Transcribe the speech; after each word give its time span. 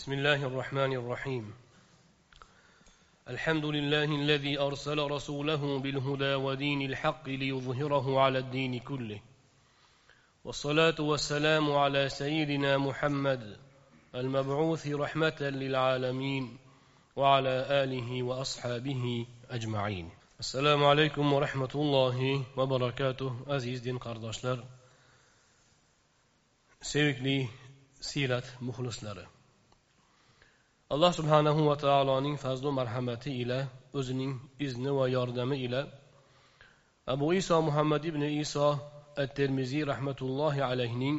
بسم 0.00 0.12
الله 0.12 0.46
الرحمن 0.46 0.92
الرحيم. 0.92 1.54
الحمد 3.28 3.64
لله 3.64 4.04
الذي 4.04 4.58
أرسل 4.58 4.98
رسوله 4.98 5.78
بالهدى 5.78 6.34
ودين 6.34 6.82
الحق 6.82 7.28
ليظهره 7.28 8.20
على 8.20 8.38
الدين 8.38 8.80
كله. 8.80 9.20
والصلاة 10.44 10.94
والسلام 11.00 11.72
على 11.72 12.08
سيدنا 12.08 12.78
محمد 12.78 13.56
المبعوث 14.14 14.86
رحمة 14.88 15.40
للعالمين 15.40 16.58
وعلى 17.16 17.84
آله 17.84 18.22
وأصحابه 18.22 19.26
أجمعين. 19.50 20.10
السلام 20.40 20.84
عليكم 20.84 21.32
ورحمة 21.32 21.74
الله 21.74 22.44
وبركاته. 22.56 23.44
أزيز 23.48 23.80
دين 23.80 23.98
قرداشلر 23.98 24.64
سيركلي 26.82 27.48
سيرة 28.00 28.44
مخلصلر 28.60 29.39
alloh 30.94 31.12
subhanahu 31.18 31.60
va 31.70 31.76
taoloning 31.86 32.36
fazlu 32.44 32.70
marhamati 32.80 33.30
ila 33.42 33.58
o'zining 33.98 34.32
izni 34.66 34.90
va 34.98 35.06
yordami 35.16 35.56
ila 35.66 35.80
abu 37.14 37.26
iso 37.40 37.62
muhammad 37.68 38.02
ibn 38.10 38.22
iso 38.44 38.68
at 39.22 39.30
termiziy 39.38 39.84
rahmatullohi 39.92 40.60
alayhining 40.70 41.16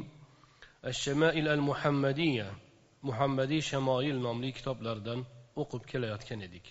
ashamail 0.91 1.45
al 1.55 1.61
muhammadiya 1.69 2.47
muhammadiy 3.09 3.61
shamoil 3.69 4.17
nomli 4.27 4.49
kitoblaridan 4.57 5.19
o'qib 5.61 5.83
kelayotgan 5.91 6.41
edik. 6.47 6.65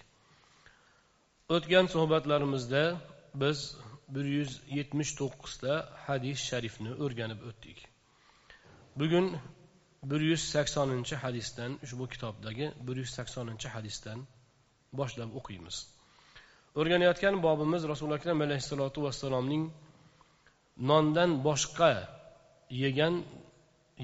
O'tgan 1.55 1.87
suhbatlarimizda 1.95 2.83
biz 3.43 3.59
bir 4.15 4.27
yuz 4.37 4.51
yetmish 4.79 5.13
to'qqizta 5.21 5.73
hadis 6.07 6.39
sharifni 6.51 6.93
o'rganib 7.05 7.41
o'tdik. 7.49 7.79
Bugun 9.01 9.27
bir 10.03 10.21
yuz 10.31 10.43
saksoninchi 10.55 11.17
hadisdan 11.23 11.73
ushbu 11.85 12.05
kitobdagi 12.13 12.67
bir 12.87 12.97
yuz 13.03 13.11
saksoninchi 13.19 13.69
hadisdan 13.75 14.19
boshlab 14.99 15.31
o'qiymiz. 15.39 15.77
O'rganayotgan 16.81 17.35
bobimiz 17.47 17.83
rasuli 17.93 18.15
akram 18.19 18.39
alayhissalotu 18.47 18.99
vassalomning 19.07 19.65
nondan 20.91 21.31
boshqa 21.47 21.91
yegan 22.85 23.15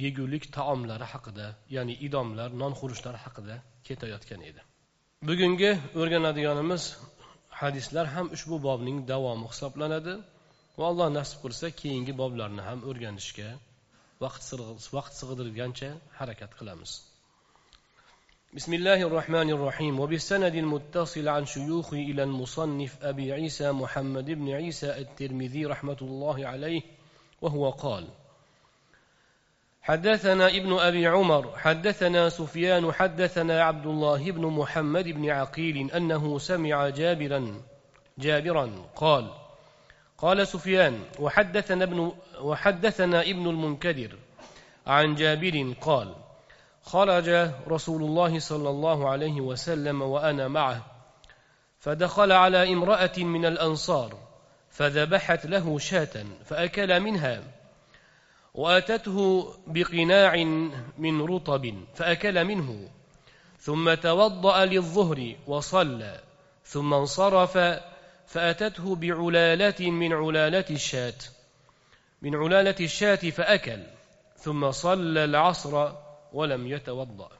yegulik 0.05 0.45
taomlari 0.57 1.07
haqida 1.13 1.47
ya'ni 1.77 1.95
idomlar 2.07 2.51
non 2.63 2.73
xurushlar 2.81 3.17
haqida 3.25 3.55
ketayotgan 3.87 4.41
edi. 4.51 4.61
Bugungi 5.29 5.71
o'rganadiganimiz 6.01 6.83
hadislar 7.61 8.07
ham 8.15 8.27
ushbu 8.37 8.57
bobning 8.69 8.99
davomi 9.13 9.47
hisoblanadi 9.53 10.15
va 10.79 10.85
alloh 10.91 11.09
nasib 11.19 11.39
qilsa 11.45 11.67
keyingi 11.81 12.13
boblarni 12.23 12.63
ham 12.69 12.79
o'rganishga 12.91 13.49
vaqt 14.21 15.13
sig'dirgancha 15.21 15.91
harakat 16.19 16.51
qilamiz 16.59 16.93
بسم 18.57 18.75
الله 18.75 19.03
الرحمن 19.03 19.51
الرحيم. 19.51 20.01
وبالسند 20.01 20.55
المتصل 20.55 21.29
عن 21.29 21.47
شيوخه 21.47 21.97
إلى 21.97 22.23
المصنف 22.23 23.05
أبي 23.05 23.33
عيسى 23.33 23.73
محمد 23.73 24.25
بن 24.31 24.49
عيسى 24.51 24.99
الترمذي 24.99 25.67
رحمة 25.67 25.97
الله 26.03 26.47
عليه 26.47 26.83
وهو 27.43 27.71
قال 27.71 28.09
حدثنا 29.83 30.49
ابن 30.49 30.73
أبي 30.73 31.07
عمر 31.07 31.59
حدثنا 31.59 32.29
سفيان 32.29 32.93
حدثنا 32.93 33.63
عبد 33.63 33.87
الله 33.87 34.31
بن 34.31 34.47
محمد 34.47 35.05
بن 35.05 35.31
عقيل 35.31 35.91
أنه 35.91 36.39
سمع 36.39 36.89
جابرا 36.89 37.63
جابرا 38.19 38.67
قال 38.97 39.46
قال 40.19 40.49
سفيان 40.49 41.01
وحدثنا 41.19 41.85
ابن 41.85 42.13
وحدثنا 42.41 43.23
ابن 43.23 43.49
المنكدر 43.49 44.19
عن 44.87 45.15
جابر 45.15 45.75
قال 45.81 46.15
خرج 46.83 47.51
رسول 47.69 48.03
الله 48.03 48.39
صلى 48.39 48.71
الله 48.71 49.09
عليه 49.09 49.41
وسلم 49.41 50.03
وأنا 50.03 50.49
معه 50.49 50.87
فدخل 51.79 52.33
على 52.33 52.73
امرأة 52.73 53.13
من 53.19 53.47
الأنصار 53.47 54.19
فذبحت 54.71 55.47
له 55.47 55.79
شاة 55.79 56.25
فأكل 56.45 57.01
منها 57.01 57.43
وأتته 58.55 59.47
بقناع 59.67 60.37
من 60.99 61.23
رطب 61.23 61.75
فأكل 61.95 62.45
منه 62.45 62.89
ثم 63.59 63.95
توضأ 63.95 64.65
للظهر 64.65 65.35
وصلى 65.47 66.21
ثم 66.65 66.95
انصرف 66.95 67.59
فأتته 68.27 68.95
بعلالة 68.95 69.91
من 69.91 70.13
علالة 70.13 70.65
الشاة. 70.71 71.19
من 72.23 72.35
علالة 72.35 72.77
الشاة 72.81 73.31
فأكل 73.31 73.83
ثم 74.37 74.71
صلى 74.71 75.25
العصر 75.25 75.93
ولم 76.33 76.67
يتوضأ. 76.67 77.31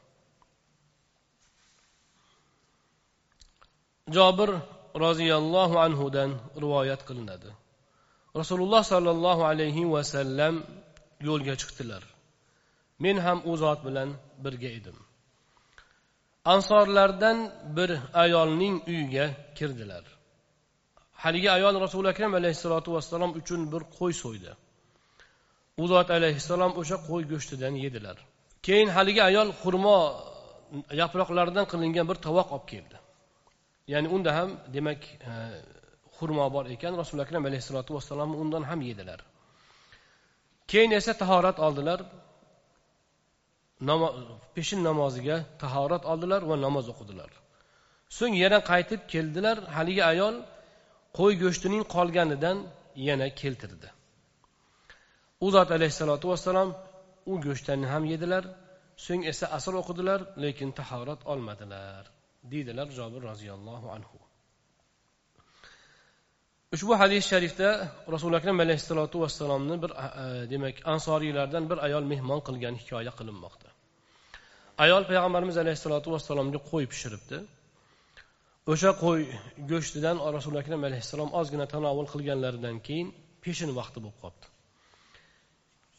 جابر 4.09 4.61
رضي 4.97 5.37
الله 5.37 5.81
عنه 5.81 6.11
دان 6.11 6.41
رواية 6.57 6.95
قلناد 6.95 7.53
رسول 8.37 8.63
الله 8.63 8.83
صلى 8.83 9.11
الله 9.11 9.45
عليه 9.47 9.85
وسلم 9.85 10.65
يول 11.21 11.49
يشكتلر 11.49 12.05
من 13.01 13.19
هم 13.19 13.39
أوزات 13.39 13.81
بلن 13.81 14.17
برقيدم 14.39 14.97
ansorlardan 16.47 17.53
bir 17.77 17.91
ayolning 18.15 18.89
uyiga 18.89 19.31
kirdilar. 19.55 20.05
Haligi 21.27 21.49
ayol 21.59 21.75
rasuli 21.85 22.09
akram 22.15 22.33
alayhissalotu 22.41 22.89
vassalom 22.97 23.31
uchun 23.41 23.61
bir 23.73 23.83
qo'y 23.99 24.13
so'ydi. 24.23 24.53
U 25.83 25.85
zot 25.93 26.09
alayhissalom 26.19 26.73
o'sha 26.81 26.97
qo'y 27.09 27.23
go'shtidan 27.33 27.75
yedilar. 27.85 28.17
Keyin 28.67 28.89
haligi 28.97 29.23
ayol 29.31 29.49
xurmo 29.63 29.99
yaproqlaridan 31.03 31.67
qilingan 31.73 32.07
bir 32.11 32.19
tovoq 32.27 32.49
olib 32.57 32.67
keldi. 32.73 32.97
Ya'ni 33.93 34.09
unda 34.17 34.31
ham 34.39 34.51
demak 34.75 35.01
e, 35.31 35.33
xurmo 36.17 36.47
bor 36.55 36.65
ekan. 36.75 36.93
Rasuli 37.03 37.21
akram 37.27 37.45
alayhissalotu 37.49 37.91
vassalom 37.97 38.31
undan 38.43 38.63
ham 38.71 38.81
yedilar. 38.91 39.21
Keyin 40.71 40.91
esa 41.01 41.13
tahorat 41.23 41.59
oldilar. 41.67 42.01
Peshin 44.55 44.81
namoziga 44.89 45.37
tahorat 45.63 46.05
oldilar 46.13 46.41
va 46.51 46.57
namoz 46.67 46.87
o'qidilar. 46.93 47.31
So'ng 48.19 48.35
yana 48.45 48.59
qaytib 48.71 49.01
keldilar. 49.13 49.57
Haligi 49.77 50.05
ayol 50.13 50.35
qo'y 51.19 51.35
go'shtining 51.43 51.83
qolganidan 51.95 52.59
yana 53.09 53.29
keltirdi. 53.41 53.89
U 55.45 55.47
zot 55.55 55.71
alayhissalotu 55.77 56.27
vassalom 56.33 56.71
u 57.33 57.35
go'shtlarni 57.47 57.87
ham 57.95 58.05
yedilar 58.13 58.45
so'ng 59.07 59.23
esa 59.33 59.47
asr 59.59 59.75
o'qidilar 59.81 60.21
lekin 60.45 60.71
tahorat 60.81 61.21
olmadilar 61.33 62.05
deydilar 62.53 62.89
jobir 62.99 63.23
roziyallohu 63.31 63.89
anhu. 63.97 64.19
Ushbu 66.75 66.93
hadis 67.03 67.23
sharifda 67.33 67.69
rasuli 68.15 68.37
akram 68.41 68.59
alayhissalotu 68.65 69.17
vassalomni 69.25 69.77
bir 69.83 69.91
e, 69.91 70.51
demak 70.53 70.77
ansoriylardan 70.93 71.65
bir 71.71 71.79
ayol 71.87 72.05
mehmon 72.13 72.41
qilgan 72.49 72.75
hikoya 72.81 73.13
qilinmoqda. 73.19 73.69
Ayol 74.85 75.05
payg'ambarimiz 75.11 75.57
alayhissalotu 75.65 76.09
vassalomga 76.15 76.59
qo'y 76.71 76.85
pishiribdi. 76.93 77.37
O'sha 78.73 78.91
qo'y 79.03 79.21
go'shtidan 79.71 80.17
rasuli 80.37 80.57
akram 80.63 80.83
alayhissalom 80.89 81.31
ozgina 81.41 81.67
tanovul 81.75 82.09
qilganlaridan 82.15 82.77
keyin 82.87 83.09
peshin 83.45 83.71
vaqti 83.79 83.99
bo'lib 84.05 84.19
qolibdi. 84.23 84.47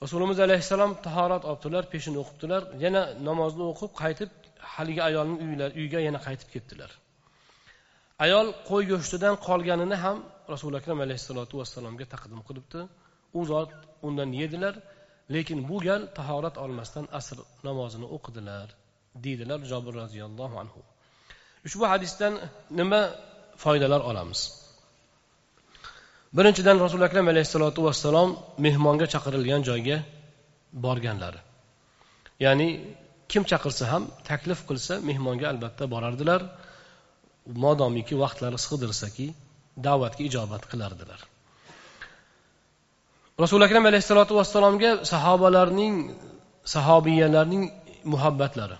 Rasulimiz 0.04 0.40
alayhissalom 0.48 0.92
tahorat 1.06 1.44
olibdilar 1.50 1.84
peshin 1.94 2.16
o'qibdilar 2.22 2.62
yana 2.84 3.02
namozni 3.28 3.64
o'qib 3.72 3.92
qaytib 4.02 4.32
haligi 4.74 5.02
ayolning 5.10 5.40
uyiga 5.80 6.00
yana 6.08 6.20
qaytib 6.28 6.50
ketdilar. 6.56 6.92
Ayol 8.26 8.48
qo'y 8.70 8.84
go'shtidan 8.92 9.36
qolganini 9.48 9.98
ham 10.04 10.18
rasuli 10.54 10.76
akram 10.82 11.00
alayhissalotu 11.06 11.54
vassalomga 11.62 12.06
taqdim 12.14 12.42
qilibdi. 12.48 12.80
U 13.40 13.42
zot 13.52 13.72
undan 14.08 14.30
yedilar 14.42 14.76
lekin 15.36 15.60
bu 15.70 15.78
gal 15.88 16.02
tahorat 16.18 16.56
olmasdan 16.64 17.06
asr 17.20 17.38
namozini 17.68 18.08
o'qidilar 18.16 18.68
deydilar 19.25 19.60
jobir 19.72 19.94
roziyallohu 20.02 20.56
anhu. 20.63 20.81
Ushbu 21.68 21.86
hadisdan 21.92 22.34
nima 22.80 23.02
foydalar 23.64 24.02
olamiz? 24.10 24.42
Birinchidan 26.38 26.78
rasuli 26.86 27.04
akram 27.10 27.28
alayhissalotu 27.34 27.80
vassalom 27.88 28.30
mehmonga 28.66 29.06
chaqirilgan 29.14 29.62
joyga 29.69 29.98
borganlari. 30.86 31.40
Ya'ni 32.46 32.68
kim 33.31 33.44
chaqirsa 33.52 33.84
ham 33.92 34.04
taklif 34.30 34.60
qilsa 34.69 34.94
mehmonga 35.10 35.46
albatta 35.52 35.84
borardilar. 35.94 36.42
Modomiki 37.64 38.16
vaqtlari 38.24 38.58
sig'dirsaki 38.66 39.28
da'vatga 39.86 40.22
ijobat 40.30 40.63
qilardilar. 40.72 41.20
Rasuli 43.44 43.63
akram 43.68 43.86
alayhissalotu 43.90 44.34
vassalomga 44.40 44.92
sahobalarning 45.12 45.96
sahobiyalarning 46.74 47.63
muhabbatlari 48.13 48.78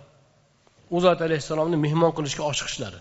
u 0.96 0.98
zot 1.06 1.20
alayhissalomni 1.28 1.78
mehmon 1.86 2.12
qilishga 2.18 2.44
oshiqishlari 2.52 3.00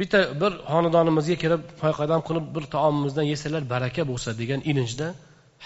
bitta 0.00 0.20
bir 0.40 0.52
xonadonimizga 0.72 1.36
kirib 1.42 1.62
poyqadam 1.82 2.20
qilib 2.28 2.46
bir 2.56 2.64
taomimizdan 2.74 3.26
yesalar 3.32 3.62
baraka 3.74 4.02
bo'lsa 4.10 4.30
degan 4.40 4.60
ilinjda 4.70 5.08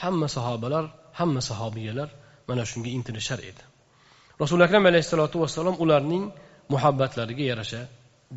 hamma 0.03 0.29
sahobalar 0.37 0.85
hamma 1.21 1.41
sahobiyalar 1.51 2.09
mana 2.49 2.63
shunga 2.71 2.91
intilishar 2.99 3.41
edi. 3.51 3.63
Rasuli 4.43 4.63
akram 4.69 4.85
alayhissalotu 4.91 5.37
vassalom 5.43 5.77
ularning 5.85 6.25
muhabbatlariga 6.75 7.45
yarasha 7.51 7.81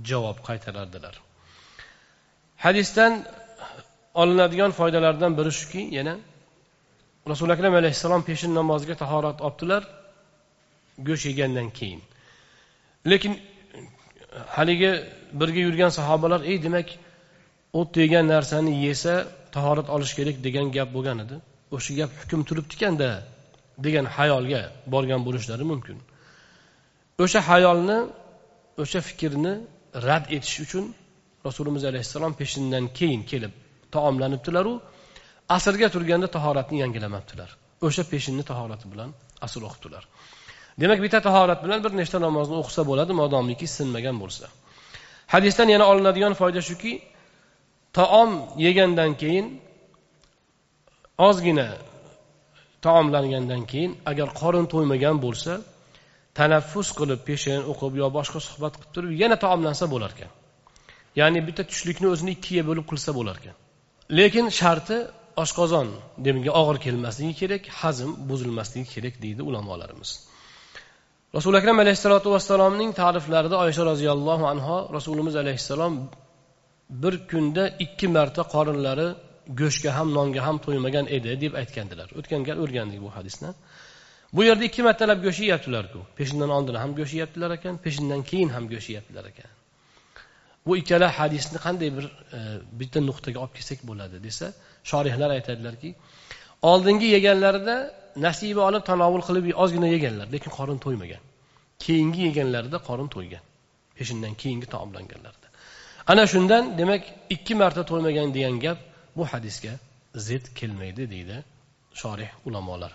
javob 0.09 0.37
qaytarardilar. 0.47 1.15
Hadisdan 2.65 3.13
olinadigan 4.21 4.71
foydalardan 4.79 5.31
biri 5.39 5.51
shuki 5.59 5.81
yana 5.97 6.13
rasuli 7.31 7.51
akram 7.55 7.73
alayhissalom 7.81 8.21
peshin 8.29 8.51
namoziga 8.59 8.95
tahorat 9.03 9.37
olibdilar. 9.47 9.83
Go'sht 11.07 11.25
yegandan 11.29 11.69
keyin. 11.79 12.01
Lekin 13.11 13.33
haligi 14.55 14.91
birga 15.39 15.61
yurgan 15.67 15.91
sahobalar 15.99 16.41
ey 16.51 16.57
demak 16.65 16.87
o't 17.79 17.89
degan 17.99 18.25
narsani 18.33 18.73
yesa 18.87 19.13
tahorat 19.55 19.87
olish 19.95 20.13
kerak 20.17 20.37
degan 20.47 20.67
gap 20.75 20.89
bo'lgan 20.95 21.17
edi. 21.23 21.35
O'sha 21.75 21.91
gap 21.99 22.11
hukm 22.21 22.41
turibdikanda 22.49 23.09
degan 23.85 24.05
hayolga 24.15 24.61
borgan 24.93 25.21
bo'lishlari 25.27 25.65
mumkin. 25.71 25.97
O'sha 27.23 27.39
hayolni 27.49 27.97
o'sha 28.83 28.99
fikrni 29.09 29.53
rad 30.07 30.25
etish 30.35 30.57
uchun 30.65 30.85
rasulimiz 31.47 31.83
alayhissalom 31.89 32.33
peshindan 32.41 32.85
keyin 32.97 33.21
kelib 33.31 33.53
taomlanibdilaru 33.95 34.73
asrga 35.57 35.87
turganda 35.95 36.27
tahoratni 36.35 36.77
yangilamabdilar. 36.83 37.49
O'sha 37.87 38.03
peshinni 38.11 38.43
tahorati 38.51 38.85
bilan 38.93 39.09
asr 39.45 39.61
o'qibdilar. 39.67 40.03
Demak 40.79 40.99
bitta 41.05 41.19
tahorat 41.27 41.59
bilan 41.65 41.79
bir 41.85 41.91
nechta 41.99 42.17
namozni 42.27 42.55
o'qisa 42.61 42.81
bo'ladi 42.89 43.13
modomiki 43.21 43.67
sinmagan 43.77 44.17
bo'lsa. 44.23 44.45
Hadisdan 45.33 45.67
yana 45.75 45.85
olinadigan 45.91 46.33
foyda 46.41 46.61
shuki 46.69 46.91
taom 47.97 48.31
yegandan 48.65 49.11
keyin 49.21 49.45
ozgina 51.27 51.69
taomlangandan 52.85 53.63
keyin 53.71 53.91
agar 54.11 54.27
qorin 54.41 54.65
to'ymagan 54.73 55.17
bo'lsa 55.25 55.53
tanaffus 56.37 56.89
qilib 56.99 57.21
peshin 57.29 57.59
o'qib 57.71 57.93
yo 58.01 58.07
boshqa 58.17 58.39
suhbat 58.47 58.73
qilib 58.77 58.91
turib 58.95 59.11
yana 59.23 59.37
taomlansa 59.43 59.85
bo'lar 59.93 60.11
ekan. 60.15 60.31
Ya'ni 61.19 61.39
bitta 61.47 61.63
tushlikni 61.71 62.07
o'zini 62.13 62.31
ikkiga 62.37 62.63
bo'lib 62.69 62.85
qilsa 62.91 63.11
bo'lar 63.17 63.35
ekan. 63.41 63.55
Lekin 64.19 64.45
sharti 64.59 64.97
oshqozon 65.43 65.87
demakki 66.25 66.51
og'ir 66.61 66.77
kelmasligi 66.85 67.33
kerak 67.41 67.63
hazm 67.81 68.09
buzilmasligi 68.29 68.87
kerak 68.93 69.15
deydi 69.23 69.41
ulamolarimiz. 69.49 70.11
Rasuli 71.37 71.57
akram 71.61 71.77
alayhissalotu 71.83 72.27
vassalomning 72.35 72.91
ta'riflarida 73.01 73.55
oysha 73.65 73.83
roziyallohu 73.91 74.45
anhu 74.53 74.75
rasulimiz 74.97 75.35
alayhissalom 75.43 75.93
bir 77.03 77.13
kunda 77.31 77.63
ikki 77.85 78.07
marta 78.17 78.41
qorinlari 78.53 79.07
go'shtga 79.61 79.91
ham 79.97 80.07
nonga 80.17 80.41
ham 80.47 80.57
to'ymagan 80.65 81.05
edi 81.17 81.31
deb 81.43 81.53
aytgandilar. 81.61 82.07
O'tgan 82.19 82.41
gal 82.47 82.57
o'rgandik 82.63 82.99
bu 83.05 83.09
hadisni. 83.17 83.49
Bu 84.35 84.41
yerda 84.49 84.63
ikki 84.69 84.81
martalab 84.87 85.19
go'sht 85.25 85.41
yeyaptilarku. 85.45 85.99
Peshindan 86.17 86.49
oldin 86.57 86.75
ham 86.83 86.91
go'sht 86.99 87.13
yeyaptilar 87.17 87.51
ekan 87.57 87.75
peshindan 87.85 88.21
keyin 88.29 88.49
ham 88.55 88.65
go'sht 88.73 88.89
yeyaptilar 88.91 89.25
ekan. 89.31 89.51
Bu 90.65 90.71
ikkala 90.81 91.07
hadisni 91.19 91.57
qanday 91.65 91.89
bir 91.97 92.05
e, 92.37 92.39
bitta 92.79 92.99
nuqtaga 93.09 93.39
olib 93.43 93.53
kelsak 93.57 93.79
bo'ladi 93.89 94.17
desa 94.27 94.45
shorihlar 94.91 95.29
aytadilarki 95.37 95.89
oldingi 96.71 97.07
yeganlarida 97.15 97.75
nasiba 98.25 98.61
olib 98.69 98.83
tanovul 98.89 99.23
qilib 99.27 99.45
ozgina 99.63 99.87
yeganlar 99.95 100.27
lekin 100.35 100.51
qorin 100.57 100.79
to'ymagan. 100.85 101.21
Keyingi 101.83 102.21
yeganlarida 102.27 102.77
qorin 102.87 103.09
to'ygan. 103.15 103.43
Peshindan 103.97 104.33
keyingi 104.41 104.67
taomlanganlarida. 104.73 105.47
Ana 106.11 106.23
shundan 106.33 106.63
demak 106.79 107.03
ikki 107.35 107.53
marta 107.61 107.81
to'ymagan 107.91 108.33
degan 108.35 108.55
gap 108.65 108.79
bu 109.17 109.23
hadisga 109.31 109.73
zid 110.27 110.45
kelmaydi 110.55 111.03
deydi 111.13 111.37
shorih 112.01 112.29
ulamolar. 112.45 112.93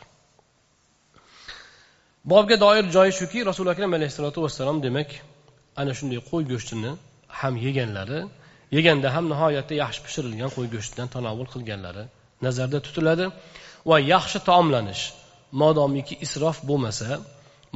Bobga 2.25 2.61
doir 2.61 2.85
joyi 2.97 3.13
shuki 3.21 3.39
rasuli 3.47 3.71
akram 3.75 3.93
alayhissalotu 3.99 4.43
vassalom 4.45 4.79
demak 4.87 5.11
ana 5.81 5.93
shunday 5.99 6.21
qo'y 6.31 6.45
go'shtini 6.53 6.93
ham 7.41 7.55
yeganlari 7.67 8.21
yeganda 8.77 9.09
ham 9.15 9.25
nihoyatda 9.33 9.75
yaxshi 9.83 10.01
pishirilgan 10.07 10.51
qo'y 10.57 10.67
go'shtidan 10.75 11.09
tanovul 11.15 11.49
qilganlari 11.55 12.05
nazarda 12.47 12.79
tutiladi. 12.87 13.27
va 13.90 13.98
yaxshi 14.14 14.40
taomlanish 14.50 15.04
modomiki 15.62 16.16
isrof 16.26 16.58
bo'lmasa 16.70 17.20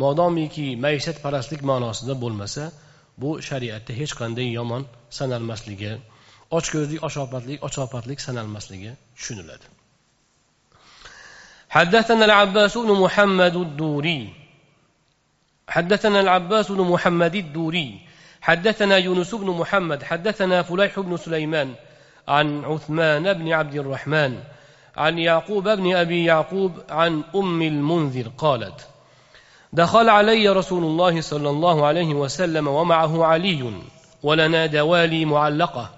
modomiki 0.04 0.66
maishatparastlik 0.86 1.62
ma'nosida 1.70 2.14
bo'lmasa 2.24 2.64
bu 3.22 3.30
shariatda 3.48 3.94
hech 4.00 4.14
qanday 4.20 4.48
yomon 4.58 4.84
sanalmasligi 5.18 5.92
ochko'zlik 6.58 7.02
oshopatlik 7.08 7.60
ochopatlik 7.68 8.20
sanalmasligi 8.28 8.92
tushuniladi 9.18 9.68
حدثنا 11.76 12.26
العباس 12.26 12.78
بن 12.78 12.92
محمد 13.04 13.56
الدوري 13.56 14.34
حدثنا 15.68 16.20
العباس 16.20 16.72
بن 16.72 16.82
محمد 16.82 17.36
الدوري 17.36 18.00
حدثنا 18.42 18.98
يونس 18.98 19.36
بن 19.36 19.50
محمد 19.62 20.04
حدثنا 20.04 20.62
فليح 20.62 21.00
بن 21.00 21.18
سليمان 21.18 21.74
عن 22.28 22.66
عثمان 22.66 23.34
بن 23.34 23.54
عبد 23.54 23.76
الرحمن 23.76 24.44
عن 25.01 25.19
يعقوب 25.19 25.69
بن 25.69 25.97
أبي 25.97 26.25
يعقوب 26.25 26.73
عن 26.91 27.23
أم 27.35 27.63
المنذر 27.63 28.29
قالت 28.39 28.87
دخل 29.73 30.09
علي 30.09 30.49
رسول 30.49 30.85
الله 30.85 31.21
صلى 31.21 31.51
الله 31.51 31.87
عليه 31.87 32.15
وسلم 32.15 32.69
ومعه 32.69 33.25
علي 33.25 33.73
ولنا 34.23 34.67
دوالي 34.67 35.25
معلقة 35.25 35.91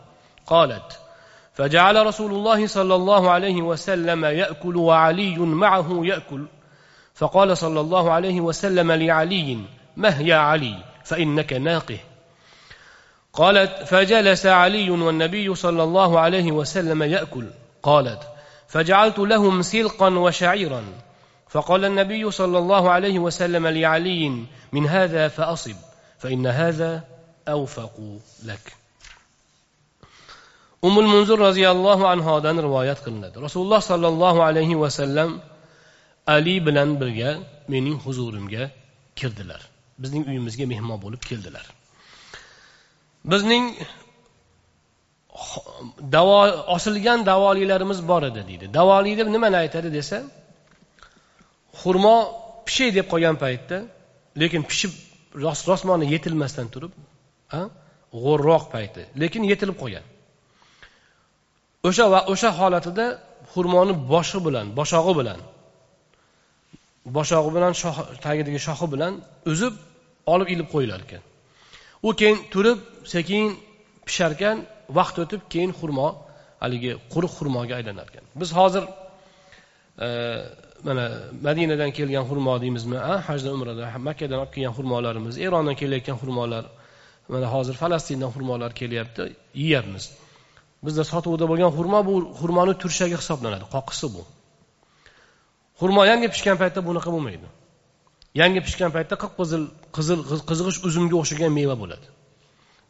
قالت 0.46 0.98
فجعل 1.54 2.06
رسول 2.06 2.30
الله 2.30 2.66
صلى 2.66 2.94
الله 2.94 3.30
عليه 3.30 3.62
وسلم 3.62 4.24
يأكل 4.24 4.76
وعلي 4.76 5.38
معه 5.38 6.00
يأكل 6.02 6.44
فقال 7.14 7.56
صلى 7.56 7.80
الله 7.80 8.10
عليه 8.10 8.40
وسلم 8.40 8.92
لعلي 8.92 9.58
مه 9.96 10.20
يا 10.20 10.36
علي؟ 10.36 10.74
فإنك 11.04 11.52
ناقه. 11.52 11.98
قالت 13.32 13.82
فجلس 13.84 14.46
علي 14.46 14.90
والنبي 14.90 15.54
صلى 15.54 15.82
الله 15.82 16.18
عليه 16.18 16.52
وسلم 16.52 17.02
يأكل 17.02 17.46
قالت 17.82 18.31
فجعلت 18.71 19.19
لهم 19.19 19.61
سلقا 19.61 20.09
وشعيرا 20.09 20.83
فقال 21.49 21.85
النبي 21.85 22.31
صلى 22.31 22.57
الله 22.57 22.91
عليه 22.91 23.19
وسلم 23.19 23.67
لعلي 23.67 24.45
من 24.71 24.87
هذا 24.87 25.27
فاصب 25.27 25.75
فان 26.19 26.47
هذا 26.47 27.03
اوفق 27.47 28.19
لك 28.45 28.77
umul 30.87 31.07
munzur 31.13 31.39
roziyallohu 31.47 32.03
anhodan 32.13 32.57
rivoyat 32.65 32.99
qilinadi 33.05 33.37
rasululloh 33.45 33.81
sollallohu 33.91 34.39
alayhi 34.49 34.75
vasallam 34.83 35.29
ali 36.35 36.55
bilan 36.67 36.89
birga 37.01 37.31
mening 37.73 37.97
huzurimga 38.05 38.63
kirdilar 39.19 39.61
bizning 40.01 40.23
uyimizga 40.29 40.65
mehmon 40.73 40.97
bo'lib 41.03 41.21
keldilar 41.29 41.65
bizning 43.31 43.63
davo 46.14 46.38
osilgan 46.76 47.26
davolilarimiz 47.30 48.00
bor 48.10 48.22
edi 48.30 48.42
deydi. 48.48 48.66
Davoliy 48.78 49.14
deb 49.20 49.28
nimani 49.34 49.56
aytadi 49.64 49.88
desa 49.98 50.18
xurmo 51.80 52.16
pishay 52.66 52.90
deb 52.98 53.06
qolgan 53.12 53.36
paytda 53.44 53.78
lekin 54.40 54.62
pishib 54.70 54.92
rosmoni 55.70 56.06
yetilmasdan 56.14 56.66
turib 56.74 56.92
g'o'rroq 58.24 58.64
payti 58.74 59.02
lekin 59.22 59.42
yetilib 59.52 59.76
qolgan. 59.82 60.04
O'sha 61.88 62.04
va 62.12 62.20
o'sha 62.32 62.50
holatida 62.60 63.06
xurmoni 63.52 63.94
boshi 64.12 64.38
bilan 64.46 64.66
boshog'i 64.78 65.14
bilan 65.20 65.40
boshog'i 67.16 67.50
bilan 67.56 67.72
tagidagi 68.26 68.60
shoxi 68.66 68.86
bilan 68.94 69.12
uzib 69.52 69.74
olib 70.32 70.48
ilib 70.54 70.68
qo'yilar 70.74 71.00
ekan 71.06 71.22
u 72.06 72.08
keyin 72.20 72.38
turib 72.52 72.78
sekin 73.14 73.44
pisharkan 74.06 74.56
vaqt 74.98 75.16
o'tib 75.22 75.42
keyin 75.52 75.72
xurmo 75.80 76.08
haligi 76.64 76.92
quruq 77.12 77.32
xurmoga 77.38 77.74
aylanar 77.78 78.06
ekan 78.10 78.24
biz 78.40 78.50
hozir 78.58 78.84
e, 80.06 80.08
mana 80.86 81.04
madinadan 81.46 81.90
kelgan 81.98 82.24
xurmo 82.30 82.52
deymizmi 82.64 82.98
hajda 83.28 83.48
umrada 83.56 83.84
makkadan 84.08 84.38
olib 84.42 84.52
kelgan 84.54 84.74
xurmolarimiz 84.78 85.34
erondan 85.46 85.76
kelayotgan 85.80 86.16
xurmolar 86.22 86.64
mana 87.28 87.46
hozir 87.54 87.74
falastindan 87.82 88.30
xurmolar 88.34 88.70
kelyapti 88.80 89.22
yeyapmiz. 89.62 90.04
Bizda 90.86 91.04
sotuvda 91.12 91.46
bo'lgan 91.50 91.70
xurmo 91.78 92.00
bu 92.08 92.14
xurmoni 92.40 92.74
turshagi 92.82 93.16
hisoblanadi 93.22 93.66
qoqisi 93.74 94.06
bu. 94.14 94.22
Xurmo 95.80 96.02
yangi 96.10 96.28
pishgan 96.34 96.56
paytda 96.62 96.80
bunaqa 96.88 97.10
bo'lmaydi. 97.14 97.48
Yangi 98.40 98.60
pishgan 98.66 98.90
paytda 98.96 99.14
qip 99.22 99.32
qizil 99.40 99.62
qizil 99.96 100.20
qizg'ish 100.50 100.78
uzumga 100.88 101.16
o'xshagan 101.22 101.52
meva 101.58 101.76
bo'ladi. 101.82 102.06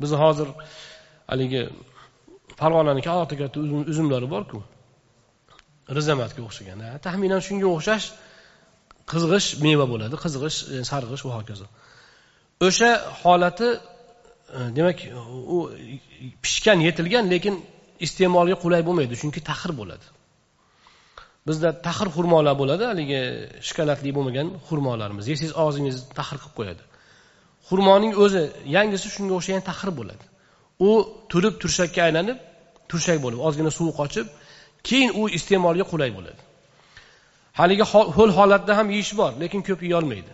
Biz 0.02 0.10
hozir 0.22 0.48
haligi 1.30 1.62
farg'onani 2.60 3.02
katta 3.08 3.34
katta 3.40 3.58
uzumlari 3.92 4.28
borku. 4.34 4.58
Rizamatga 5.98 6.40
o'xshagan 6.48 6.78
taxminan 7.06 7.40
shunga 7.46 7.68
o'xshash 7.76 8.06
qizg'ish 9.12 9.48
meva 9.64 9.86
bo'ladi 9.92 10.16
qizg'ish 10.24 10.58
e, 10.74 10.76
sarg'ish 10.90 11.22
va 11.26 11.32
hokazo. 11.38 11.66
O'sha 12.66 12.90
holati 13.22 13.68
e, 13.76 13.78
demak 14.76 14.98
u 15.56 15.58
pishgan 16.44 16.78
yetilgan 16.86 17.24
lekin 17.34 17.54
iste'molga 18.06 18.56
qulay 18.64 18.82
bo'lmaydi 18.88 19.14
chunki 19.22 19.40
taxir 19.50 19.72
bo'ladi. 19.80 20.06
Bizda 21.48 21.68
taxir 21.86 22.08
xurmolar 22.16 22.54
bo'ladi 22.62 22.84
haligi 22.90 23.20
shikolatli 23.68 24.10
bo'lmagan 24.16 24.48
xurmolarimiz. 24.68 25.24
Yesangiz 25.32 25.54
og'zingizni 25.64 26.02
taxir 26.18 26.38
qilib 26.42 26.54
qo'yadi. 26.58 26.82
Xurmoning 27.68 28.12
o'zi 28.24 28.42
yangisi 28.76 29.08
shunga 29.14 29.34
o'xshagan 29.38 29.62
taxir 29.70 29.90
bo'ladi. 29.98 30.24
U 30.88 30.90
turib 31.32 31.54
turshakka 31.62 32.00
aylanib 32.08 32.38
turshak 32.90 33.18
bo'lib 33.24 33.40
ozgina 33.48 33.70
suvi 33.78 33.92
qochib 34.00 34.26
keyin 34.88 35.10
u 35.20 35.22
iste'molga 35.38 35.84
qulay 35.92 36.10
bo'ladi. 36.18 36.40
Haligi 37.60 37.84
ho'l 38.16 38.30
holatda 38.38 38.72
ham 38.78 38.88
yeyish 38.94 39.12
bor 39.20 39.32
lekin 39.42 39.60
ko'p 39.68 39.80
yeyolmaydi. 39.86 40.32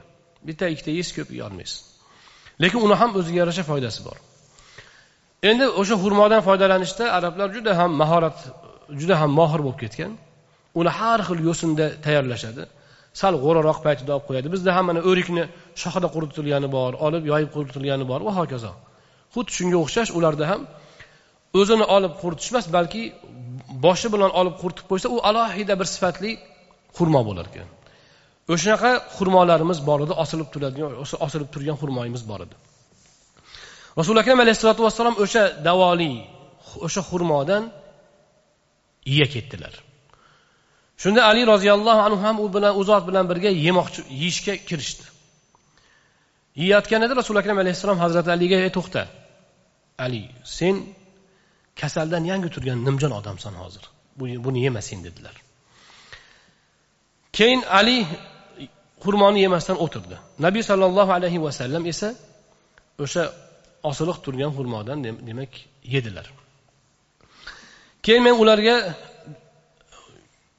Bitta 0.49 0.65
ikkita 0.73 0.91
yeysiz 0.97 1.13
ko'p 1.19 1.31
yeyolmaysiz. 1.37 1.81
Lekin 2.63 2.81
uni 2.87 2.97
ham 3.01 3.11
o'ziga 3.19 3.39
yarasha 3.43 3.65
foydasi 3.71 4.01
bor. 4.07 4.17
Endi 5.51 5.67
o'sha 5.81 5.97
xurmodan 6.03 6.41
foydalanishda 6.49 7.05
arablar 7.19 7.49
juda 7.57 7.73
ham 7.81 7.91
mahorat 8.03 8.39
juda 9.01 9.15
ham 9.21 9.31
mohir 9.41 9.61
bo'lib 9.67 9.79
ketgan. 9.85 10.13
Uni 10.81 10.91
har 10.99 11.21
xil 11.29 11.41
yo'sinda 11.49 11.87
tayyorlashadi. 12.05 12.63
Sal 13.21 13.35
g'o'raroq 13.45 13.79
paytida 13.87 14.11
olib 14.17 14.27
qo'yadi. 14.29 14.49
Bizda 14.55 14.71
ham 14.77 14.85
mana 14.91 15.01
o'rikni 15.11 15.45
shoxida 15.83 16.09
quritilgani 16.15 16.69
bor 16.77 16.93
olib 17.07 17.25
yoyib 17.31 17.51
quritilgani 17.57 18.05
bor 18.11 18.21
va 18.27 18.33
hokazo. 18.41 18.73
Xuddi 19.35 19.51
shunga 19.59 19.79
o'xshash 19.85 20.11
ularda 20.19 20.45
ham 20.51 20.61
o'zini 21.61 21.87
olib 21.97 22.13
quritishmas 22.23 22.67
balki 22.77 23.03
boshi 23.85 24.09
bilan 24.15 24.31
olib 24.41 24.55
quritib 24.63 24.87
qo'ysa 24.91 25.09
u 25.15 25.19
alohida 25.31 25.75
bir 25.81 25.89
sifatli 25.95 26.31
xurmo 26.97 27.21
bo'lar 27.29 27.47
ekan. 27.51 27.69
O'shanaqa 28.53 28.91
xurmolarimiz 29.17 29.79
bor 29.89 29.99
edi 30.05 30.15
osilib 30.23 30.49
turadigan 30.55 30.93
osilib 31.27 31.49
turgan 31.55 31.77
xurmoyimiz 31.83 32.23
bor 32.31 32.41
edi. 32.47 32.55
Rasuli 33.99 34.19
akram 34.23 34.39
alayhissalotu 34.45 34.83
vassalom 34.87 35.15
o'sha 35.25 35.43
davoli 35.69 36.13
o'sha 36.87 37.01
xurmodan 37.11 37.63
yeya 39.13 39.27
ketdilar. 39.35 39.75
Shunda 41.03 41.21
ali 41.31 41.43
roziyallohu 41.53 42.01
anhu 42.07 42.19
ham 42.27 42.37
u 42.45 42.47
bilan 42.55 42.73
u 42.81 42.83
zot 42.91 43.03
bilan 43.09 43.25
birga 43.31 43.51
yemoqchi 43.67 44.01
yeyishga 44.23 44.55
kirishdi. 44.69 45.05
Yeyayotganida 46.61 47.15
rasuli 47.21 47.39
akram 47.43 47.59
alayhissalom 47.63 47.99
hazrati 48.05 48.31
aliga 48.37 48.57
ey 48.65 48.71
to'xta 48.79 49.03
ali 50.05 50.23
sen 50.59 50.77
kasaldan 51.81 52.23
yangi 52.31 52.49
turgan 52.55 52.79
nimjon 52.87 53.13
odamsan 53.21 53.55
hozir. 53.63 53.85
Buni 54.47 54.61
yemasang 54.67 55.01
dedilar. 55.07 55.35
Keyin 57.37 57.61
ali 57.79 57.99
xurmoni 59.05 59.41
yemasdan 59.47 59.77
o'tirdi. 59.85 60.17
Nabiy 60.47 60.63
sollallohu 60.71 61.11
alayhi 61.19 61.39
vasallam 61.47 61.83
esa 61.93 62.09
o'sha 63.05 63.23
osiliq 63.91 64.19
turgan 64.25 64.51
xurmodan 64.57 64.99
demak 65.29 65.53
yedilar. 65.95 66.27
Keyin 68.05 68.23
men 68.27 68.35
ularga 68.43 68.77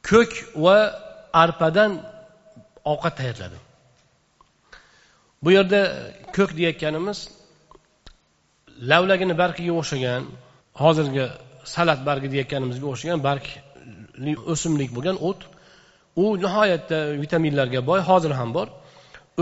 ko'k 0.09 0.31
va 0.65 0.77
arpadan 1.43 1.91
ovqat 2.91 3.13
tayyorladim. 3.19 3.61
Bu 5.43 5.49
yerda 5.57 5.79
ko'k 6.37 6.51
deyayotganimiz 6.57 7.19
lavlagini 8.91 9.35
bargiga 9.41 9.73
o'xshagan 9.81 10.23
hozirgi 10.83 11.25
salat 11.75 11.99
bargi 12.09 12.27
deyayotganimizga 12.33 12.85
o'xshagan 12.91 13.19
bargli 13.27 14.33
o'simlik 14.53 14.89
bo'lgan 14.97 15.17
o't. 15.29 15.41
U 16.23 16.25
nihoyatda 16.43 16.97
vitaminlarga 17.23 17.79
boy 17.89 17.99
hozir 18.09 18.31
ham 18.39 18.49
bor. 18.57 18.67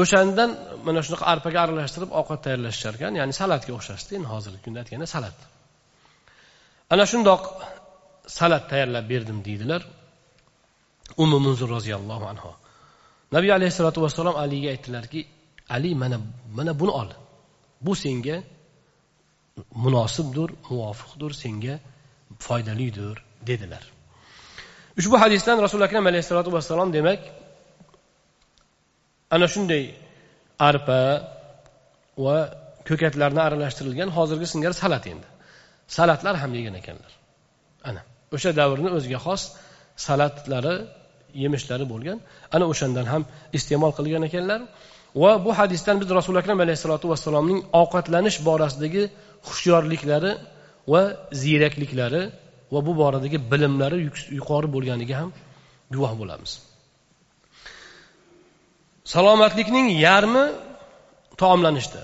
O'shandan 0.01 0.49
mana 0.87 0.99
shunaqa 1.05 1.25
arpaga 1.33 1.59
aralashtirib 1.65 2.11
ovqat 2.19 2.39
tayyorlashar 2.45 2.93
ekan 2.97 3.13
ya'ni 3.19 3.33
salatga 3.41 3.71
o'xshashda 3.77 4.11
endi 4.17 4.27
hozirgi 4.33 4.59
kunda 4.65 4.79
aytganda 4.83 5.07
salat. 5.15 5.37
Ana 6.93 7.05
shundoq 7.11 7.41
salat 8.39 8.63
tayyorlab 8.71 9.05
berdim 9.13 9.39
deydilar 9.47 9.81
umi 11.23 11.37
munzur 11.45 11.69
roziyallohu 11.77 12.25
anhu 12.31 12.51
nabiy 13.35 13.51
alayhissalotu 13.57 13.99
vassalom 14.05 14.35
aliga 14.43 14.69
aytdilarki 14.75 15.19
ali 15.75 15.95
mana 16.01 16.17
mana 16.57 16.71
buni 16.79 16.93
ol. 17.01 17.09
Bu 17.86 17.93
senga 17.95 18.38
munosibdir 19.83 20.50
muvofiqdir 20.69 21.31
senga 21.43 21.75
foydalidir 22.45 23.17
dedilar. 23.50 23.83
Ushbu 25.00 25.15
hadisdan 25.24 25.57
rasuli 25.65 25.83
akram 25.88 26.05
alayhissalotu 26.12 26.51
vassalom 26.55 26.89
demak 26.97 27.21
ana 29.36 29.47
shunday 29.53 29.83
arpa 30.69 31.01
va 32.25 32.38
ko'katlarni 32.89 33.41
aralashtirilgan 33.47 34.09
hozirgi 34.17 34.47
singari 34.53 34.75
salat 34.83 35.05
endi. 35.13 35.27
Salatlar 35.97 36.36
ham 36.41 36.51
yegan 36.57 36.75
ekanlar. 36.81 37.12
Ana 37.89 38.01
o'sha 38.36 38.51
davrni 38.59 38.89
o'ziga 38.97 39.19
xos 39.25 39.41
salatlari 40.05 40.75
yemishlari 41.43 41.86
bo'lgan. 41.93 42.17
Ana 42.55 42.65
o'shandan 42.71 43.05
ham 43.13 43.24
iste'mol 43.57 43.91
qilgan 43.97 44.24
ekanlar. 44.29 44.62
Va 45.15 45.31
bu 45.45 45.51
hadisdan 45.59 45.95
biz 46.01 46.09
rasuli 46.19 46.37
akram 46.43 46.59
alayhissalotu 46.65 47.05
vassalomning 47.11 47.59
ovqatlanish 47.81 48.37
borasidagi 48.47 49.03
hushyorliklari 49.47 50.31
va 50.91 51.01
ziyrakliklari 51.41 52.21
va 52.73 52.79
bu 52.87 52.93
boradagi 53.01 53.37
bilimlari 53.51 53.97
yuqori 54.39 54.67
bo'lganiga 54.75 55.15
ham 55.21 55.29
guvoh 55.93 56.13
bo'lamiz. 56.21 56.51
Salomatlikning 59.13 59.87
yarmi 60.07 60.45
taomlanishda. 61.41 62.01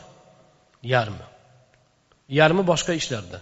Yarmi. 0.94 1.26
Yarmi 2.40 2.64
boshqa 2.72 2.94
ishlarda. 3.02 3.40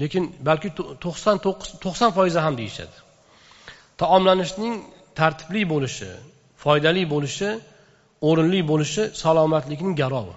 Lekin 0.00 0.24
balki 0.48 0.68
to'qson 1.04 1.36
to'qson 1.84 2.10
foizi 2.16 2.40
ham 2.46 2.54
deyishadi. 2.60 2.96
Taomlanishning 4.00 4.74
tartibli 5.18 5.62
bo'lishi 5.72 6.10
foydali 6.62 7.02
bo'lishi 7.14 7.48
o'rinli 8.28 8.60
bo'lishi 8.70 9.02
salomatlikning 9.22 9.94
garovi. 10.02 10.34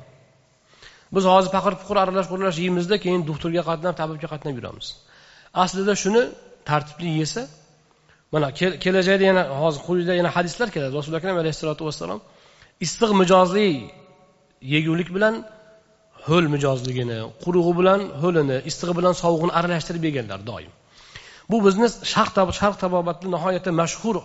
Biz 1.16 1.24
hozir 1.34 1.52
paqir 1.56 1.74
puqir 1.82 1.98
aralash 2.04 2.28
quralash 2.32 2.58
yeymizda 2.64 2.96
keyin 3.04 3.22
doktorga 3.30 3.62
qatnab 3.70 3.96
tabibga 4.02 4.28
qatnab 4.34 4.56
yuramiz. 4.60 4.88
Aslida 5.64 5.94
shuni 6.04 6.22
tartibli 6.70 7.12
yesa 7.22 7.42
mana 8.34 8.48
kelajakda 8.84 9.24
yana 9.32 9.44
hozir 9.62 9.82
quyida 9.88 10.14
yana 10.20 10.30
hadislar 10.36 10.68
keladi. 10.76 10.94
Rasuli 11.00 11.16
akram 11.20 11.38
alayhissalotu 11.44 11.84
vassalom 11.88 12.20
issiq 12.86 13.12
mijozli 13.22 13.68
yegulik 14.76 15.10
bilan 15.16 15.36
ho'l 16.28 16.46
mijozligini 16.56 17.20
qurug'i 17.44 17.74
bilan 17.80 18.02
ho'lini 18.22 18.58
issig'i 18.70 18.94
bilan 19.00 19.14
sovug'ini 19.24 19.54
aralashtirib 19.60 20.04
yeganlar 20.10 20.40
doim. 20.52 20.72
Bu 21.52 21.58
bizni 21.66 21.88
sharq 22.14 22.34
sharq 22.60 22.76
tabobatida 22.84 23.30
nihoyatda 23.36 23.72
mashhur 23.82 24.16
e, 24.20 24.24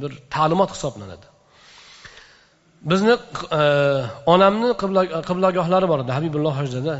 bir 0.00 0.10
ta'limot 0.34 0.70
hisoblanadi. 0.74 1.26
Bizni 2.90 3.14
e, 3.60 3.62
onamni 4.34 4.70
qiblagohlari 5.28 5.86
bor 5.92 5.98
edi 6.04 6.12
habibulloh 6.18 6.54
hojdada 6.60 6.94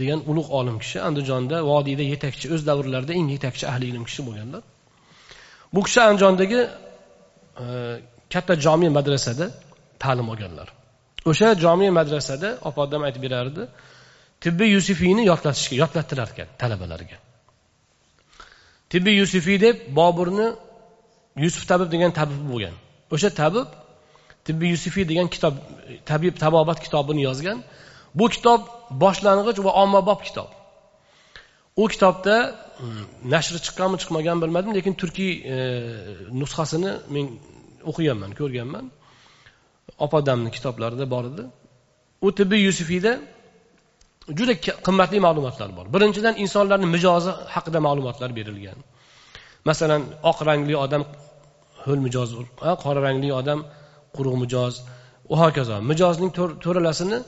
degan 0.00 0.20
ulug' 0.30 0.50
olim 0.58 0.76
kishi 0.82 0.98
andijonda 1.08 1.56
vodiyda 1.70 2.04
yetakchi 2.12 2.46
o'z 2.54 2.62
davrlarida 2.68 3.12
eng 3.18 3.28
yetakchi 3.36 3.64
ahli 3.72 3.86
ilm 3.92 4.04
kishi 4.08 4.22
bo'lganlar 4.28 4.62
bu 5.74 5.80
kishi 5.86 6.00
andijondagi 6.08 6.60
e, 7.62 7.64
katta 8.32 8.54
jomiy 8.66 8.90
madrasada 8.98 9.46
ta'lim 9.98 10.28
olganlar. 10.28 10.68
O'sha 11.30 11.48
jomiy 11.64 11.90
madrasada 11.98 12.48
opodam 12.68 13.02
aytib 13.06 13.22
berardi 13.26 13.62
tibbiy 14.44 14.70
yusufiyni 14.76 15.22
yodlatishga 15.30 15.76
yodlattirar 15.82 16.28
ekan 16.34 16.48
talabalarga. 16.62 17.16
Tibbiy 18.92 19.16
yusufiy 19.22 19.58
deb 19.66 19.76
boburni 19.98 20.48
yusuf 21.44 21.64
tabib 21.70 21.88
degan 21.94 22.10
tabib 22.18 22.40
bo'lgan. 22.52 22.74
O'sha 23.14 23.30
tabib 23.42 23.68
tibbiy 24.46 24.70
yusufiy 24.74 25.04
degan 25.10 25.28
kitob 25.34 25.54
tabib 26.10 26.34
tabobat 26.44 26.78
kitobini 26.84 27.22
yozgan. 27.28 27.58
Bu 28.18 28.26
kitob 28.34 28.60
boshlang'ich 29.02 29.58
va 29.66 29.72
ommabop 29.82 30.20
kitob. 30.28 30.50
U 31.82 31.84
kitobda 31.92 32.36
hmm, 32.80 33.04
nashri 33.34 33.58
chiqqanmi 33.66 33.96
chiqmaganmi 34.02 34.40
bilmadim 34.44 34.72
lekin 34.78 34.94
turkiy 35.00 35.32
e, 35.54 35.56
nusxasini 36.40 36.92
men 37.14 37.24
o'qiganman 37.90 38.32
ko'rganman. 38.40 38.84
Opadamni 40.06 40.50
kitoblarida 40.56 41.04
bor 41.14 41.24
edi. 41.30 41.44
U 42.26 42.28
tibbiy 42.38 42.62
yusufiyda 42.68 43.12
juda 44.38 44.54
qimmatli 44.86 45.18
ma'lumotlar 45.26 45.70
bor. 45.78 45.86
Birinchidan 45.94 46.34
insonlarni 46.44 46.86
mijozi 46.96 47.32
haqida 47.54 47.78
ma'lumotlar 47.86 48.30
berilgan. 48.38 48.78
Masalan 49.68 50.02
oq 50.30 50.38
rangli 50.48 50.74
odam 50.84 51.02
ho'l 51.84 52.00
mijoz 52.06 52.30
qora 52.84 53.00
rangli 53.06 53.30
odam 53.40 53.60
quruq 54.18 54.36
mijoz. 54.44 54.74
Va 55.30 55.36
hokazo. 55.42 55.76
Mijozning 55.90 56.30
to'ralasini 56.64 57.18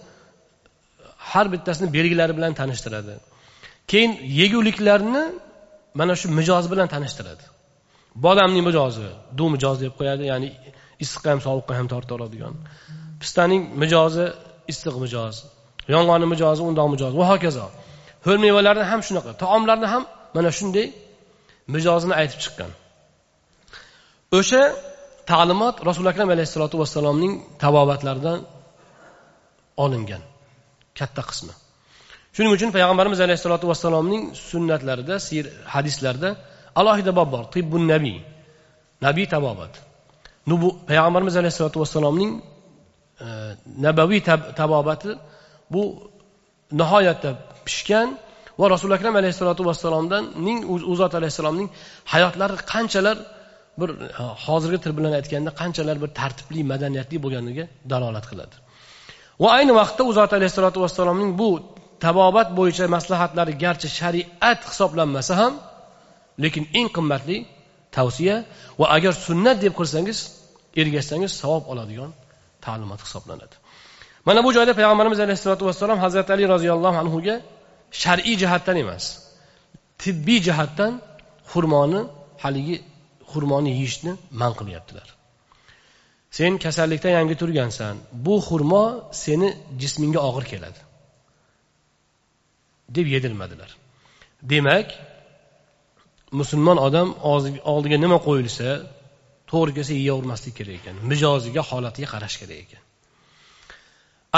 har 1.31 1.47
bittasini 1.53 1.89
belgilari 1.97 2.33
bilan 2.39 2.53
tanishtiradi. 2.61 3.15
Keyin 3.91 4.13
yeguliklarni 4.41 5.25
mana 5.99 6.15
shu 6.21 6.27
mijoz 6.39 6.65
bilan 6.73 6.89
tanishtiradi. 6.95 7.45
Bodamning 8.25 8.65
mijozi 8.69 9.09
du 9.39 9.45
mijoz 9.55 9.77
deb 9.83 9.93
qo'yadi 9.99 10.25
ya'ni 10.33 10.49
issiqqa 11.05 11.29
ham 11.33 11.41
sovuqqa 11.47 11.73
ham 11.79 11.87
torta 11.93 12.13
oladigan. 12.19 12.55
Pistaning 13.23 13.63
mijozi 13.83 14.27
issiq 14.73 14.95
mijoz 15.05 15.35
yong'oqni 15.95 16.27
mijozi 16.33 16.63
undoq 16.71 16.89
mijoz. 16.95 17.13
Va 17.21 17.25
hokazo. 17.33 17.67
Ho'l 18.25 18.39
mevalarni 18.45 18.85
ham 18.93 19.01
shunaqa. 19.09 19.31
Taomlarni 19.43 19.89
ham 19.95 20.03
mana 20.37 20.51
shunday 20.59 20.87
mijozini 21.75 22.15
aytib 22.21 22.41
chiqqan. 22.45 22.71
O'sha 24.39 24.63
ta'limot 25.31 25.77
rasuli 25.89 26.09
akram 26.13 26.29
alayhissalotu 26.35 26.77
vassalomning 26.83 27.33
tabobatlaridan 27.63 28.39
olingan 29.85 30.23
katta 30.99 31.23
qismi. 31.31 31.53
Shuning 32.35 32.53
uchun 32.57 32.71
payg'ambarimiz 32.77 33.21
alayhissalotu 33.27 33.67
vassalomning 33.73 34.23
sunnatlarida 34.51 35.17
hadislarda 35.75 36.29
alohida 36.81 37.13
bob 37.19 37.29
bor. 37.35 37.45
Tibbun 37.55 37.83
nabiy 37.93 38.19
nabiy 39.07 39.27
tabobat. 39.35 39.73
Nubu 40.51 40.69
payg'ambarimiz 40.89 41.35
alayhissalotu 41.41 41.79
vassalomning 41.83 42.31
e, 43.27 43.27
nabaviy 43.87 44.21
tabobati 44.61 45.11
bu 45.73 45.83
nihoyatda 46.81 47.31
pishgan 47.67 48.09
va 48.61 48.67
rasuli 48.75 48.93
akram 48.99 49.15
alayhissalotu 49.21 49.63
vassalomdanning 49.71 50.59
u 50.91 50.93
zot 51.01 51.13
alayhissalomning 51.19 51.69
hayotlari 52.13 52.57
qanchalar 52.73 53.17
bir 53.81 53.91
e, 53.91 54.23
hozirgi 54.47 54.79
til 54.85 54.93
bilan 54.99 55.13
aytganda 55.19 55.51
qanchalar 55.61 55.97
bir 56.03 56.11
tartibli 56.21 56.61
madaniyatli 56.73 57.17
bo'lganiga 57.25 57.65
dalolat 57.93 58.27
qiladi. 58.31 58.55
Va 59.43 59.49
ayni 59.59 59.73
vaqtda 59.81 60.03
u 60.09 60.13
zot 60.19 60.31
alayhissalotu 60.39 60.79
vassalomning 60.85 61.31
bu 61.41 61.49
tabobat 62.05 62.49
bo'yicha 62.59 62.85
maslahatlari 62.97 63.53
garchi 63.65 63.89
shariat 63.99 64.61
hisoblanmasa 64.71 65.33
ham 65.41 65.53
lekin 66.45 66.65
eng 66.79 66.89
qimmatli 66.97 67.37
tavsiya 67.97 68.37
va 68.81 68.87
agar 68.97 69.13
sunnat 69.27 69.57
deb 69.65 69.73
qilsangiz 69.79 70.19
ergashsangiz 70.81 71.33
savob 71.43 71.65
oladigan 71.73 72.11
ta'limot 72.65 73.01
hisoblanadi. 73.07 73.55
Mana 74.29 74.41
bu 74.47 74.51
joyda 74.57 74.73
payg'ambarimiz 74.79 75.21
alayhissalotu 75.25 75.65
vassalom 75.69 75.99
hazrati 76.05 76.31
ali 76.37 76.45
roziyallohu 76.55 76.97
anhuga 77.03 77.35
shar'iy 78.03 78.37
jihatdan 78.43 78.77
emas 78.85 79.05
tibbiy 80.03 80.41
jihatdan 80.49 80.93
xurmoni 81.53 82.01
haligi 82.45 82.77
xurmoni 83.33 83.71
yeyishni 83.77 84.13
man 84.41 84.53
qilyaptilar 84.59 85.09
sen 86.39 86.53
kasallikdan 86.65 87.13
yangi 87.19 87.37
turgansan 87.43 87.95
bu 88.27 88.35
xurmo 88.49 88.85
seni 89.25 89.49
jismingga 89.81 90.21
og'ir 90.29 90.45
keladi 90.53 90.81
deb 92.97 93.07
yedirmadilar 93.15 93.71
demak 94.53 94.89
musulmon 96.41 96.79
odam 96.87 97.09
oldiga 97.73 97.97
nima 98.05 98.19
qo'yilsa 98.29 98.69
to'g'ri 99.51 99.73
kelsa 99.77 99.93
yeyavermaslik 100.01 100.55
kerak 100.59 100.75
ekan 100.81 100.97
mijoziga 101.11 101.63
holatiga 101.71 102.09
qarash 102.15 102.37
kerak 102.41 102.59
ekan. 102.65 102.83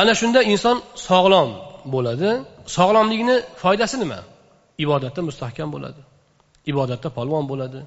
Ana 0.01 0.13
shunda 0.21 0.41
inson 0.53 0.77
sog'lom 1.09 1.51
bo'ladi. 1.95 2.31
Sog'lomlikni 2.77 3.37
foydasi 3.63 3.97
nima? 4.03 4.21
Ibodatda 4.85 5.21
mustahkam 5.29 5.69
bo'ladi. 5.75 6.01
Ibodatda 6.71 7.09
polvon 7.19 7.45
bo'ladi. 7.53 7.81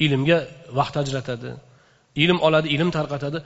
Ilmga 0.00 0.38
vaqt 0.78 0.96
ajratadi 1.02 1.50
ilm 2.14 2.38
oladi 2.40 2.68
ilm 2.68 2.90
tarqatadi. 2.90 3.38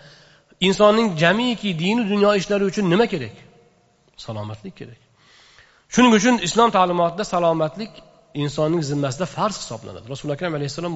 Insonning 0.60 1.08
jamiki 1.18 1.78
dini 1.78 2.02
dunyo 2.10 2.34
ishlari 2.40 2.64
uchun 2.70 2.90
nima 2.90 3.06
kerak? 3.06 3.36
Salomatlik 4.16 4.76
kerak. 4.80 5.00
Shuning 5.94 6.12
uchun 6.18 6.34
islom 6.46 6.70
ta'limotida 6.76 7.24
salomatlik 7.24 7.92
insonning 8.34 8.82
zimmasida 8.90 9.26
farz 9.36 9.56
hisoblanadi. 9.62 10.06
Rasuli 10.12 10.32
akram 10.36 10.54
alayhissalom 10.58 10.94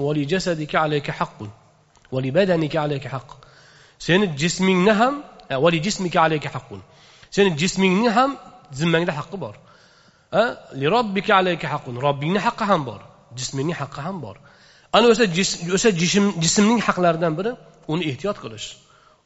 seni 4.06 4.26
jismingni 4.40 4.92
ham 5.00 5.14
e, 5.50 5.54
vali 5.64 5.78
jismika 5.86 6.18
alayka 6.26 6.48
haqqun. 6.56 6.80
Seni 7.30 7.50
jismingni 7.60 8.10
ham 8.16 8.30
zimmangda 8.80 9.12
haqqi 9.18 9.36
bor. 9.44 9.54
E, 10.40 10.42
robbika 10.94 11.32
alayka 11.40 11.66
haqqun. 11.74 11.94
Robbingni 12.06 12.40
haqqi 12.46 12.64
ham 12.70 12.82
bor 12.88 13.00
jismingning 13.38 13.76
haqqi 13.82 14.00
ham 14.06 14.16
bor. 14.24 14.36
Ana 14.96 15.06
o'sha 15.12 15.24
o'sha 15.76 15.90
jismning 16.44 16.80
haqlaridan 16.88 17.32
biri 17.38 17.52
uni 17.92 18.02
ehtiyot 18.10 18.38
qilish 18.44 18.66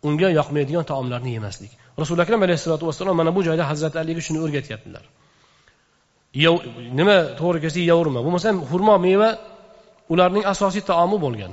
unga 0.07 0.29
yoqmaydigan 0.39 0.85
taomlarni 0.91 1.31
yemaslik. 1.37 1.73
Rasuli 2.03 2.21
akram 2.25 2.41
alayhissalotu 2.47 2.85
vassalom 2.91 3.17
mana 3.21 3.31
bu 3.37 3.41
joyda 3.49 3.65
hazrati 3.71 3.97
aliga 4.03 4.21
shuni 4.27 4.39
o'rgatyaptilar. 4.45 5.05
Nima 6.99 7.17
to'g'ri 7.41 7.59
kelsa 7.65 7.79
yeyaverma 7.83 8.21
bo'lmasam 8.27 8.57
xurmo 8.71 8.95
meva 9.07 9.31
ularning 10.13 10.45
asosiy 10.53 10.83
taomi 10.91 11.19
bo'lgan. 11.25 11.53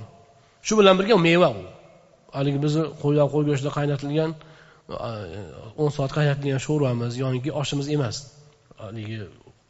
Shu 0.68 0.74
bilan 0.80 0.96
birga 1.00 1.16
meva 1.28 1.50
u 1.60 1.64
haligi 2.38 2.60
bizni 2.66 2.84
qo'y 3.02 3.16
qo'y 3.34 3.44
go'shtida 3.50 3.72
qaynatilgan 3.78 4.32
e, 5.08 5.10
o'n 5.82 5.92
soat 5.98 6.12
qaynatilgan 6.18 6.62
sho'rvamiz 6.68 7.14
yoki 7.24 7.52
oshimiz 7.62 7.88
emas. 7.96 8.16
Haligi 8.84 9.18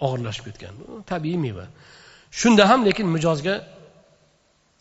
og'irlashib 0.06 0.44
ketgan. 0.48 0.74
Tabiiy 1.12 1.38
meva. 1.46 1.66
Shunda 2.40 2.64
ham 2.72 2.80
lekin 2.88 3.08
mijozga 3.16 3.56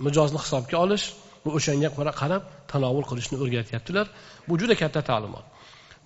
mijozni 0.06 0.38
hisobga 0.44 0.76
olish 0.84 1.04
va 1.44 1.50
o'shanga 1.58 1.88
qarab 2.20 2.42
tanovul 2.72 3.04
qilishni 3.10 3.36
o'rgatyaptilar. 3.42 4.06
Bu 4.48 4.54
juda 4.60 4.74
katta 4.82 5.00
ta'limot. 5.10 5.44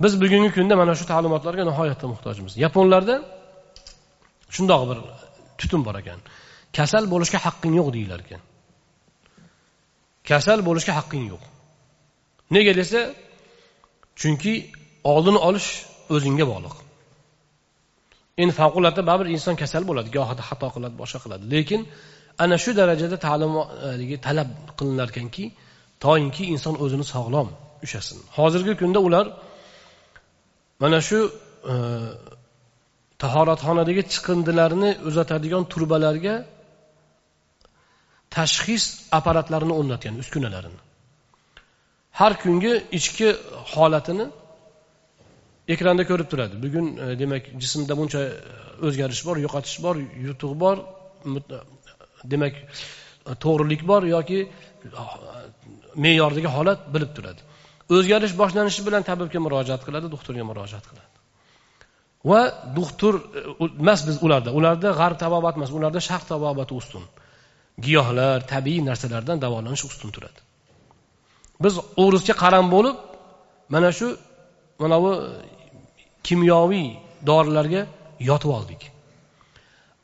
Biz 0.02 0.12
bugungi 0.22 0.50
kunda 0.56 0.74
mana 0.80 0.92
shu 0.98 1.04
ta'limotlarga 1.12 1.64
nihoyatda 1.70 2.06
muhtojmiz. 2.12 2.52
Yaponlarda 2.64 3.14
shundoq 4.54 4.82
bir 4.90 4.98
tutun 5.60 5.80
bor 5.86 5.96
ekan. 6.02 6.20
Kasal 6.76 7.04
bo'lishga 7.12 7.38
haqqing 7.46 7.74
yo'q 7.78 7.88
deyilar 7.96 8.20
ekan. 8.24 8.42
Kasal 10.30 10.58
bo'lishga 10.68 10.92
haqqing 10.98 11.24
yo'q. 11.32 11.42
Nega 12.54 12.72
desa 12.80 13.00
chunki 14.20 14.52
oldini 15.12 15.40
olish 15.48 15.68
o'zingga 16.14 16.46
bog'liq. 16.52 16.74
Endi 18.42 18.52
favqulodda 18.60 19.02
baribir 19.10 19.28
inson 19.36 19.54
kasal 19.62 19.82
bo'ladi 19.88 20.08
gohida 20.16 20.42
xato 20.48 20.68
qiladi 20.74 20.94
boshqa 21.02 21.18
qiladi. 21.24 21.44
Lekin 21.54 21.80
ana 22.44 22.56
shu 22.62 22.70
darajada 22.80 23.16
ta'lim 23.26 23.52
e, 24.14 24.16
talab 24.26 24.48
qilinar 24.78 25.08
ekanki 25.12 25.44
toinki 26.04 26.44
inson 26.54 26.74
o'zini 26.84 27.04
sog'lom 27.14 27.48
ushlasin 27.84 28.18
hozirgi 28.38 28.72
kunda 28.80 29.00
ular 29.08 29.26
mana 30.82 30.98
shu 31.08 31.18
e, 31.72 31.74
tahoratxonadagi 33.22 34.02
chiqindilarni 34.12 34.90
uzatadigan 35.08 35.64
turbalarga 35.72 36.34
tashxis 38.36 38.84
apparatlarini 39.18 39.74
o'rnatgan 39.80 40.14
uskunalarini. 40.22 40.80
Har 42.18 42.32
kungi 42.42 42.72
ichki 42.98 43.28
holatini 43.72 44.26
ekranda 45.74 46.02
ko'rib 46.10 46.28
turadi. 46.32 46.54
Bugun 46.64 46.86
e, 47.04 47.06
demak 47.20 47.44
jismda 47.62 47.94
buncha 48.00 48.20
e, 48.28 48.32
o'zgarish 48.86 49.22
bor 49.28 49.36
yo'qotish 49.44 49.78
bor 49.84 49.96
yutuq 50.26 50.52
bor 50.62 50.76
demak 52.32 52.54
e, 52.60 53.34
to'g'rilik 53.44 53.82
bor 53.90 54.02
yoki 54.16 54.38
e, 54.44 54.48
me'yordagi 56.02 56.48
holat 56.56 56.80
bilib 56.94 57.12
turadi. 57.16 57.40
O'zgarish 57.94 58.34
boshlanishi 58.40 58.82
bilan 58.86 59.02
tabibga 59.10 59.40
murojaat 59.46 59.82
qiladi 59.86 60.06
doktorga 60.14 60.44
murojaat 60.50 60.84
qiladi. 60.90 61.12
Va 62.30 62.40
doktor 62.78 63.14
e, 63.38 63.40
emas 63.82 64.00
biz 64.08 64.16
ularda 64.26 64.50
ularda 64.58 64.88
g'arb 65.00 65.18
tabobati 65.24 65.56
emas 65.60 65.70
ularda 65.78 66.00
sharq 66.08 66.24
tabobati 66.32 66.72
ustun. 66.80 67.04
Giyohlar 67.86 68.38
tabiiy 68.52 68.80
narsalardan 68.88 69.38
davolanish 69.44 69.84
ustun 69.90 70.10
turadi. 70.16 70.40
Biz 71.64 71.74
o'risga 72.04 72.34
qaram 72.42 72.66
bo'lib 72.74 72.96
mana 73.74 73.90
shu 73.98 74.08
mana 74.82 74.96
bu 75.04 75.12
kimyoviy 76.26 76.88
dorilarga 77.28 77.82
yotib 78.30 78.50
oldik. 78.58 78.82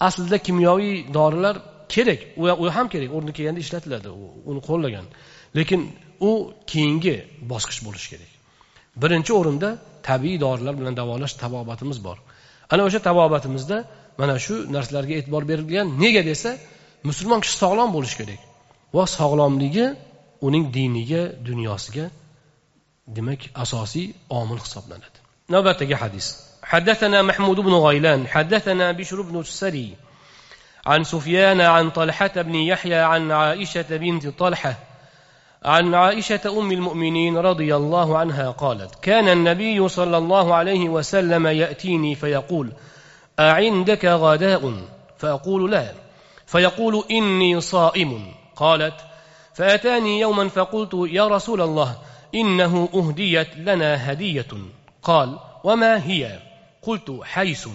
Aslida 0.06 0.38
kimyoviy 0.46 0.94
dorilar 1.16 1.56
kerak 1.93 2.19
u 2.61 2.65
ham 2.77 2.87
kerak 2.93 3.09
o'rni 3.17 3.31
kelganda 3.37 3.59
ishlatiladi 3.65 4.09
uni 4.49 4.61
qo'llagan 4.69 5.05
lekin 5.57 5.81
u 6.29 6.31
keyingi 6.71 7.15
bosqich 7.51 7.79
bo'lishi 7.87 8.07
kerak 8.13 8.31
birinchi 9.01 9.31
o'rinda 9.39 9.69
tabiiy 10.09 10.37
dorilar 10.45 10.73
bilan 10.79 10.93
davolash 11.01 11.33
tabobatimiz 11.43 11.97
bor 12.07 12.17
ana 12.73 12.81
o'sha 12.87 12.99
tabobatimizda 13.07 13.77
mana 14.19 14.35
shu 14.45 14.55
narsalarga 14.75 15.13
e'tibor 15.19 15.43
berilgan 15.51 15.87
nega 16.03 16.21
desa 16.29 16.49
musulmon 17.09 17.39
kishi 17.43 17.55
sog'lom 17.63 17.89
bo'lishi 17.95 18.15
kerak 18.21 18.41
va 18.95 19.03
sog'lomligi 19.17 19.85
uning 20.47 20.63
diniga 20.77 21.21
dunyosiga 21.49 22.05
demak 23.17 23.41
asosiy 23.63 24.07
omil 24.39 24.59
hisoblanadi 24.65 25.17
navbatdagi 25.53 25.97
hadis 26.03 26.27
حدثنا 26.73 27.21
محمود 27.21 27.59
بن 27.67 27.73
غيلان 27.87 28.27
حدثنا 28.27 28.91
بشر 28.91 29.21
بن 29.21 29.39
السري 29.39 29.87
عن 30.86 31.04
سفيان 31.04 31.60
عن 31.60 31.90
طلحة 31.90 32.30
بن 32.36 32.54
يحيى 32.54 32.94
عن 32.94 33.30
عائشة 33.30 33.96
بنت 33.96 34.26
طلحة 34.26 34.74
عن 35.64 35.94
عائشة 35.94 36.58
أم 36.58 36.72
المؤمنين 36.72 37.36
رضي 37.36 37.76
الله 37.76 38.18
عنها 38.18 38.50
قالت 38.50 38.94
كان 39.02 39.28
النبي 39.28 39.88
صلى 39.88 40.18
الله 40.18 40.54
عليه 40.54 40.88
وسلم 40.88 41.46
يأتيني 41.46 42.14
فيقول 42.14 42.72
أعندك 43.40 44.04
غداء؟ 44.04 44.74
فأقول 45.18 45.70
لا. 45.70 45.92
فيقول 46.46 47.04
إني 47.10 47.60
صائم. 47.60 48.32
قالت 48.56 48.94
فأتاني 49.54 50.20
يوما 50.20 50.48
فقلت 50.48 50.90
يا 50.94 51.28
رسول 51.28 51.60
الله 51.60 51.96
إنه 52.34 52.88
أهديت 52.94 53.56
لنا 53.56 54.12
هدية. 54.12 54.48
قال 55.02 55.38
وما 55.64 56.06
هي؟ 56.06 56.38
قلت 56.82 57.20
حيس. 57.22 57.68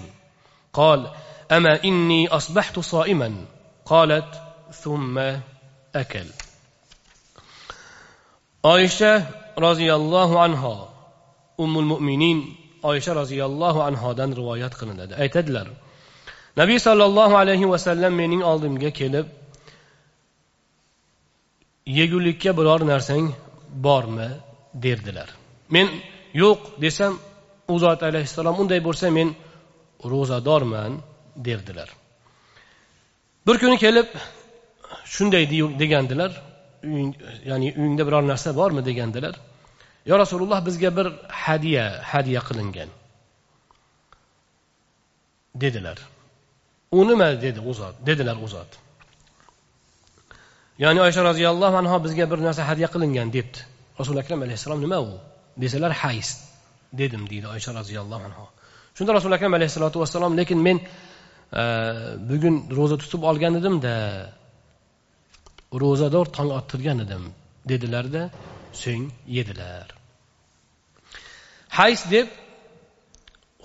قال 0.73 1.07
أما 1.52 1.84
إني 1.84 2.28
أصبحت 2.28 2.78
صائما 2.78 3.34
قالت 3.84 4.42
ثم 4.72 5.18
أكل 5.94 6.26
oysha 8.62 9.26
roziyallohu 9.58 10.38
anho 10.46 10.74
ummul 11.58 11.84
mo'minin 11.92 12.38
oysha 12.90 13.12
roziyallohu 13.20 13.80
anhodan 13.88 14.30
rivoyat 14.38 14.74
qilinadi 14.80 15.14
aytadilar 15.22 15.66
nabiy 16.60 16.78
sollallohu 16.86 17.34
alayhi 17.42 17.66
vasallam 17.72 18.12
mening 18.22 18.42
oldimga 18.50 18.90
kelib 19.00 19.26
yegulikka 21.98 22.50
biror 22.58 22.80
narsang 22.92 23.24
bormi 23.86 24.28
derdilar 24.84 25.28
men 25.74 25.86
yo'q 26.42 26.60
desam 26.84 27.12
u 27.72 27.74
zot 27.84 28.00
alayhissalom 28.08 28.54
unday 28.62 28.80
bo'lsa 28.88 29.06
men 29.18 29.28
ro'zadorman 30.12 30.92
derdilar. 31.37 31.89
Bir 33.47 33.57
kuni 33.57 33.77
kelib 33.77 34.07
shunday 35.05 35.49
degandilar 35.79 36.31
ya'ni 37.45 37.73
uyingda 37.77 38.03
biror 38.07 38.23
narsa 38.27 38.55
bormi 38.55 38.85
degandilar 38.85 39.35
yo 40.05 40.19
rasululloh 40.23 40.59
bizga 40.65 40.89
bir 40.97 41.07
hadya 41.45 42.01
hadya 42.03 42.39
qilingan. 42.47 42.89
Dedilar. 45.55 45.97
U 46.91 47.07
nima? 47.07 47.41
dedi 47.41 47.59
u 47.59 47.73
zot. 47.73 47.95
Dedilar 48.05 48.37
u 48.45 48.47
zot. 48.47 48.71
Ya'ni 50.83 51.01
oysha 51.01 51.23
roziyallohu 51.23 51.77
anhu 51.81 52.03
bizga 52.05 52.25
bir 52.31 52.39
narsa 52.47 52.61
hadya 52.69 52.87
qilingan 52.93 53.33
debdi. 53.33 53.59
Rasuli 53.99 54.19
akram 54.19 54.41
alayhissalom 54.41 54.81
nima 54.81 54.99
u? 55.01 55.13
Desalar 55.57 55.91
hayz 55.91 56.29
dedim 56.93 57.29
deydi 57.29 57.47
oysha 57.47 57.73
roziyallohu 57.73 58.23
anhu 58.29 58.45
shunda 58.97 59.13
rasuli 59.13 59.35
akram 59.35 59.53
alayhissalotu 59.53 59.99
vassalom 59.99 60.37
lekin 60.37 60.59
men 60.67 60.77
Э, 61.53 61.63
bugun 62.29 62.55
ro'za 62.77 62.97
tutib 63.01 63.21
olgan 63.29 63.53
edimda 63.59 63.95
ro'zador 65.81 66.25
tong 66.37 66.51
ottirgan 66.59 66.99
edim 67.05 67.23
dedilarda 67.71 68.23
so'ng 68.81 69.05
yedilar. 69.35 69.87
Hays 71.77 72.01
deb 72.13 72.27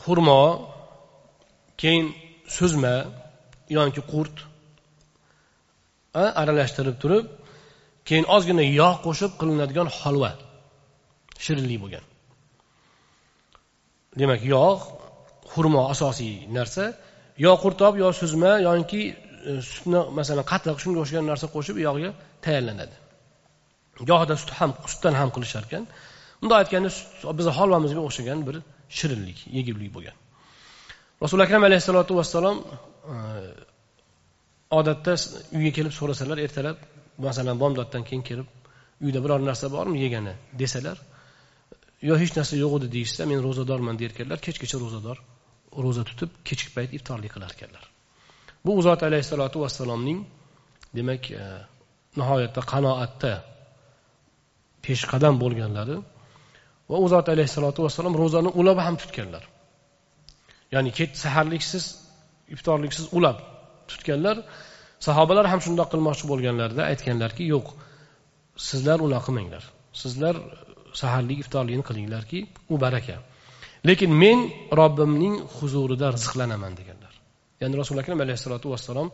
xurmo 0.02 0.42
keyin 1.80 2.06
suzma 2.56 2.94
yoki 3.76 4.02
qurt 4.12 4.36
aralashtirib 6.40 6.96
turib 7.02 7.26
keyin 8.08 8.26
ozgina 8.36 8.64
yog' 8.80 8.98
qo'shib 9.06 9.32
qilinadigan 9.40 9.88
holva 9.98 10.32
shirinlik 11.44 11.78
bo'lgan. 11.84 12.04
Demak 14.20 14.40
yog' 14.54 14.82
xurmo 15.52 15.82
asosiy 15.94 16.34
narsa. 16.56 16.84
Yo 17.38 17.52
qurtob 17.64 17.98
yo 18.02 18.12
suzma 18.12 18.52
yoki 18.68 19.02
e, 19.48 19.60
sutni 19.72 20.00
masalan 20.18 20.44
qatiq 20.52 20.76
shunga 20.82 20.98
o'xshagan 21.02 21.26
narsa 21.32 21.46
qo'shib 21.54 21.76
yog'ga 21.86 22.10
tayyorlanadi. 22.44 22.96
Gohida 24.10 24.34
sut 24.42 24.50
ham 24.58 24.70
sutdan 24.92 25.14
ham 25.20 25.30
qilishar 25.34 25.64
ekan. 25.68 25.84
Bundoq 26.40 26.58
aytganda 26.62 26.90
bizni 27.38 27.52
holvamizga 27.58 28.00
o'xshagan 28.08 28.38
bir 28.48 28.56
shirinlik 28.98 29.38
yegulik 29.56 29.90
bo'lgan. 29.96 30.16
Rasuli 31.22 31.42
akram 31.46 31.62
alayhissalotu 31.68 32.12
vassalom 32.20 32.56
e, 33.12 33.16
odatda 34.78 35.12
uyga 35.58 35.72
kelib 35.76 35.92
so'rasalar 35.98 36.38
ertalab 36.46 36.76
masalan 37.26 37.56
bomdoddan 37.62 38.02
keyin 38.08 38.22
kelib 38.28 38.48
uyda 39.04 39.20
biror 39.24 39.40
narsa 39.48 39.66
bormi 39.76 39.98
yegani 40.04 40.34
desalar 40.62 40.96
yo 42.08 42.14
hech 42.22 42.32
narsa 42.38 42.54
yo'q 42.64 42.72
edi 42.78 42.88
deyishsa 42.96 43.22
men 43.30 43.38
ro'zadorman 43.46 43.98
derkanlar 44.02 44.38
kechgacha 44.46 44.76
ro'zador 44.84 45.18
ro'za 45.84 46.04
tutib 46.08 46.30
kechki 46.48 46.70
payt 46.76 46.90
iftorlik 46.98 47.32
qilar 47.34 47.50
ekanlar. 47.56 47.84
Bu 48.64 48.76
u 48.78 48.82
zot 48.86 49.02
alayhissalotu 49.08 49.60
vassalomning 49.64 50.20
demak 50.96 51.30
e, 51.30 51.44
nihoyatda 52.20 52.62
qanoatda 52.72 53.32
peshqadam 54.84 55.34
bo'lganlari 55.42 55.96
va 56.90 56.96
u 57.04 57.06
zot 57.14 57.26
alayhissalotu 57.34 57.86
vassalom 57.86 58.14
ro'zani 58.22 58.50
ulab 58.60 58.78
ham 58.86 58.96
tutganlar. 59.02 59.44
Ya'ni 60.74 60.90
kech 60.98 61.12
saharliksiz 61.24 61.84
iftorliksiz 62.54 63.06
ulab 63.18 63.38
tutganlar. 63.90 64.36
Sahobalar 65.06 65.46
ham 65.52 65.60
shundoq 65.66 65.88
qilmoqchi 65.92 66.24
bo'lganlarida 66.32 66.82
aytganlarki 66.92 67.44
yo'q 67.54 67.66
sizlar 68.68 68.98
unaqa 69.06 69.26
qilmanglar 69.26 69.64
sizlar 70.02 70.34
e, 70.36 70.72
saharlik 71.00 71.38
iftorlikni 71.44 71.84
qilinglarki 71.88 72.38
u 72.72 72.80
baraka 72.84 73.16
lekin 73.88 74.10
men 74.22 74.38
robbimning 74.80 75.34
huzurida 75.56 76.06
rizqlanaman 76.16 76.72
deganlar. 76.80 77.12
Ya'ni 77.60 77.74
rasuli 77.80 77.98
akram 78.02 78.18
alayhissalotu 78.24 78.66
vassalom 78.74 79.08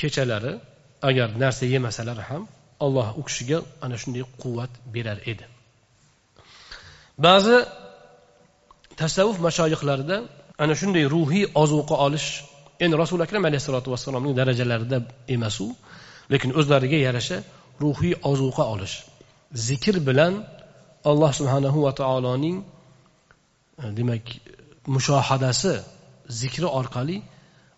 kechalari 0.00 0.52
agar 1.08 1.28
narsa 1.42 1.64
yemasalar 1.74 2.18
ham 2.28 2.42
alloh 2.84 3.08
u 3.20 3.22
kishiga 3.28 3.58
ana 3.84 3.96
shunday 4.02 4.22
quvvat 4.42 4.72
berar 4.94 5.18
edi. 5.32 5.44
Ba'zi 7.26 7.56
tasavvuf 9.00 9.38
mashoyihlarida 9.46 10.16
ana 10.62 10.74
shunday 10.80 11.04
ruhiy 11.14 11.44
ozuqa 11.62 11.94
olish 12.06 12.28
endi 12.84 12.94
rasuli 13.02 13.22
akram 13.26 13.44
alayhissalotu 13.48 13.88
vassalomning 13.94 14.34
darajalarida 14.40 14.98
emas 15.34 15.56
u 15.66 15.68
lekin 16.32 16.50
o'zlariga 16.60 16.98
yarasha 17.06 17.36
ruhiy 17.84 18.14
ozuqa 18.30 18.64
olish 18.74 18.94
zikr 19.68 19.96
bilan 20.08 20.32
alloh 21.10 21.30
subhanahu 21.38 21.78
va 21.86 21.92
taoloning 22.00 22.56
E, 23.82 23.96
demak 23.96 24.24
mushohadasi 24.94 25.72
zikri 26.40 26.66
orqali 26.78 27.16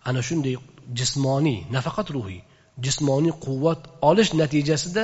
ana 0.09 0.21
shunday 0.27 0.55
jismoniy 0.99 1.59
nafaqat 1.75 2.07
ruhiy 2.15 2.41
jismoniy 2.85 3.33
quvvat 3.45 3.81
olish 4.09 4.31
natijasida 4.41 5.03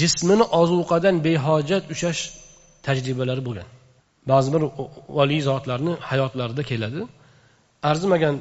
jismini 0.00 0.44
ozuqadan 0.60 1.16
behojat 1.26 1.84
ushlash 1.94 2.20
tajribalari 2.86 3.42
bo'lgan. 3.48 3.68
Ba'zi 4.30 4.48
bir 4.54 4.62
valiy 5.18 5.40
zotlarni 5.48 5.92
hayotlarida 6.10 6.62
keladi. 6.70 7.00
Arzimagan 7.90 8.34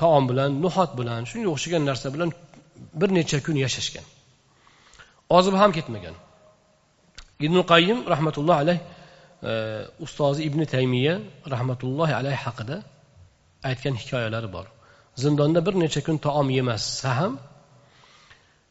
taom 0.00 0.24
bilan 0.30 0.50
no'xat 0.64 0.90
bilan 1.00 1.20
shunga 1.30 1.48
o'xshagan 1.54 1.82
narsa 1.90 2.06
bilan 2.14 2.30
bir 3.00 3.08
necha 3.18 3.38
kun 3.46 3.56
yashashgan. 3.64 4.06
Ozib 5.36 5.54
ham 5.60 5.70
ketmagan. 5.76 6.14
Ibn 7.46 7.56
qayyim 7.72 7.98
rahmatulloh 8.12 8.56
alayh 8.62 8.78
ustozi 10.04 10.40
ibn 10.48 10.60
taymiya 10.74 11.14
rahmatullohi 11.54 12.14
alayhi 12.20 12.40
haqida 12.46 12.76
aytgan 13.68 13.94
hikoyalari 14.02 14.48
bor. 14.56 14.66
Zindonda 15.22 15.60
bir 15.66 15.74
necha 15.82 16.00
kun 16.06 16.16
taom 16.26 16.48
yemasa 16.58 17.10
ham 17.18 17.32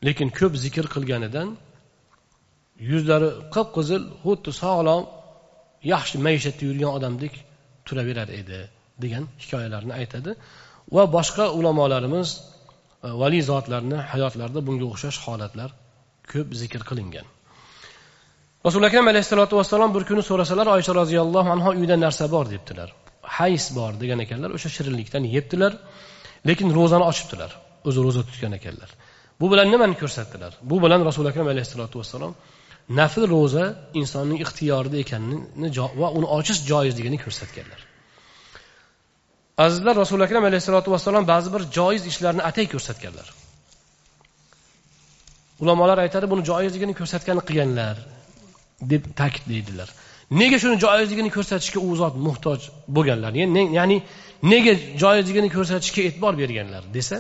lekin 0.08 0.30
ko'p 0.40 0.54
zikr 0.64 0.86
qilganidan 0.96 1.50
yuzlari 2.92 3.30
qip 3.56 3.68
qizil 3.78 4.04
xuddi 4.24 4.52
sog'lom 4.62 5.04
yaxshi 5.94 6.18
maishatda 6.26 6.64
yurgan 6.70 6.92
odamdek 6.98 7.34
turaverar 7.88 8.30
edi 8.42 8.60
degan 9.04 9.24
hikoyalarni 9.44 9.94
aytadi. 10.00 10.32
Va 10.96 11.04
boshqa 11.16 11.46
ulamolarimiz 11.58 12.30
e, 12.38 12.42
valiy 13.22 13.44
zotlarni 13.52 14.00
hayotlarida 14.12 14.62
bunga 14.68 14.86
o'xshash 14.92 15.20
holatlar 15.26 15.70
ko'p 16.32 16.48
zikr 16.62 16.82
qilingan. 16.90 17.28
Rasuli 18.66 18.86
akram 18.90 19.08
alayhissalotu 19.08 19.58
vassalom 19.60 19.92
bir 19.96 20.04
kuni 20.10 20.24
so'rasalar 20.30 20.68
oysha 20.76 20.94
roziyallohu 21.02 21.50
anhu 21.56 21.70
uyda 21.80 21.96
narsa 22.06 22.26
bor 22.32 22.46
debdilar. 22.54 22.90
Hays 23.38 23.66
bor 23.78 23.92
degan 24.02 24.20
ekanlar 24.26 24.50
o'sha 24.58 24.70
shirinlikdan 24.76 25.24
yebdilar 25.36 25.74
lekin 26.50 26.68
ro'zani 26.78 27.06
ochibdilar 27.12 27.52
o'zi 27.88 28.00
ro'za 28.06 28.22
tutgan 28.30 28.54
ekanlar. 28.60 28.90
Bu 29.40 29.46
bilan 29.52 29.68
nimani 29.74 29.96
ko'rsatdilar? 30.02 30.52
Bu 30.70 30.76
bilan 30.84 31.02
rasuli 31.10 31.28
akram 31.32 31.48
alayhissalotu 31.54 31.96
vassalom 32.02 32.34
nafl 33.00 33.24
ro'za 33.36 33.66
insonning 34.00 34.40
ixtiyorida 34.46 34.98
ekanini 35.04 35.70
va 36.02 36.08
uni 36.18 36.28
ochish 36.38 36.60
joizligini 36.72 37.18
ko'rsatganlar. 37.26 37.82
Azizlar 39.66 39.96
rasuli 40.04 40.24
akram 40.28 40.44
alayhissalotu 40.50 40.90
vassalom 40.96 41.24
ba'zi 41.34 41.50
bir 41.56 41.62
joiz 41.78 42.04
ishlarni 42.12 42.42
atay 42.50 42.66
ko'rsatganlar. 42.74 43.28
Ulamolar 45.64 45.98
aytadi 46.06 46.26
buni 46.32 46.44
joizligini 46.50 46.94
ko'rsatgani 47.00 47.42
qilganlar. 47.48 47.96
Deb 48.82 49.04
ta'kidlaydilar. 49.20 49.90
Nega 50.42 50.58
shuni 50.64 50.78
joizligini 50.86 51.30
ko'rsatishga 51.38 51.80
u 51.88 51.96
zot 52.02 52.16
muhtoj 52.28 52.60
bo'lganlar? 52.96 53.32
Ya'ni 53.78 53.98
nega 54.54 54.74
joizligini 55.04 55.50
ko'rsatishga 55.56 56.02
e'tibor 56.08 56.34
berganlar 56.42 56.84
desa 56.98 57.18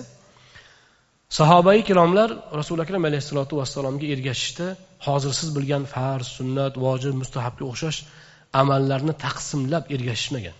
sahobai 1.38 1.78
ikromlar 1.84 2.30
rasuli 2.60 2.82
akram 2.86 3.04
alayhissalotu 3.10 3.54
vassalomga 3.62 4.08
ergashishda 4.14 4.68
hozir 5.08 5.32
siz 5.40 5.50
bilgan 5.58 5.84
farz 5.94 6.28
sunnat 6.38 6.74
vojib 6.86 7.14
mustahabga 7.22 7.64
o'xshash 7.72 8.00
amallarni 8.62 9.14
taqsimlab 9.26 9.84
ergashishmagan. 9.96 10.56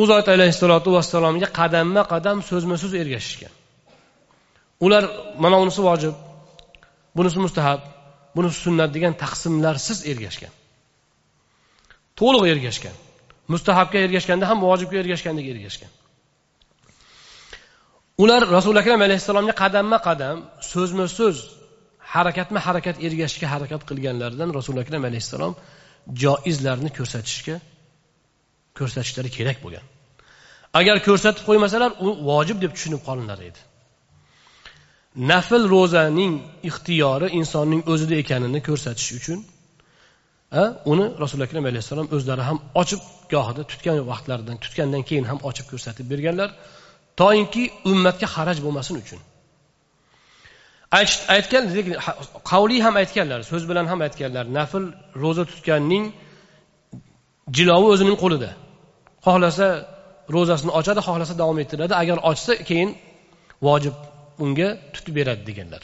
U 0.00 0.02
zot 0.10 0.26
alayhissalotu 0.36 0.88
vassalomga 0.96 1.48
qadamma 1.60 2.02
qadam 2.12 2.38
so'zma 2.50 2.76
so'z 2.82 2.92
ergashishgan. 3.02 3.52
Ular 4.84 5.04
mana 5.42 5.56
unisi 5.64 5.80
vojib 5.88 6.14
bunisi 7.16 7.38
mustahab 7.46 7.80
bunisi 8.36 8.58
sunnat 8.66 8.90
degan 8.96 9.14
taqsimlarsiz 9.22 9.98
ergashgan. 10.10 10.52
To'liq 12.20 12.44
ergashgan. 12.54 12.96
Mustahabga 13.52 13.98
ergashganda 14.06 14.44
ham 14.50 14.58
vojibga 14.66 14.96
ergashgandek 15.02 15.46
ergashgan. 15.52 15.90
Ular 18.22 18.42
rasuli 18.56 18.78
akram 18.82 19.00
alayhissalomga 19.06 19.54
qadamma 19.62 19.98
qadam 20.08 20.36
so'zma 20.72 21.06
so'z 21.18 21.36
harakatma 22.14 22.58
harakat 22.66 22.96
ergashishga 23.06 23.46
harakat 23.54 23.82
qilganlaridan 23.90 24.50
rasuli 24.58 24.78
akram 24.84 25.02
alayhissalom 25.10 25.52
joizlarni 26.22 26.90
ko'rsatishga 26.98 27.56
ko'rsatishlari 28.78 29.30
kerak 29.36 29.58
bo'lgan. 29.64 29.84
Agar 30.80 30.96
ko'rsatib 31.08 31.42
qo'ymasalar 31.48 31.90
u 32.06 32.08
vojib 32.30 32.58
deb 32.64 32.72
tushunib 32.76 33.02
qolinar 33.08 33.38
edi. 33.48 33.60
Nafl 35.16 35.62
ro'zaning 35.74 36.34
ixtiyori 36.68 37.26
insonning 37.38 37.82
o'zida 37.92 38.14
ekanini 38.22 38.60
ko'rsatish 38.68 39.10
uchun 39.18 39.38
uni 40.92 41.06
rasuli 41.22 41.42
akram 41.48 41.64
alayhissalom 41.70 42.08
o'zlari 42.16 42.42
ham 42.48 42.58
ochib 42.82 43.00
gohida 43.32 43.62
tutgan 43.70 43.96
vaqtlaridan 44.12 44.56
tutgandan 44.64 45.02
keyin 45.08 45.24
ham 45.30 45.38
ochib 45.48 45.66
ko'rsatib 45.72 46.06
berganlar 46.12 46.50
toinki 47.20 47.62
ummatga 47.90 48.26
haraj 48.34 48.58
bo'lmasin 48.64 48.94
uchun. 49.02 49.20
Aytgan 51.36 51.64
qavliy 52.50 52.80
ham 52.86 52.94
aytganlar 53.02 53.40
so'z 53.50 53.62
bilan 53.70 53.86
ham 53.92 54.00
aytganlar 54.06 54.44
nafl 54.58 54.84
ro'za 55.22 55.44
tutganning 55.50 56.04
jilovi 57.56 57.86
o'zining 57.94 58.16
qo'lida. 58.22 58.50
Xohlasa 59.26 59.66
ro'zasini 60.34 60.72
ochadi 60.78 61.00
xohlasa 61.08 61.34
davom 61.42 61.58
ettiradi. 61.62 61.92
Agar 62.02 62.18
ochsa 62.30 62.52
keyin 62.68 62.90
vojib 63.66 63.96
unga 64.43 64.69
tutib 64.93 65.13
beradi 65.19 65.43
deganlar 65.49 65.83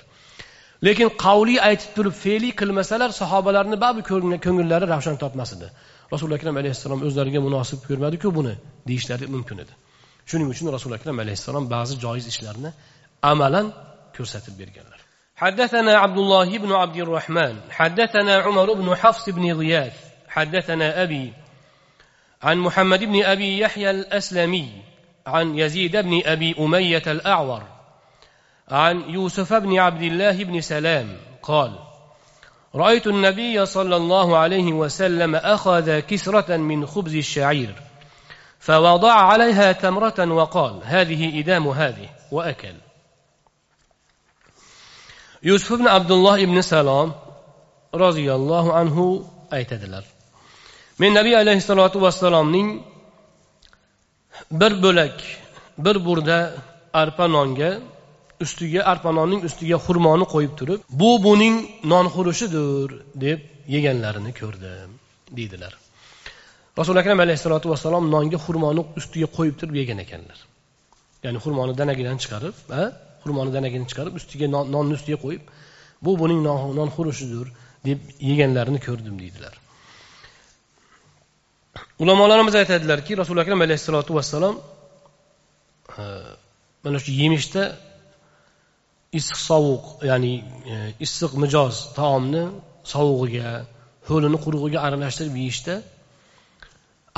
lekin 0.85 1.09
qavliy 1.25 1.59
aytib 1.69 1.91
turib 1.97 2.15
fe'liy 2.23 2.53
qilmasalar 2.59 3.09
sahobalarni 3.21 3.77
baribir 3.83 4.03
ko'ngillari 4.45 4.85
ravshan 4.93 5.15
topmas 5.23 5.49
edi 5.57 5.67
rasuli 6.13 6.33
akram 6.39 6.55
alayhissalom 6.61 6.99
o'zlariga 7.07 7.39
munosib 7.47 7.79
ko'rmadiku 7.89 8.27
buni 8.37 8.53
deyishlari 8.89 9.25
mumkin 9.35 9.57
edi 9.63 9.73
shuning 10.29 10.47
uchun 10.53 10.67
rasuli 10.77 10.93
akram 10.99 11.17
alayhissalom 11.23 11.63
ba'zi 11.73 11.93
joiz 12.03 12.25
ishlarni 12.33 12.69
amalan 13.31 13.67
ko'rsatib 14.15 14.55
berganlar 14.61 15.01
حدثنا 15.41 15.93
عبد 16.03 16.17
الله 16.17 16.57
بن 16.57 16.71
عبد 16.71 16.97
الرحمن 17.05 17.55
حدثنا 17.69 18.33
عمر 18.45 18.73
بن 18.73 18.95
حفص 18.95 19.29
بن 19.29 19.45
غياث 19.59 19.97
حدثنا 20.35 21.03
أبي 21.03 21.33
عن 22.41 22.57
محمد 22.57 23.01
بن 23.03 23.23
أبي 23.23 23.59
يحيى 23.59 23.89
الأسلمي 23.91 24.67
عن 25.27 25.57
يزيد 25.57 25.97
بن 25.97 26.21
أبي 26.25 26.55
أمية 26.59 27.03
الأعور 27.07 27.63
عن 28.68 29.00
يوسف 29.10 29.52
بن 29.52 29.78
عبد 29.78 30.02
الله 30.02 30.44
بن 30.44 30.60
سلام 30.60 31.16
قال 31.42 31.78
رأيت 32.74 33.06
النبي 33.06 33.66
صلى 33.66 33.96
الله 33.96 34.36
عليه 34.36 34.72
وسلم 34.72 35.36
أخذ 35.36 35.98
كسرة 35.98 36.56
من 36.56 36.86
خبز 36.86 37.14
الشعير 37.14 37.74
فوضع 38.58 39.12
عليها 39.12 39.72
تمرة 39.72 40.32
وقال 40.32 40.80
هذه 40.84 41.40
إدام 41.40 41.68
هذه 41.68 42.08
وأكل. 42.32 42.74
يوسف 45.42 45.72
بن 45.72 45.88
عبد 45.88 46.10
الله 46.10 46.46
بن 46.46 46.62
سلام 46.62 47.12
رضي 47.94 48.34
الله 48.34 48.72
عنه 48.72 49.28
أي 49.52 49.64
تدلر 49.64 50.04
من 50.98 51.14
نبي 51.14 51.36
عليه 51.36 51.56
الصلاة 51.56 51.92
والسلام 51.94 52.82
بر 54.50 54.74
بلك 54.74 55.38
بر 55.78 55.98
برده 55.98 56.54
ustiga 58.44 58.80
arpa 58.92 59.10
nonning 59.18 59.40
ustiga 59.48 59.76
xurmoni 59.86 60.26
qo'yib 60.34 60.52
turib 60.60 60.80
bu 61.00 61.10
buning 61.26 61.56
nonxurishidir 61.92 62.88
deb 63.24 63.40
yeganlarini 63.74 64.32
ko'rdim 64.40 64.90
deydilar. 65.38 65.72
Rasuli 66.78 66.98
akram 67.02 67.18
alayhissalotu 67.24 67.66
vassalom 67.72 68.04
nonga 68.14 68.38
xurmoni 68.46 68.82
ustiga 69.00 69.28
qo'yib 69.36 69.54
turib 69.60 69.74
yegan 69.80 69.98
ekanlar. 70.04 70.38
Ya'ni 71.24 71.38
xurmoni 71.44 71.72
danagidan 71.80 72.16
chiqarib 72.22 72.56
xurmoni 73.22 73.50
danagini 73.56 73.86
chiqarib 73.90 74.14
ustiga 74.20 74.46
nonni 74.74 74.92
ustiga 74.98 75.18
qo'yib 75.24 75.42
bu 76.04 76.12
buning 76.20 76.40
nonxurishidir 76.80 77.46
deb 77.88 77.98
yeganlarini 78.30 78.80
ko'rdim 78.86 79.16
deydilar. 79.22 79.54
Ulamolarimiz 82.02 82.54
aytadilarki 82.60 83.12
rasuli 83.20 83.40
akram 83.44 83.60
alayhissalotu 83.66 84.12
vassalom 84.18 84.56
mana 86.84 86.98
shu 87.04 87.10
yemishda 87.22 87.62
issiq 89.20 89.38
sovuq 89.50 89.84
ya'ni 90.10 90.32
e, 90.72 90.74
issiq 91.06 91.32
mijoz 91.42 91.74
taomni 91.98 92.42
sovug'iga 92.92 93.48
ho'lini 94.08 94.38
qurug'iga 94.44 94.78
aralashtirib 94.86 95.34
yeyishda 95.42 95.74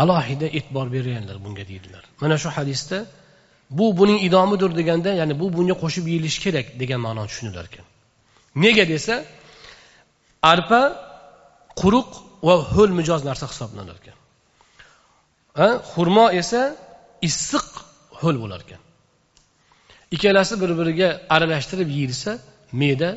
alohida 0.03 0.47
e'tibor 0.59 0.87
berganlar 0.97 1.37
bunga 1.45 1.65
deydilar. 1.71 2.05
Mana 2.23 2.37
shu 2.43 2.49
hadisda 2.59 2.99
bu 3.71 3.97
buning 3.99 4.19
idomidir 4.29 4.71
deganda 4.81 5.11
ya'ni 5.21 5.35
bu 5.41 5.47
bunga 5.57 5.75
qo'shib 5.83 6.05
yeyilishi 6.13 6.41
kerak 6.45 6.67
degan 6.81 7.01
ma'no 7.07 7.23
tushunilar 7.31 7.65
ekan 7.71 7.87
nega 8.65 8.85
desa 8.93 9.15
arpa 10.53 10.81
quruq 11.81 12.11
va 12.47 12.55
ho'l 12.73 12.91
mijoz 12.99 13.21
narsa 13.29 13.47
hisoblanar 13.53 13.97
ekan 14.03 14.17
xurmo 15.93 16.27
esa 16.41 16.63
issiq 17.29 17.67
ho'l 18.21 18.37
bo'lar 18.43 18.61
ekan 18.67 18.81
ikkalasi 20.15 20.55
bir 20.63 20.71
biriga 20.79 21.09
aralashtirib 21.35 21.89
yeyilsa 21.97 22.31
me'da 22.81 23.11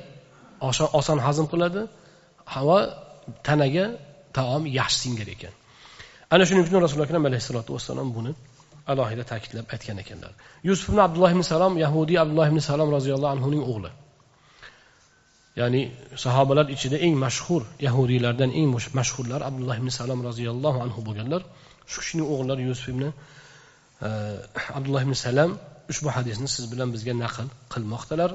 oson 1.00 1.20
hazm 1.26 1.46
qiladi 1.54 1.82
havo 2.56 2.78
tanaga 3.48 3.86
taom 4.38 4.64
yaxshi 4.80 5.00
singar 5.04 5.28
ekan. 5.36 5.54
Ana 6.34 6.44
shuning 6.48 6.64
uchun 6.66 6.80
rasuli 6.86 7.02
akram 7.08 7.24
alayhissalotu 7.30 7.70
vassalom 7.76 8.10
buni 8.18 8.32
alohida 8.92 9.24
ta'kidlab 9.32 9.66
aytgan 9.76 9.98
ekanlar. 10.04 10.32
Yusuf 10.68 10.86
ibn 10.92 11.00
abdulloh 11.08 11.32
ibn 11.36 11.44
salom 11.54 11.74
yahudiy 11.86 12.18
abdulloh 12.24 12.48
ibn 12.52 12.60
salom 12.70 12.90
roziyallohu 12.98 13.32
anhuning 13.36 13.64
o'g'li. 13.72 13.92
Ya'ni 15.60 15.82
sahobalar 16.26 16.66
ichida 16.76 16.98
eng 17.06 17.16
mashhur 17.26 17.62
yahudiylardan 17.88 18.50
eng 18.60 18.68
mashhurlar 19.00 19.40
abdulloh 19.50 19.76
ibn 19.82 19.90
salom 20.00 20.20
roziyallohu 20.30 20.78
anhu 20.86 21.00
bo'lganlar. 21.08 21.42
Shu 21.92 21.98
kishining 22.04 22.28
o'g'illari 22.34 22.64
yusuf 22.70 22.88
ibn 22.94 23.04
e, 23.08 23.12
abdulloh 24.78 25.02
ibn 25.06 25.14
salam 25.26 25.52
ushbu 25.92 26.10
hadisni 26.16 26.48
siz 26.48 26.66
bilan 26.72 26.90
bizga 26.94 27.14
naql 27.24 27.48
qilmoqdalar. 27.74 28.32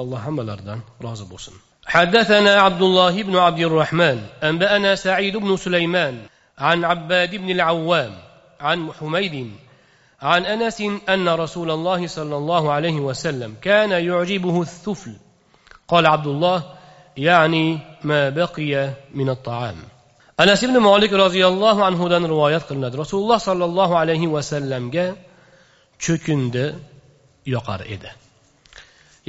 Alloh 0.00 0.20
hammalaridan 0.26 0.80
rozi 1.04 1.26
bo'lsin. 1.32 1.54
حدثنا 1.88 2.54
عبد 2.60 2.82
الله 2.82 3.22
بن 3.22 3.36
عبد 3.36 3.58
الرحمن 3.58 4.18
أنبأنا 4.42 4.94
سعيد 4.94 5.36
بن 5.36 5.56
سليمان 5.56 6.14
عن 6.58 6.84
عباد 6.84 7.36
بن 7.36 7.50
العوام 7.50 8.12
عن 8.60 8.92
حميد 8.92 9.50
عن 10.22 10.46
أنس 10.46 10.82
أن 11.08 11.28
رسول 11.28 11.70
الله 11.70 12.06
صلى 12.06 12.36
الله 12.36 12.72
عليه 12.72 13.00
وسلم 13.00 13.54
كان 13.62 13.90
يعجبه 13.90 14.62
السفل 14.62 15.16
قال 15.88 16.06
عبد 16.06 16.26
الله 16.26 16.62
يعني 17.16 17.78
ما 18.04 18.30
بقي 18.30 18.90
من 19.14 19.28
الطعام 19.28 19.76
أنس 20.40 20.64
بن 20.64 20.78
مالك 20.78 21.12
رضي 21.12 21.46
الله 21.46 21.84
عنه 21.84 22.08
دان 22.08 22.24
روايات 22.26 22.62
قلنا 22.62 22.88
رسول 22.88 23.22
الله 23.22 23.38
صلى 23.38 23.64
الله 23.64 23.98
عليه 23.98 24.26
وسلم 24.26 24.90
جاء 24.90 25.16
cho'kindi 26.04 26.64
yoqar 27.54 27.80
edi. 27.94 28.10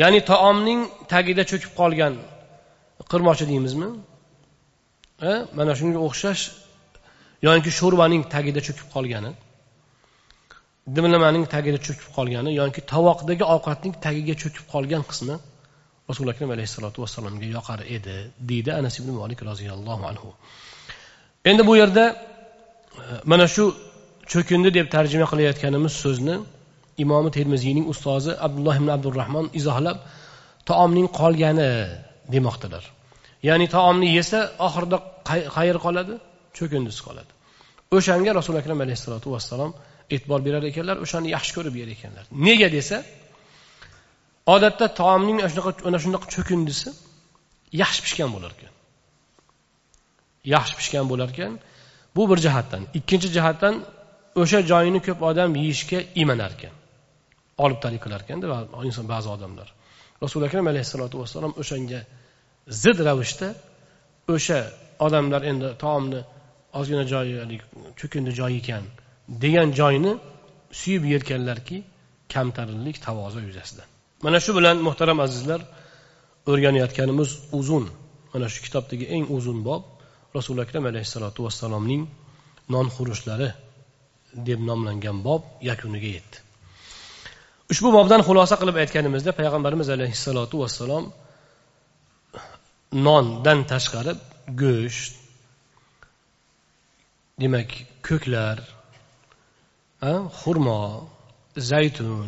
Ya'ni 0.01 0.19
taomning 0.31 0.81
tagida 1.13 1.43
cho'kib 1.51 1.71
qolgan 1.79 2.13
qirmochi 3.11 3.45
deymizmi? 3.51 3.89
E, 5.29 5.31
mana 5.57 5.71
shunga 5.79 5.99
o'xshash 6.07 6.43
yoki 7.47 7.71
sho'rvaning 7.79 8.23
tagida 8.33 8.59
cho'kib 8.67 8.87
qolgani 8.95 9.31
dimlamaning 10.95 11.45
tagida 11.53 11.79
cho'kib 11.87 12.09
qolgani 12.17 12.51
yoki 12.61 12.81
tovoqdagi 12.93 13.45
ovqatning 13.55 13.93
tagiga 14.05 14.35
cho'kib 14.41 14.65
qolgan 14.73 15.03
qismi 15.09 15.35
rasuli 16.09 16.29
akram 16.33 16.49
alayhissalotu 16.55 16.97
vassalomga 17.03 17.47
yoqar 17.57 17.79
edi 17.95 18.15
deydi 18.49 18.71
anas 18.79 18.95
ibn 18.99 19.09
molik 19.19 19.39
roziyallohu 19.49 20.03
anhu. 20.11 20.29
Endi 21.49 21.61
bu 21.69 21.73
yerda 21.81 22.05
e, 22.11 22.15
mana 23.31 23.45
shu 23.55 23.65
cho'kindi 24.31 24.69
deb 24.77 24.87
tarjima 24.95 25.25
qilayotganimiz 25.31 25.93
so'zni 26.03 26.35
imomi 27.03 27.29
termiziyning 27.37 27.85
ustozi 27.93 28.31
abdulloh 28.45 28.75
ibn 28.81 28.89
abdurahmon 28.95 29.45
izohlab 29.59 29.97
taomning 30.69 31.07
qolgani 31.19 31.71
demoqdalar. 32.33 32.83
Ya'ni 33.47 33.67
taomni 33.75 34.07
yesa 34.19 34.39
oxirida 34.67 34.97
qayer 35.57 35.77
qoladi? 35.85 36.13
Cho'kindisi 36.57 37.01
qoladi. 37.07 37.31
O'shanga 37.95 38.31
rasuli 38.39 38.57
akram 38.61 38.79
alayhissalotu 38.85 39.27
vassalom 39.35 39.71
e'tibor 40.13 40.39
berar 40.47 40.63
ekanlar 40.71 40.97
o'shani 41.05 41.27
yaxshi 41.35 41.51
ko'rib 41.57 41.75
yer 41.81 41.89
ekanlar. 41.95 42.25
Nega 42.47 42.67
desa 42.77 42.97
odatda 44.55 44.85
taomning 44.99 45.37
shunaqa 45.51 45.71
ana 45.89 45.97
shunaqa 46.03 46.27
cho'kindisi 46.35 46.89
yaxshi 47.81 48.01
pishgan 48.05 48.29
bo'lar 48.35 48.51
ekan. 48.57 48.73
Yaxshi 50.55 50.75
pishgan 50.79 51.05
bo'lar 51.11 51.29
ekan. 51.33 51.53
Bu 52.15 52.23
bir 52.29 52.39
jihatdan. 52.45 52.81
Ikkinchi 52.99 53.29
jihatdan 53.35 53.75
o'sha 54.41 54.59
joyini 54.71 54.99
ko'p 55.07 55.19
odam 55.29 55.51
yeyishga 55.61 55.99
imanar 56.23 56.51
ekan. 56.57 56.73
Olib 57.63 57.79
talik 57.83 58.01
qilar 58.05 58.19
ekanda 58.25 58.45
inson 58.89 59.05
ba'zi 59.13 59.29
odamlar. 59.35 59.67
Rasuli 60.23 60.43
akram 60.49 60.65
alayhissalotu 60.71 61.15
vassalom 61.21 61.53
o'shanga 61.61 61.99
zid 62.83 62.97
ravishda 63.07 63.47
o'sha 64.33 64.59
odamlar 65.05 65.41
endi 65.51 65.67
taomni 65.83 66.19
ozgina 66.79 67.03
joyi 67.13 67.33
cho'kindi 67.99 68.31
joyi 68.39 68.57
ekan 68.63 68.83
degan 69.43 69.69
joyni 69.79 70.11
suyib 70.81 71.03
yerkanlarki 71.13 71.77
kamtarinlik 72.33 72.97
tavoza 73.05 73.39
yuzasidan. 73.47 73.87
Mana 74.25 74.37
shu 74.45 74.51
bilan 74.57 74.77
muhtaram 74.87 75.19
azizlar 75.25 75.61
o'rganayotganimiz 76.51 77.29
uzun. 77.59 77.85
Mana 78.33 78.47
shu 78.53 78.59
kitobdagi 78.65 79.05
eng 79.15 79.25
uzun 79.37 79.59
bob 79.67 79.83
rasuli 80.37 80.59
akram 80.65 80.85
alayhissalotu 80.91 81.39
vassalomning 81.47 82.03
nonxurushlari 82.73 83.49
deb 84.47 84.59
nomlangan 84.69 85.17
bob 85.27 85.41
yakuniga 85.69 86.09
yetdi. 86.17 86.48
Ushbu 87.71 87.89
bobdan 87.97 88.21
xulosa 88.27 88.55
qilib 88.61 88.77
aytganimizda 88.83 89.31
payg'ambarimiz 89.39 89.87
alayhissalotu 89.95 90.55
vassalom 90.63 91.05
nondan 93.07 93.59
tashqari 93.71 94.13
go'sht 94.63 95.13
demak 97.41 97.69
ko'klar 98.07 98.57
xurmo 100.41 100.81
zaytun 101.71 102.27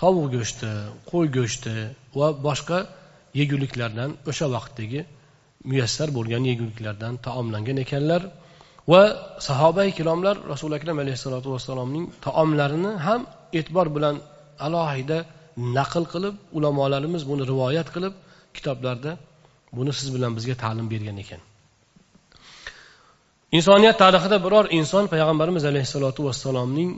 tovuq 0.00 0.26
go'shti 0.36 0.70
qo'y 1.10 1.26
go'shti 1.36 1.74
va 2.18 2.28
boshqa 2.46 2.78
yeguliklardan 3.40 4.10
o'sha 4.30 4.46
vaqtdagi 4.56 5.00
muyassar 5.70 6.08
bo'lgan 6.16 6.44
yeguliklardan 6.50 7.14
taomlangan 7.26 7.78
ekanlar. 7.84 8.22
Va 8.92 9.02
sahoba 9.48 9.82
ikromlar 9.92 10.36
rasuli 10.52 10.74
akram 10.78 10.98
alayhissalotu 11.04 11.48
vassalomning 11.54 12.04
taomlarini 12.26 12.92
ham 13.06 13.20
e'tibor 13.58 13.86
bilan 13.96 14.16
alohida 14.66 15.18
naql 15.78 16.04
qilib 16.12 16.34
ulamolarimiz 16.58 17.22
buni 17.30 17.42
rivoyat 17.52 17.88
qilib 17.94 18.14
kitoblarda 18.56 19.12
buni 19.78 19.92
siz 19.98 20.08
bilan 20.14 20.32
bizga 20.38 20.54
ta'lim 20.62 20.86
bergan 20.92 21.16
ekan. 21.24 21.40
Insoniyat 23.58 23.96
tarixida 24.02 24.36
biror 24.46 24.66
inson 24.78 25.04
payg'ambarimiz 25.12 25.64
alayhissalotu 25.70 26.20
vassalomning 26.28 26.90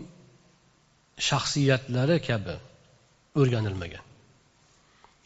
shaxsiyatlari 1.29 2.17
kabi 2.29 2.55
o'rganilmagan. 3.41 4.05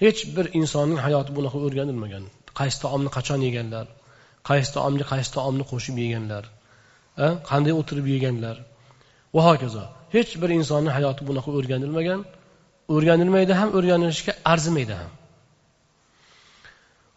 Hech 0.03 0.21
bir 0.37 0.47
insonning 0.61 0.99
hayoti 1.07 1.31
bunaqa 1.37 1.59
o'rganilmagan. 1.67 2.25
Qaysi 2.59 2.79
taomni 2.85 3.11
qachon 3.17 3.41
yeganlar 3.49 3.87
qaysi 4.49 4.71
taomga 4.77 5.05
qaysi 5.13 5.31
taomni 5.37 5.65
qo'shib 5.73 5.97
yeganlar 6.05 6.45
qanday 7.51 7.73
o'tirib 7.81 8.07
yeganlar? 8.15 8.57
Va 9.35 9.43
hokazo. 9.49 9.85
Hech 10.15 10.33
bir 10.43 10.51
insonni 10.59 10.91
hayoti 10.97 11.23
bunaqa 11.29 11.51
o'rganilmagan 11.59 12.21
o'rganilmaydi 12.95 13.53
ham 13.61 13.69
o'rganilishga 13.79 14.33
arzimaydi 14.53 14.95
ham. 15.01 15.13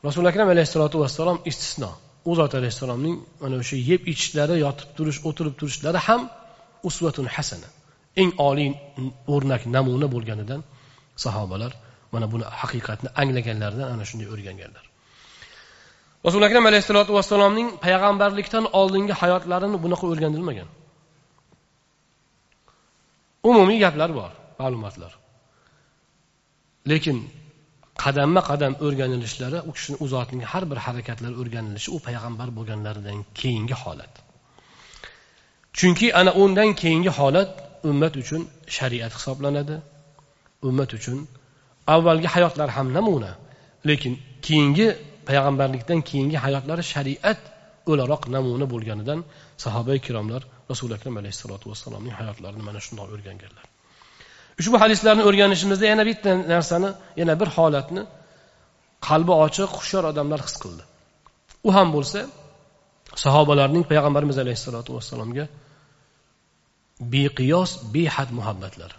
Rasuli 0.08 0.28
akram 0.32 0.50
alayhissalotu 0.54 0.98
vassalom 1.04 1.38
istisno. 1.52 1.92
U 2.30 2.32
zot 2.40 2.54
alayhissalomning 2.60 3.16
mana 3.42 3.56
o'sha 3.62 3.78
yeb 3.90 4.02
ichishlari 4.12 4.56
yotib 4.66 4.90
turish 4.98 5.20
o'tirib 5.28 5.56
turishlari 5.60 6.00
ham 6.08 6.22
usvatun 6.90 7.28
hasana. 7.36 7.70
Eng 8.22 8.32
oliy 8.48 8.70
o'rnak 9.34 9.62
namuna 9.76 10.08
bo'lganidan 10.14 10.62
sahobalar 11.24 11.72
mana 12.14 12.26
buni 12.34 12.46
haqiqatni 12.62 13.10
anglaganlaridan 13.22 13.88
ana 13.94 14.04
shunday 14.10 14.28
o'rganganlar. 14.34 14.89
Rasuli 16.26 16.46
akram 16.50 16.66
alayhissalotu 16.70 17.12
vassalomning 17.18 17.70
payg'ambarlikdan 17.86 18.66
oldingi 18.80 19.14
hayotlarini 19.22 19.78
bunaqa 19.84 20.06
o'rganilmagan. 20.12 20.70
Umumiy 23.50 23.80
gaplar 23.86 24.10
bor 24.20 24.32
ma'lumotlar. 24.62 25.12
Lekin 26.92 27.18
qadamma 28.04 28.42
qadam 28.50 28.74
o'rganilishlari 28.86 29.60
u 29.70 29.72
kishini 29.76 29.98
u 30.04 30.06
zotning 30.14 30.42
har 30.52 30.64
bir 30.72 30.78
harakatlari 30.86 31.36
o'rganilishi 31.42 31.90
u 31.96 31.98
payg'ambar 32.08 32.48
bo'lganlaridan 32.58 33.18
keyingi 33.40 33.76
holat. 33.84 34.14
Chunki 35.78 36.08
ana 36.20 36.32
undan 36.44 36.70
keyingi 36.82 37.12
holat 37.20 37.52
ummat 37.90 38.14
uchun 38.22 38.42
shariat 38.78 39.14
hisoblanadi. 39.18 39.76
Ummat 40.68 40.92
uchun 40.98 41.18
avvalgi 41.96 42.28
hayotlar 42.36 42.70
ham 42.76 42.88
namuna 42.98 43.32
lekin 43.90 44.14
keyingi 44.48 44.88
payg'ambarlikdan 45.30 46.00
keyingi 46.10 46.38
hayotlari 46.46 46.84
shariat 46.94 47.42
o'laroq 47.92 48.24
namuna 48.36 48.66
bo'lganidan 48.74 49.20
sahoba 49.64 49.92
ikromlar 50.00 50.42
rasuli 50.72 50.94
akram 50.98 51.16
alayhissalotu 51.22 51.66
vassalomning 51.72 52.14
hayotlarini 52.20 52.64
mana 52.70 52.80
shundoq 52.86 53.08
o'rganganlar. 53.16 53.66
Ushbu 54.60 54.76
hadislarni 54.84 55.24
o'rganishimizda 55.30 55.86
yana 55.92 56.04
bitta 56.10 56.32
narsani 56.54 56.90
yana 57.22 57.34
bir 57.42 57.50
holatni 57.58 58.02
qalbi 59.08 59.34
ochiq 59.46 59.70
hushyor 59.78 60.04
odamlar 60.12 60.40
his 60.48 60.56
qildi. 60.64 60.84
U 61.68 61.70
ham 61.78 61.88
bo'lsa 61.96 62.20
sahobalarning 63.24 63.84
payg'ambarimiz 63.92 64.38
alayhissalotu 64.44 64.90
vassalomga 64.98 65.46
beqiyos 67.14 67.72
behad 67.96 68.30
muhabbatlari. 68.40 68.96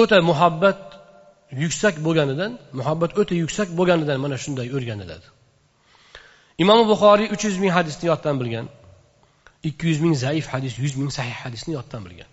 O'ta 0.00 0.18
muhabbat 0.30 0.80
yuksak 1.52 1.94
bo'lganidan 2.06 2.58
muhabbat 2.78 3.18
o'ta 3.18 3.34
yuksak 3.34 3.68
bo'lganidan 3.78 4.18
mana 4.24 4.36
shunday 4.44 4.68
o'rganiladi. 4.76 5.26
Imom 6.62 6.80
buxoriy 6.90 7.28
uch 7.34 7.44
yuz 7.48 7.56
ming 7.62 7.72
hadisni 7.78 8.06
yoddan 8.12 8.36
bilgan 8.40 8.66
ikki 9.68 9.84
yuz 9.90 10.00
ming 10.04 10.14
zaif 10.24 10.46
hadis 10.54 10.74
yuz 10.84 10.94
ming 11.00 11.10
sahih 11.18 11.36
hadisni 11.44 11.72
yoddan 11.78 12.00
bilgan. 12.06 12.28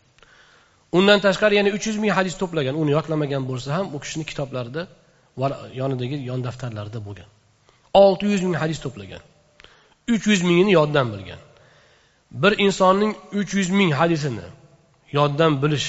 Undan 0.98 1.20
tashqari 1.26 1.56
yana 1.60 1.70
uch 1.78 1.86
yuz 1.90 1.98
ming 2.04 2.12
hadis 2.18 2.36
to'plagan 2.42 2.76
uni 2.82 2.92
yodlamagan 2.98 3.44
bo'lsa 3.50 3.70
ham 3.78 3.86
u 3.96 3.98
kishini 4.04 4.26
kitoblarida 4.30 4.82
yonidagi 5.82 6.18
yon 6.30 6.40
daftarlarida 6.48 7.00
bo'lgan. 7.08 7.30
Olti 8.04 8.26
yuz 8.34 8.42
ming 8.46 8.56
hadis 8.64 8.80
to'plagan 8.86 9.22
uch 10.14 10.24
yuz 10.32 10.42
mingini 10.50 10.72
yoddan 10.80 11.08
bilgan. 11.14 11.40
Bir 12.42 12.54
insonning 12.66 13.12
uch 13.40 13.52
yuz 13.58 13.70
ming 13.80 13.92
hadisini 14.00 14.48
yoddan 15.18 15.62
bilish 15.64 15.88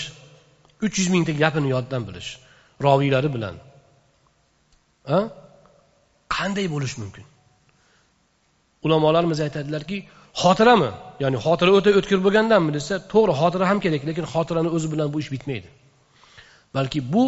uch 0.85 0.99
yuz 0.99 1.09
mingta 1.15 1.33
gapini 1.43 1.69
yoddan 1.77 2.03
bilish 2.09 2.31
roviylari 2.85 3.29
bilan. 3.37 3.55
Qanday 6.37 6.67
bo'lishi 6.75 6.97
mumkin? 7.03 7.25
Ulamolarimiz 8.85 9.41
aytadilarki 9.47 9.97
xotirami? 10.43 10.91
Ya'ni 11.23 11.39
xotira 11.45 11.71
o'ta 11.79 11.91
o'tkir 11.99 12.19
bo'lgandanmi 12.27 12.71
desa 12.79 12.95
to'g'ri 13.13 13.33
xotira 13.41 13.65
ham 13.71 13.79
kerak 13.85 14.03
lekin 14.09 14.25
xotirani 14.35 14.71
o'zi 14.77 14.89
bilan 14.93 15.09
bu 15.15 15.19
ish 15.23 15.31
bitmaydi. 15.35 15.69
Balki 16.77 16.99
bu 17.15 17.25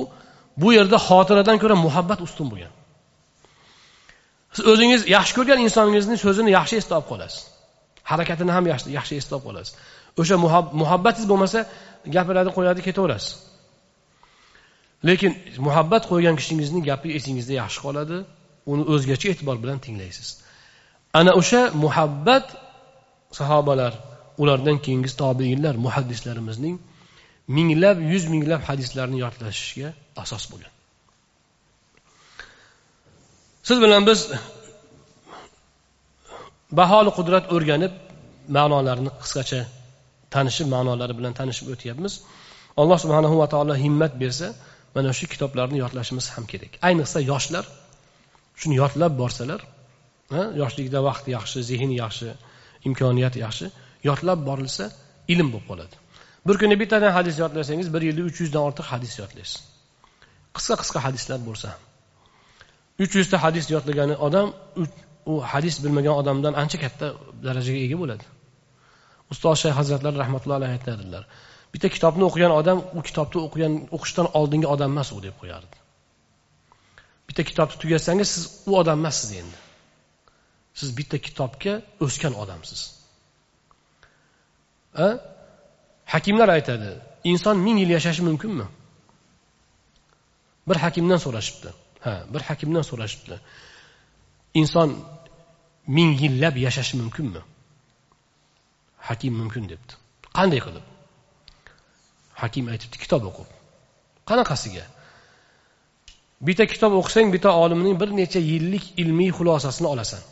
bu 0.63 0.69
yerda 0.79 0.99
xotiradan 1.09 1.57
ko'ra 1.63 1.77
muhabbat 1.87 2.21
ustun 2.27 2.47
bo'lgan. 2.53 2.73
Siz 4.55 4.65
o'zingiz 4.73 5.01
yaxshi 5.17 5.33
ko'rgan 5.39 5.59
insoningizni 5.67 6.17
so'zini 6.25 6.51
yaxshi 6.59 6.75
esda 6.81 6.95
olib 6.99 7.09
qolasiz. 7.13 7.41
Harakatini 8.11 8.53
ham 8.57 8.65
yaxshi 8.99 9.15
esda 9.21 9.33
olib 9.37 9.47
qolasiz. 9.49 9.73
O'sha 10.21 10.37
muhabbatingiz 10.83 11.27
bo'lmasa 11.33 11.59
gapiradi 12.17 12.51
qo'yadi 12.57 12.81
ketaverasiz. 12.89 13.31
Lekin 15.09 15.33
muhabbat 15.67 16.03
qo'ygan 16.11 16.35
kishingizni 16.41 16.81
gapi 16.91 17.09
esingizda 17.19 17.55
yaxshi 17.63 17.81
qoladi. 17.87 18.19
Uni 18.73 18.85
o'zgacha 18.93 19.27
e'tibor 19.33 19.57
bilan 19.63 19.79
tinglaysiz. 19.87 20.29
Ana 21.19 21.33
o'sha 21.41 21.61
muhabbat 21.85 22.47
sahobalar 23.39 23.93
ulardan 24.43 24.77
keyingi 24.85 25.11
tobeinlar 25.23 25.75
muhaddislarimizning 25.87 26.77
minglab 27.57 27.99
yuz 28.13 28.25
minglab 28.35 28.63
hadislarni 28.69 29.19
yodlashishiga 29.25 29.91
asos 30.23 30.45
bo'lgan. 30.53 30.73
Siz 33.69 33.79
bilan 33.85 34.03
biz 34.09 34.21
baholi 36.81 37.11
qudrat 37.19 37.45
o'rganib 37.55 37.93
ma'nolarini 38.57 39.11
qisqacha 39.23 39.61
tanishib 40.35 40.67
ma'nolari 40.75 41.15
bilan 41.19 41.33
tanishib 41.41 41.67
o'tyapmiz. 41.75 42.13
Alloh 42.81 42.99
subhanahu 43.05 43.37
va 43.41 43.47
taolo 43.53 43.75
himmat 43.85 44.13
bersa 44.23 44.49
mana 44.99 45.11
shu 45.19 45.27
kitoblarni 45.33 45.79
yodlashimiz 45.85 46.27
ham 46.35 46.45
kerak. 46.53 46.73
Ayniqsa 46.89 47.19
yoshlar 47.33 47.65
shuni 48.61 48.75
yodlab 48.83 49.13
borsalar 49.23 49.61
yoshlikda 50.63 50.99
vaqt 51.09 51.25
yaxshi 51.37 51.59
zehn 51.71 51.91
yaxshi 52.03 52.29
imkoniyat 52.89 53.35
yaxshi 53.45 53.67
yodlab 54.09 54.41
borilsa 54.49 54.85
ilm 55.33 55.49
bo'lib 55.53 55.67
qoladi. 55.71 55.95
Bir 56.47 56.57
kuni 56.61 56.75
bittadan 56.81 57.13
hadis 57.19 57.37
yodlasangiz 57.43 57.89
bir 57.95 58.03
yilda 58.09 58.23
uch 58.29 58.39
yuzdan 58.43 58.63
ortiq 58.69 58.87
hadis 58.93 59.13
yodlaysiz. 59.23 59.61
Qisqa 60.57 60.75
qisqa 60.83 60.99
hadislar 61.07 61.39
bo'lsa 61.49 61.67
ham. 61.73 61.83
Uch 63.05 63.15
yuzta 63.21 63.37
hadis 63.45 63.65
yodlagan 63.75 64.11
odam 64.27 64.49
u 65.33 65.35
hadis 65.53 65.75
bilmagan 65.85 66.15
odamdan 66.21 66.55
ancha 66.63 66.79
katta 66.85 67.07
darajaga 67.47 67.81
ega 67.87 67.97
bo'ladi. 68.03 68.25
Ustoz 69.33 69.57
shayx 69.63 69.75
hazratlari 69.81 70.17
rahmatullohi 70.23 70.59
alayhi 70.61 70.75
aytadilar 70.79 71.25
bitta 71.73 71.89
kitobni 71.95 72.25
o'qigan 72.29 72.53
odam 72.61 72.79
u 72.99 73.03
kitobni 73.09 73.41
o'qigan 73.47 73.75
o'qishdan 73.97 74.27
oldingi 74.39 74.69
odam 74.75 74.91
emas 74.95 75.13
u 75.17 75.23
deb 75.27 75.35
qo'yardi. 75.41 75.77
Bitta 77.29 77.43
kitobni 77.51 77.77
tugatsangiz 77.83 78.29
siz 78.35 78.45
u 78.69 78.77
odam 78.81 78.99
emassiz 79.03 79.31
endi. 79.41 79.59
Siz 80.79 80.89
bitta 80.99 81.19
kitobga 81.27 81.75
o'sgan 82.05 82.35
odamsiz. 82.43 82.81
A? 85.07 85.09
Hakimlar 86.15 86.49
aytadi 86.57 86.91
inson 87.33 87.57
ming 87.67 87.79
yil 87.83 87.91
yashashi 87.97 88.23
mumkinmi? 88.29 88.67
Bir 90.69 90.77
hakimdan 90.85 91.21
so'rashibdi. 91.25 91.71
Ha 92.05 92.15
bir 92.33 92.43
hakimdan 92.49 92.85
so'rashibdi. 92.91 93.37
Inson 94.61 94.91
ming 95.97 96.13
yillab 96.23 96.57
yashashi 96.67 96.95
mumkinmi? 97.03 97.43
Hakim 99.09 99.33
mumkin 99.41 99.65
debdi. 99.73 99.93
Qanday 100.39 100.61
qilib? 100.67 100.85
Hakim 102.43 102.65
aytibdi 102.73 102.97
kitob 103.05 103.23
o'qib. 103.31 103.49
Qanaqasiga? 104.29 104.85
Bitta 106.47 106.65
kitob 106.73 106.93
o'qisang 107.01 107.33
bitta 107.35 107.51
olimning 107.65 107.97
bir 108.01 108.11
necha 108.21 108.41
yillik 108.51 108.85
ilmiy 109.03 109.31
xulosasini 109.39 109.89
olasan. 109.95 110.23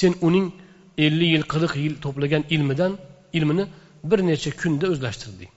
Sen 0.00 0.12
uning 0.28 0.46
ellik 1.06 1.30
yil 1.34 1.44
qirq 1.52 1.72
yil 1.84 1.94
to'plagan 2.04 2.42
ilmidan 2.54 2.92
ilmini 3.38 3.64
bir 4.10 4.20
necha 4.30 4.50
kunda 4.60 4.86
o'zlashtirding. 4.92 5.50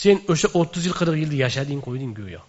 Sen 0.00 0.16
o'sha 0.32 0.48
o'ttiz 0.60 0.82
yil 0.88 0.96
qirq 1.00 1.16
yilni 1.22 1.36
yashading 1.44 1.80
qo'yding 1.86 2.12
go'yo. 2.20 2.42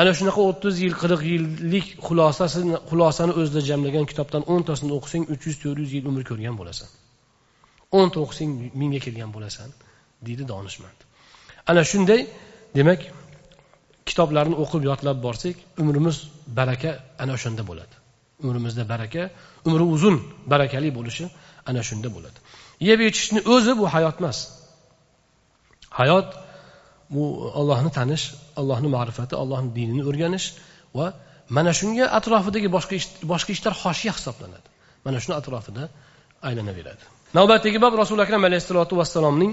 Ana 0.00 0.12
shunaqa 0.18 0.40
o'ttiz 0.50 0.74
yil 0.84 0.94
qirq 1.02 1.20
yillik 1.32 1.86
xulosasini 2.06 2.76
xulosani 2.90 3.32
o'zida 3.40 3.60
jamlagan 3.70 4.04
kitobdan 4.10 4.42
o'ntasini 4.54 4.92
o'qisang 4.96 5.24
uch 5.32 5.42
yuz 5.48 5.56
to'rt 5.62 5.78
yuz 5.82 5.90
yil 5.96 6.04
umr 6.10 6.22
ko'rgan 6.30 6.56
bo'lasan. 6.60 6.88
O'nta 7.98 8.18
o'qisang 8.24 8.50
mingga 8.80 9.00
kelgan 9.06 9.30
bo'lasan 9.36 9.68
deydi 10.26 10.44
donishmand. 10.52 10.98
Ana 11.70 11.82
shunday 11.90 12.20
demak 12.78 13.00
kitoblarni 14.08 14.56
o'qib 14.62 14.82
yodlab 14.90 15.18
borsak 15.26 15.56
umrimiz 15.82 16.16
baraka 16.58 16.90
ana 17.22 17.32
o'shanda 17.36 17.62
bo'ladi. 17.70 17.94
Umrimizda 18.44 18.84
baraka 18.92 19.22
umri 19.68 19.84
uzun 19.94 20.16
barakali 20.52 20.88
bo'lishi 20.98 21.24
ana 21.70 21.82
shunda 21.88 22.08
bo'ladi. 22.16 22.38
Yeb 22.88 23.00
ichishni 23.08 23.40
o'zi 23.54 23.72
bu 23.80 23.84
hayot 23.94 24.16
emas. 24.20 24.38
Hayot 25.98 26.28
bu 27.14 27.22
ollohni 27.60 27.90
tanish 27.98 28.24
allohni 28.60 28.88
ma'rifati 28.96 29.34
allohni 29.42 29.70
dinini 29.78 30.02
o'rganish 30.10 30.46
va 30.98 31.06
mana 31.56 31.72
shunga 31.80 32.04
atrofidagi 32.18 32.68
boshqa 32.76 32.96
boshqa 33.32 33.50
ishlar 33.56 33.74
hoshiya 33.82 34.12
hisoblanadi. 34.18 34.68
Mana 35.06 35.18
shuni 35.22 35.34
atrofida 35.40 35.84
aylanaveradi. 36.48 37.04
navbatdagi 37.34 37.78
bob 37.84 37.94
rasuli 38.02 38.22
akram 38.22 38.44
alayhissalotu 38.48 38.94
vassalomning 39.00 39.52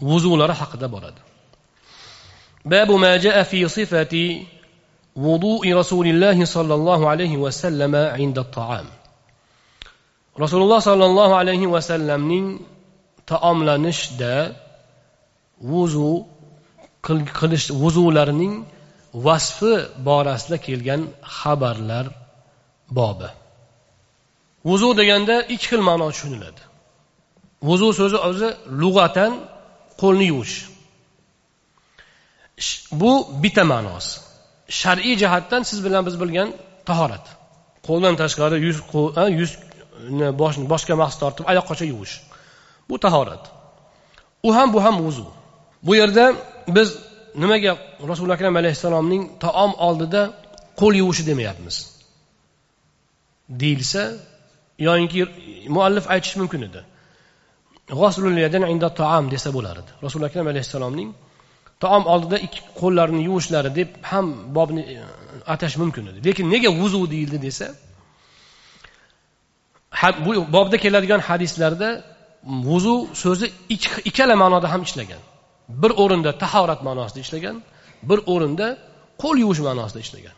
vuzulari 0.00 0.54
haqida 0.60 0.86
boradi. 0.94 1.20
Babu 2.64 2.94
maja 2.98 3.44
fi 3.50 3.68
sifati 3.76 4.46
vudu'i 5.16 5.70
rasulillahi 5.80 6.46
sollallohu 6.46 7.04
alayhi 7.12 7.36
vasallam 7.44 7.94
inda 8.24 8.44
taam 8.58 8.86
rasululloh 10.42 10.80
sollallohu 10.88 11.34
alayhi 11.42 11.66
vasallamning 11.76 12.46
taomlanishda 13.26 14.34
vuzu 15.70 16.10
qilish 17.38 17.66
vuzularining 17.82 18.54
vasfi 19.26 19.74
borasida 20.06 20.56
kelgan 20.66 21.02
xabarlar 21.38 22.06
bobi. 22.98 23.28
Vuzu 24.68 24.88
deganda 25.00 25.36
ikki 25.54 25.66
xil 25.70 25.82
ma'no 25.88 26.06
tushuniladi. 26.12 26.62
Vuzu 27.68 27.88
so'zi 27.98 28.18
o'zi 28.28 28.48
lug'atan 28.82 29.32
qo'lni 30.02 30.26
yuvish. 30.32 30.56
Bu 33.00 33.12
bitta 33.42 33.64
ma'nosi. 33.72 34.12
Shar'iy 34.80 35.14
jihatdan 35.22 35.62
siz 35.70 35.78
bilan 35.86 36.02
biz 36.08 36.14
bilgan 36.22 36.48
tahorat. 36.88 37.24
Qo'ldan 37.86 38.14
tashqari 38.22 38.56
yuz 38.66 38.78
yuzni 39.40 40.28
boshga 40.72 40.94
mahs 41.02 41.14
tortib 41.22 41.44
oyoqqacha 41.50 41.84
yuvish. 41.92 42.14
Bu 42.88 42.96
tahorat. 43.04 43.44
U 44.46 44.48
ham 44.56 44.68
bu 44.74 44.78
ham 44.84 44.96
vuzu. 45.04 45.26
Bu 45.86 45.92
yerda 46.00 46.24
biz 46.76 46.88
nimaga 47.42 47.72
rasuli 48.10 48.32
akram 48.36 48.54
alayhissalomning 48.60 49.22
taom 49.44 49.72
oldida 49.86 50.22
qo'l 50.80 50.94
yuvishi 51.02 51.24
demayapmiz. 51.30 51.76
Deyilsa 53.60 54.02
yoyinki 54.86 55.20
muallif 55.76 56.04
aytishi 56.14 56.38
mumkin 56.40 56.62
edi. 56.68 56.80
Taom 59.00 59.24
desa 59.34 59.48
bo'lar 59.56 59.76
edi 59.82 59.90
rasuli 60.04 60.24
akram 60.28 60.46
alayhissalomning 60.52 61.10
taom 61.82 62.04
oldida 62.12 62.36
ikki 62.46 62.60
qo'llarini 62.80 63.22
yuvishlari 63.28 63.70
deb 63.78 63.88
ham 64.10 64.26
bobni 64.56 64.82
e, 64.94 64.96
atash 65.54 65.76
mumkin 65.82 66.04
edi. 66.10 66.18
Lekin 66.28 66.46
nega 66.54 66.70
vuzu 66.80 67.00
deyildi 67.12 67.38
desa 67.46 67.66
bu 70.26 70.32
bobda 70.56 70.76
keladigan 70.84 71.20
hadislarda 71.28 71.88
vuzu 72.68 72.96
so'zi 73.22 73.46
ikkala 74.08 74.34
ma'noda 74.42 74.68
ham 74.72 74.82
ishlagan. 74.88 75.22
Bir 75.82 75.92
o'rinda 76.02 76.30
tahorat 76.42 76.80
ma'nosida 76.88 77.20
ishlagan 77.26 77.56
bir 78.08 78.18
o'rinda 78.32 78.66
qo'l 79.22 79.36
yuvish 79.44 79.60
ma'nosida 79.68 80.00
ishlagan. 80.06 80.36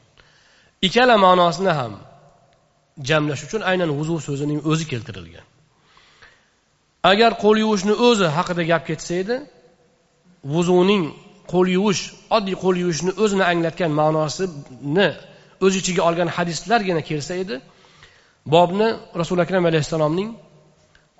Ikkala 0.87 1.15
ma'nosini 1.27 1.73
ham 1.81 1.93
jamlash 3.09 3.43
uchun 3.47 3.63
aynan 3.71 3.91
vuzu 3.99 4.15
so'zining 4.29 4.61
o'zi 4.71 4.85
keltirilgan. 4.93 5.47
Agar 7.13 7.31
qo'l 7.45 7.57
yuvishni 7.65 7.95
o'zi 8.09 8.27
haqida 8.37 8.63
gap 8.71 8.83
ketsa 8.91 9.13
edi 9.23 9.37
vuzuning 10.55 11.05
qo'l 11.53 11.67
yuvish 11.77 12.03
oddiy 12.37 12.57
qo'l 12.65 12.77
yuvishni 12.83 13.13
o'zini 13.23 13.45
anglatgan 13.53 13.93
ma'nosini 14.01 15.09
o'z 15.65 15.73
ichiga 15.81 16.03
olgan 16.09 16.29
hadislargina 16.37 17.03
kelsa 17.11 17.35
edi 17.43 17.57
bobni 18.55 18.89
rasuli 19.21 19.41
akram 19.47 19.65
alayhissalomning 19.71 20.31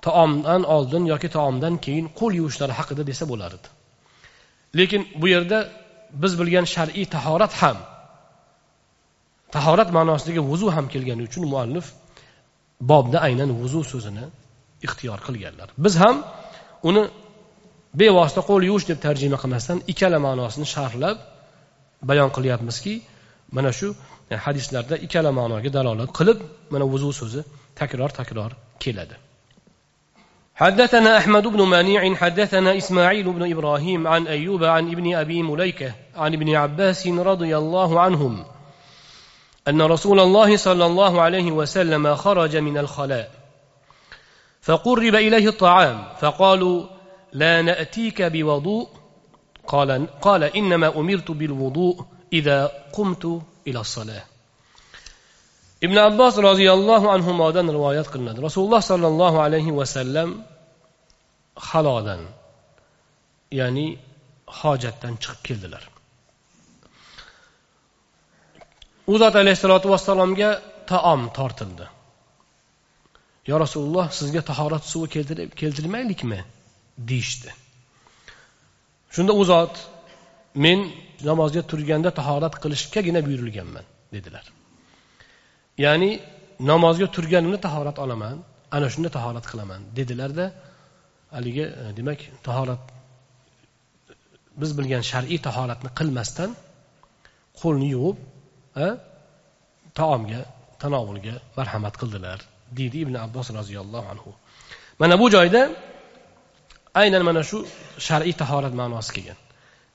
taomdan 0.05 0.61
oldin 0.75 1.03
yoki 1.13 1.29
taomdan 1.37 1.73
keyin 1.85 2.05
qo'l 2.19 2.33
yuvishlari 2.39 2.73
haqida 2.79 3.03
desa 3.09 3.23
bo'lar 3.31 3.51
edi. 3.57 3.67
Lekin 4.79 5.01
bu 5.21 5.27
yerda 5.35 5.59
biz 6.21 6.33
bilgan 6.39 6.65
shar'iy 6.75 7.05
tahorat 7.15 7.53
ham 7.61 7.77
tahorat 9.54 9.88
ma'nosidagi 9.96 10.40
vuzu 10.50 10.66
ham 10.76 10.86
kelgani 10.92 11.22
uchun 11.28 11.44
muallif 11.52 11.86
bobda 12.90 13.18
aynan 13.26 13.50
vuzu 13.60 13.80
so'zini 13.92 14.24
ixtiyor 14.86 15.18
qilganlar 15.26 15.68
biz 15.84 15.94
ham 16.02 16.16
uni 16.88 17.02
bevosita 18.00 18.40
qo'l 18.48 18.62
yuvish 18.70 18.86
deb 18.90 18.98
tarjima 19.06 19.38
qilmasdan 19.42 19.78
ikkala 19.92 20.18
ma'nosini 20.26 20.66
sharhlab 20.74 21.16
bayon 22.08 22.30
qilyapmizki 22.36 22.94
mana 23.56 23.70
shu 23.78 23.88
hadislarda 24.46 24.96
ikkala 25.06 25.30
ma'noga 25.38 25.70
dalolat 25.76 26.10
qilib 26.18 26.38
mana 26.72 26.84
vuzu 26.92 27.10
so'zi 27.20 27.40
takror 27.80 28.10
takror 28.20 28.50
keladi 28.84 29.16
حدثنا 30.62 31.18
أحمد 31.18 31.46
بن 31.46 31.62
مانع 31.62 32.14
حدثنا 32.14 32.76
إسماعيل 32.76 33.26
بن 33.32 33.42
إبراهيم 33.52 34.00
عن 34.06 34.26
أيوب 34.26 34.64
عن 34.64 34.84
ابن 34.94 35.14
أبي 35.14 35.42
مليكة 35.42 35.90
عن 36.16 36.34
ابن 36.34 36.48
عباس 36.54 37.06
رضي 37.06 37.56
الله 37.56 38.00
عنهم 38.00 38.44
أن 39.67 39.81
رسول 39.81 40.19
الله 40.19 40.57
صلى 40.57 40.85
الله 40.85 41.21
عليه 41.21 41.51
وسلم 41.51 42.15
خرج 42.15 42.57
من 42.57 42.77
الخلاء. 42.77 43.31
فقرب 44.61 45.15
إليه 45.15 45.49
الطعام 45.49 46.13
فقالوا 46.19 46.85
لا 47.33 47.61
نأتيك 47.61 48.21
بوضوء. 48.21 48.89
قال, 49.67 50.07
قال 50.21 50.43
إنما 50.43 50.87
أمرت 50.87 51.31
بالوضوء 51.31 52.05
إذا 52.33 52.71
قمت 52.93 53.41
إلى 53.67 53.79
الصلاة. 53.79 54.23
ابن 55.83 55.97
عباس 55.97 56.37
رضي 56.39 56.73
الله 56.73 57.11
عنه 57.11 57.31
مادن 57.31 57.69
روايات 57.69 58.07
قلنا. 58.07 58.35
رسول 58.39 58.65
الله 58.65 58.79
صلى 58.79 59.07
الله 59.07 59.41
عليه 59.41 59.71
وسلم 59.71 60.43
خلادا 61.57 62.25
يعني 63.51 63.97
حاجة 64.47 64.93
تنشق 65.01 65.35
كلدلر 65.45 65.90
u 69.07 69.17
zot 69.17 69.35
alayhissalotu 69.35 69.89
vassalomga 69.93 70.49
taom 70.91 71.29
tortildi. 71.37 71.85
Yo 73.49 73.59
rasululloh 73.59 74.07
sizga 74.19 74.41
tahorat 74.41 74.83
suvi 74.91 75.07
keltirmaylikmi? 75.61 76.39
deyishdi. 77.09 77.49
Shunda 79.15 79.33
u 79.33 79.43
zot 79.51 79.75
men 80.55 80.79
namozga 81.29 81.61
turganda 81.71 82.09
tahorat 82.19 82.55
qilishgagina 82.63 83.19
buyurilganman 83.27 83.85
dedilar. 84.13 84.45
Ya'ni 85.85 86.11
namozga 86.71 87.07
turganimda 87.15 87.59
tahorat 87.67 87.97
olaman 88.03 88.37
ana 88.75 88.87
shunda 88.93 89.09
tahorat 89.17 89.45
qilaman 89.51 89.81
dedilarda 89.97 90.45
haligi 91.35 91.65
e, 91.81 91.83
demak 91.97 92.19
tahorat 92.47 92.83
biz 94.61 94.71
bilgan 94.77 95.03
shar'iy 95.11 95.39
tahoratni 95.47 95.89
qilmasdan 95.99 96.51
qo'lni 97.61 97.87
yuvib 97.95 98.17
Э? 98.75 98.89
taomga 99.99 100.41
tanovulga 100.81 101.35
marhamat 101.57 101.95
qildilar 102.01 102.39
deydi 102.77 102.97
ibn 103.05 103.15
abbos 103.25 103.47
roziyallohu 103.59 104.07
anhu. 104.13 104.31
Mana 104.99 105.15
bu 105.21 105.25
joyda 105.35 105.61
aynan 107.01 107.23
mana 107.29 107.41
shu 107.49 107.57
shar'iy 108.07 108.35
tahorat 108.41 108.73
ma'nosi 108.81 109.11
kelgan. 109.15 109.39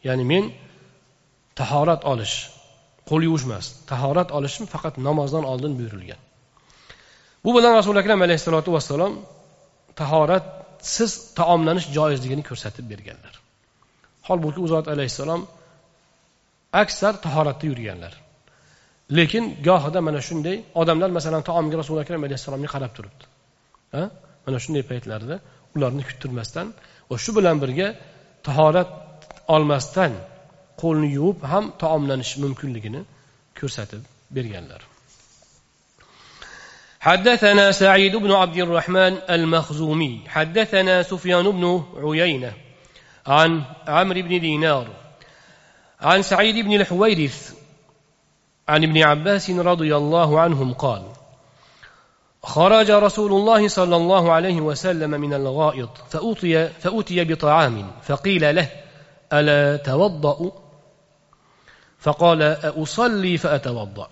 Ya'ni 0.07 0.25
men 0.33 0.45
tahorat 1.61 2.03
olish 2.13 2.35
qo'l 3.09 3.23
yuvish 3.29 3.45
emas 3.49 3.67
tahorat 3.91 4.29
olishim 4.39 4.65
faqat 4.75 4.95
namozdan 5.09 5.45
oldin 5.53 5.73
buyurilgan. 5.79 6.21
Bu 7.45 7.51
bilan 7.57 7.73
rasuli 7.79 7.99
akram 8.03 8.21
alayhissalotu 8.27 8.71
vassalom 8.77 9.13
tahoratsiz 10.01 11.13
taomlanish 11.39 11.87
joizligini 11.97 12.43
ko'rsatib 12.49 12.85
berganlar. 12.93 13.35
Holbuki 14.29 14.59
u 14.65 14.67
zot 14.73 14.87
alayhissalom 14.95 15.43
aksar 16.83 17.13
tahoratda 17.27 17.67
yurganlar. 17.71 18.13
lekin 19.18 19.46
gohida 19.68 20.00
mana 20.08 20.20
shunday 20.28 20.58
odamlar 20.82 21.10
masalan 21.18 21.42
taomga 21.50 21.76
rasuli 21.82 22.00
akram 22.06 22.22
alayhissalomga 22.28 22.70
qarab 22.76 22.92
turibdi 22.98 23.26
mana 24.46 24.58
shunday 24.64 24.84
paytlarda 24.92 25.36
ularni 25.76 26.04
kuttirmasdan 26.10 26.68
va 27.10 27.16
shu 27.24 27.32
bilan 27.38 27.58
birga 27.64 27.88
tahorat 28.48 28.90
olmasdan 29.56 30.12
qo'lni 30.82 31.08
yuvib 31.18 31.40
ham 31.52 31.66
taomlanish 31.84 32.34
mumkinligini 32.44 33.02
ko'rsatib 33.60 34.02
berganlar 34.38 34.82
حدثنا 37.10 37.72
سعيد 37.72 38.16
بن 38.16 38.32
عبد 38.32 38.58
الرحمن 38.58 39.14
المخزومي 39.36 40.22
حدثنا 40.28 41.04
سفيان 41.04 41.46
بن 41.52 41.84
عيينة 42.04 42.54
عن 43.28 43.64
عمرو 43.88 44.22
بن 44.22 44.40
دينار 44.40 44.88
عن 46.02 46.22
سعيد 46.22 46.66
بن 46.66 46.74
الحويرث 46.80 47.38
عن 48.69 48.85
ابن 48.85 49.03
عباس 49.03 49.51
رضي 49.51 49.97
الله 49.97 50.41
عنهم 50.41 50.75
قال 50.75 51.03
خرج 52.43 52.91
رسول 52.91 53.33
الله 53.33 53.69
صلى 53.69 53.97
الله 53.97 54.33
عليه 54.33 54.61
وسلم 54.61 55.11
من 55.11 55.35
الغائط 55.35 55.91
فأتي, 56.11 56.69
فأتي 56.69 57.25
بطعام 57.25 57.91
فقيل 58.03 58.57
له 58.57 58.71
ألا 59.33 59.77
توضأ 59.77 60.53
فقال 61.99 62.43
أصلي 62.83 63.37
فأتوضأ 63.39 64.09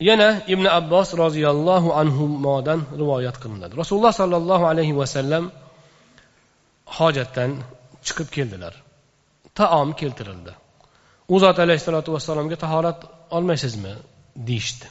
ينا 0.00 0.42
ابن 0.48 0.66
عباس 0.66 1.14
رضي 1.14 1.50
الله 1.50 1.94
عنهم 1.94 2.42
مادا 2.42 2.82
روايات 2.92 3.36
قلنا 3.36 3.70
رسول 3.74 3.98
الله 3.98 4.10
صلى 4.10 4.36
الله 4.36 4.66
عليه 4.66 4.92
وسلم 4.92 5.50
حاجة 6.86 7.54
çıkıp 8.02 8.32
geldiler. 8.32 8.74
Taam 9.54 9.92
kiltirildi. 9.92 10.67
u 11.27 11.39
zot 11.39 11.59
alayhissalotu 11.59 12.13
vassalomga 12.13 12.55
tahorat 12.55 12.99
olmaysizmi 13.37 13.93
deyishdi 14.35 14.87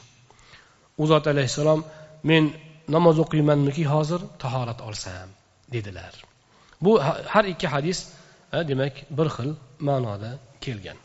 u 0.97 1.07
zot 1.07 1.27
alayhissalom 1.27 1.85
men 2.23 2.43
namoz 2.95 3.19
o'qiymanmiki 3.23 3.85
hozir 3.93 4.21
tahorat 4.43 4.81
olsam 4.81 5.29
dedilar 5.73 6.13
bu 6.81 6.91
har 7.33 7.45
ikki 7.53 7.67
hadis 7.67 7.99
demak 8.69 8.93
bir 9.17 9.27
xil 9.35 9.49
ma'noda 9.79 10.31
kelgan 10.61 10.97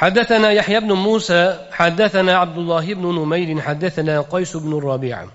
حدثنا 0.00 0.50
يحيى 0.50 0.80
بن 0.80 0.92
موسى 0.92 1.68
حدثنا 1.72 2.32
عبد 2.36 2.58
الله 2.58 2.94
بن 2.94 3.06
نمير 3.18 3.60
حدثنا 3.60 4.20
قيس 4.20 4.56
بن 4.56 4.78
الربيع 4.78 5.26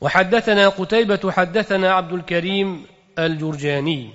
وحدثنا 0.00 0.68
قتيبة 0.68 1.32
حدثنا 1.32 1.92
عبد 1.92 2.12
الكريم 2.12 2.86
الجرجاني 3.18 4.10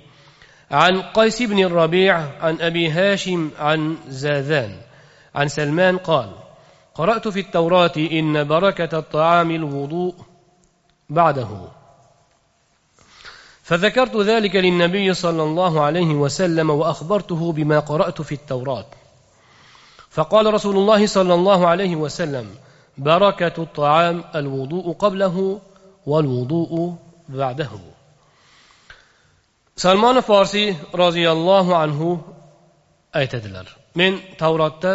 عن 0.71 1.01
قيس 1.01 1.41
بن 1.41 1.59
الربيع 1.59 2.15
عن 2.41 2.61
أبي 2.61 2.89
هاشم 2.89 3.51
عن 3.59 3.97
زاذان 4.07 4.75
عن 5.35 5.47
سلمان 5.47 5.97
قال 5.97 6.29
قرأت 6.95 7.27
في 7.27 7.39
التوراة 7.39 7.91
إن 7.97 8.43
بركة 8.43 8.97
الطعام 8.99 9.51
الوضوء 9.51 10.15
بعده. 11.09 11.47
فذكرت 13.63 14.15
ذلك 14.15 14.55
للنبي 14.55 15.13
صلى 15.13 15.43
الله 15.43 15.81
عليه 15.81 16.15
وسلم 16.15 16.69
وأخبرته 16.69 17.51
بما 17.51 17.79
قرأت 17.79 18.21
في 18.21 18.31
التوراة. 18.31 18.85
فقال 20.09 20.53
رسول 20.53 20.77
الله 20.77 21.07
صلى 21.07 21.33
الله 21.33 21.67
عليه 21.67 21.95
وسلم 21.95 22.55
بركة 22.97 23.63
الطعام 23.63 24.23
الوضوء 24.35 24.93
قبله 24.93 25.59
والوضوء 26.05 26.95
بعده. 27.29 27.92
Salmon 29.75 30.21
forsiy 30.21 30.75
roziyallohu 31.03 31.73
anhu 31.83 32.09
aytadilar. 33.19 33.67
Men 33.99 34.13
tavrotda 34.41 34.91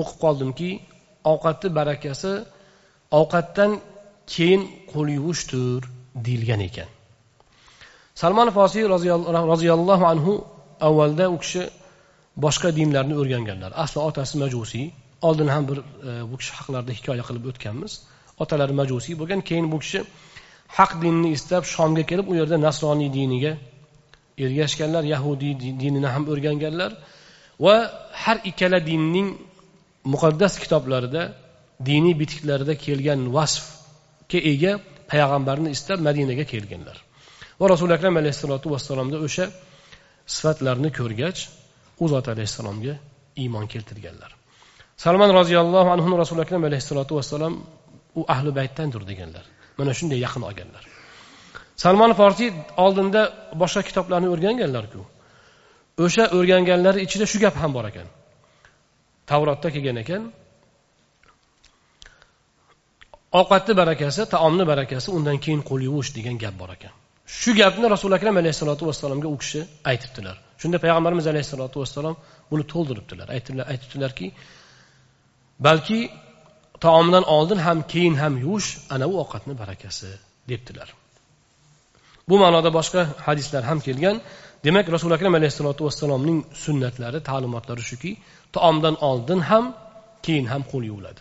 o'qib 0.00 0.18
qoldimki 0.24 0.70
ovqatni 1.32 1.68
barakasi 1.78 2.32
ovqatdan 3.20 3.72
keyin 4.34 4.62
qo'l 4.92 5.08
yuvishdir 5.18 5.80
deyilgan 6.26 6.60
ekan. 6.68 6.88
Salmon 8.20 8.48
forsiy 8.56 8.84
roziyallohu 9.52 10.04
anhu 10.12 10.32
avvalda 10.88 11.24
u 11.34 11.38
kishi 11.42 11.62
boshqa 12.44 12.68
dinlarni 12.78 13.14
o'rganganlar. 13.20 13.70
Asli 13.84 14.00
otasi 14.08 14.34
majusiy 14.42 14.86
oldin 15.28 15.48
ham 15.54 15.64
bir 15.70 15.78
e, 15.78 16.10
bu 16.30 16.36
kishi 16.40 16.52
haqlarida 16.58 16.92
hikoya 16.98 17.24
qilib 17.28 17.44
o'tganmiz. 17.50 17.92
Otalari 18.42 18.74
majusiy 18.80 19.14
bo'lgan 19.20 19.40
keyin 19.48 19.66
bu 19.72 19.78
kishi 19.84 20.00
haq 20.78 20.92
dinni 21.02 21.28
istab 21.36 21.62
shomga 21.74 22.02
kelib 22.10 22.26
u 22.32 22.34
yerda 22.40 22.56
nasroniy 22.66 23.10
diniga 23.18 23.52
ergashganlar 24.44 25.04
yahudiy 25.14 25.52
dinini 25.82 26.08
ham 26.14 26.24
o'rganganlar 26.32 26.92
va 27.64 27.74
har 28.22 28.38
ikkala 28.50 28.78
dinning 28.90 29.28
muqaddas 30.12 30.54
kitoblarida 30.62 31.22
diniy 31.88 32.14
bitiklarida 32.22 32.74
kelgan 32.86 33.20
vasfga 33.36 34.38
ega 34.52 34.72
payg'ambarni 35.10 35.68
istab 35.76 35.98
madinaga 36.08 36.44
kelganlar. 36.52 36.96
Va 37.60 37.66
rasuli 37.74 37.92
akram 37.98 38.14
alayhissalotu 38.20 38.66
vassalomda 38.74 39.16
o'sha 39.26 39.44
sifatlarni 40.34 40.90
ko'rgach 40.98 41.38
u 42.02 42.04
zot 42.12 42.26
alayhissalomga 42.34 42.94
iymon 43.42 43.66
keltirganlar. 43.72 44.30
Salmon 45.04 45.30
roziyallohu 45.40 45.88
anhu 45.96 46.18
rasuli 46.22 46.40
akram 46.46 46.62
alayhissalotu 46.68 47.12
vassalom 47.18 47.54
u 48.20 48.22
ahli 48.34 48.50
baytdandir 48.58 49.02
deganlar. 49.10 49.44
Mana 49.78 49.92
shunday 49.98 50.18
yaqin 50.26 50.42
olganlar. 50.48 50.84
Salmon 51.82 52.12
forsiy 52.20 52.50
oldinda 52.84 53.22
boshqa 53.62 53.82
kitoblarni 53.88 54.28
o'rganganlarku. 54.34 55.02
O'sha 56.04 56.24
o'rganganlari 56.36 57.00
ichida 57.06 57.26
shu 57.32 57.38
gap 57.44 57.56
ham 57.62 57.70
bor 57.76 57.84
ekan. 57.90 58.08
Tavrotda 59.30 59.68
kelgan 59.74 59.98
ekan. 60.04 60.22
Ovqatni 63.40 63.74
barakasi 63.80 64.22
taomni 64.34 64.64
barakasi 64.72 65.08
undan 65.16 65.38
keyin 65.44 65.62
qo'l 65.68 65.80
yuvish 65.88 66.10
degan 66.18 66.36
gap 66.44 66.54
bor 66.62 66.70
ekan. 66.76 66.92
Shu 67.40 67.50
gapni 67.60 67.86
rasuli 67.94 68.14
akram 68.18 68.36
alayhissalotu 68.42 68.82
vassalomga 68.90 69.28
u 69.34 69.36
kishi 69.42 69.60
aytibdilar. 69.90 70.36
Shunda 70.60 70.78
payg'ambarimiz 70.84 71.26
alayhissalotu 71.32 71.76
vassalom 71.82 72.14
buni 72.50 72.64
to'ldiribdilar. 72.72 73.26
Aytibdilarki 73.72 74.26
balki 75.66 75.98
taomdan 76.84 77.24
oldin 77.36 77.60
ham 77.66 77.78
keyin 77.92 78.14
ham 78.22 78.34
yuvish 78.44 78.70
ana 78.94 79.06
u 79.12 79.14
ovqatni 79.22 79.54
barakasi 79.62 80.10
debdilar. 80.50 80.88
Bu 82.28 82.36
ma'noda 82.42 82.70
boshqa 82.78 83.02
hadislar 83.26 83.62
ham 83.70 83.78
kelgan. 83.86 84.16
Demak 84.66 84.86
rasuli 84.94 85.14
akram 85.18 85.34
alayhissalotu 85.38 85.80
vassalomning 85.86 86.38
sunnatlari 86.64 87.18
ta'limotlari 87.30 87.82
shuki 87.90 88.10
taomdan 88.56 88.96
oldin 89.08 89.40
ham 89.50 89.64
keyin 90.26 90.46
ham 90.52 90.62
qo'l 90.72 90.84
yuviladi. 90.90 91.20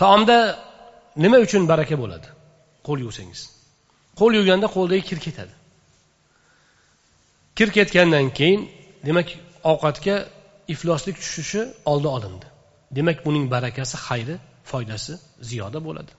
Taomda 0.00 0.36
nima 1.24 1.38
uchun 1.46 1.62
baraka 1.72 1.94
bo'ladi? 2.02 2.28
Qo'l 2.86 2.98
yuvsangiz. 3.06 3.40
Qo'l 4.20 4.32
yuvganda 4.38 4.66
qo'ldagi 4.76 5.02
kir 5.10 5.18
ketadi. 5.26 5.54
Kir 7.56 7.68
ketgandan 7.76 8.26
keyin 8.38 8.60
demak 9.06 9.28
ovqatga 9.72 10.16
ifloslik 10.74 11.16
tushishi 11.22 11.62
oldi 11.92 12.08
olindi. 12.16 12.46
Demak 12.96 13.18
buning 13.26 13.44
barakasi 13.54 13.96
xayri 14.06 14.36
foydasi 14.70 15.12
ziyoda 15.50 15.78
bo'ladi. 15.86 16.12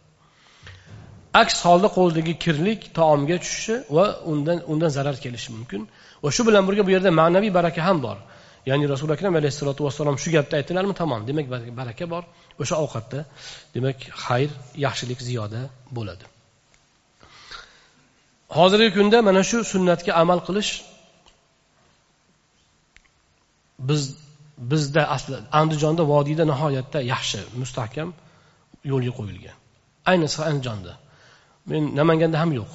Aks 1.41 1.55
holda 1.65 1.87
qo'ldagi 1.97 2.33
kirlik 2.43 2.81
taomga 2.99 3.37
tushishi 3.43 3.75
va 3.95 4.05
undan 4.31 4.57
undan 4.71 4.91
zarar 4.97 5.15
kelishi 5.23 5.49
mumkin. 5.55 5.81
Va 6.23 6.29
shu 6.35 6.41
bilan 6.47 6.63
birga 6.67 6.83
bu 6.87 6.91
yerda 6.95 7.09
ma'naviy 7.21 7.51
baraka 7.59 7.81
ham 7.87 7.97
bor. 8.07 8.17
Ya'ni 8.69 8.85
rasuli 8.93 9.11
akram 9.17 9.33
alayhissalotu 9.39 9.81
vassalom 9.87 10.15
shu 10.23 10.29
gapni 10.35 10.55
aytdilarmi? 10.59 10.93
Tamom. 11.01 11.21
Demak 11.29 11.45
baraka 11.81 12.05
bor. 12.13 12.23
O'sha 12.61 12.75
ovqatda 12.83 13.19
demak 13.75 13.97
xayr 14.25 14.49
yaxshilik 14.85 15.19
ziyoda 15.27 15.61
bo'ladi. 15.97 16.25
Hozirgi 18.57 18.89
kunda 18.97 19.17
mana 19.27 19.41
shu 19.49 19.57
sunnatga 19.73 20.11
amal 20.21 20.39
qilish 20.47 20.71
biz 23.89 24.01
bizda 24.57 25.09
asli 25.15 25.35
andijonda 25.51 26.03
vodiyda 26.13 26.43
nihoyatda 26.51 26.99
yaxshi 27.13 27.39
mustahkam 27.61 28.09
yo'lga 28.91 29.11
qo'yilgan. 29.19 29.57
Ayniqsa 30.11 30.41
andijonda. 30.49 30.93
Men 31.69 31.83
namanganda 31.99 32.37
ham 32.43 32.51
yo'q. 32.59 32.71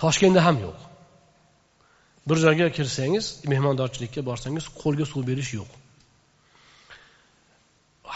Toshkentda 0.00 0.40
ham 0.46 0.56
yo'q. 0.66 0.78
Bir 2.28 2.36
joyga 2.44 2.66
kirsangiz 2.76 3.26
mehmondorchilikka 3.52 4.20
borsangiz 4.28 4.64
qo'lga 4.82 5.04
suv 5.12 5.22
berish 5.30 5.50
yo'q. 5.58 5.70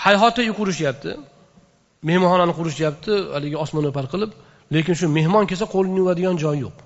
Hayhota 0.04 0.40
uy 0.44 0.52
qurishyapti 0.60 1.10
mehmonxonani 2.08 2.54
qurishyapti 2.58 3.12
haligi 3.34 3.56
osmono'par 3.64 4.06
qilib 4.12 4.30
lekin 4.74 4.94
shu 5.00 5.06
mehmon 5.18 5.44
kelsa 5.50 5.66
qo'lini 5.74 5.98
yuvadigan 6.02 6.36
joy 6.44 6.56
yo'q. 6.64 6.76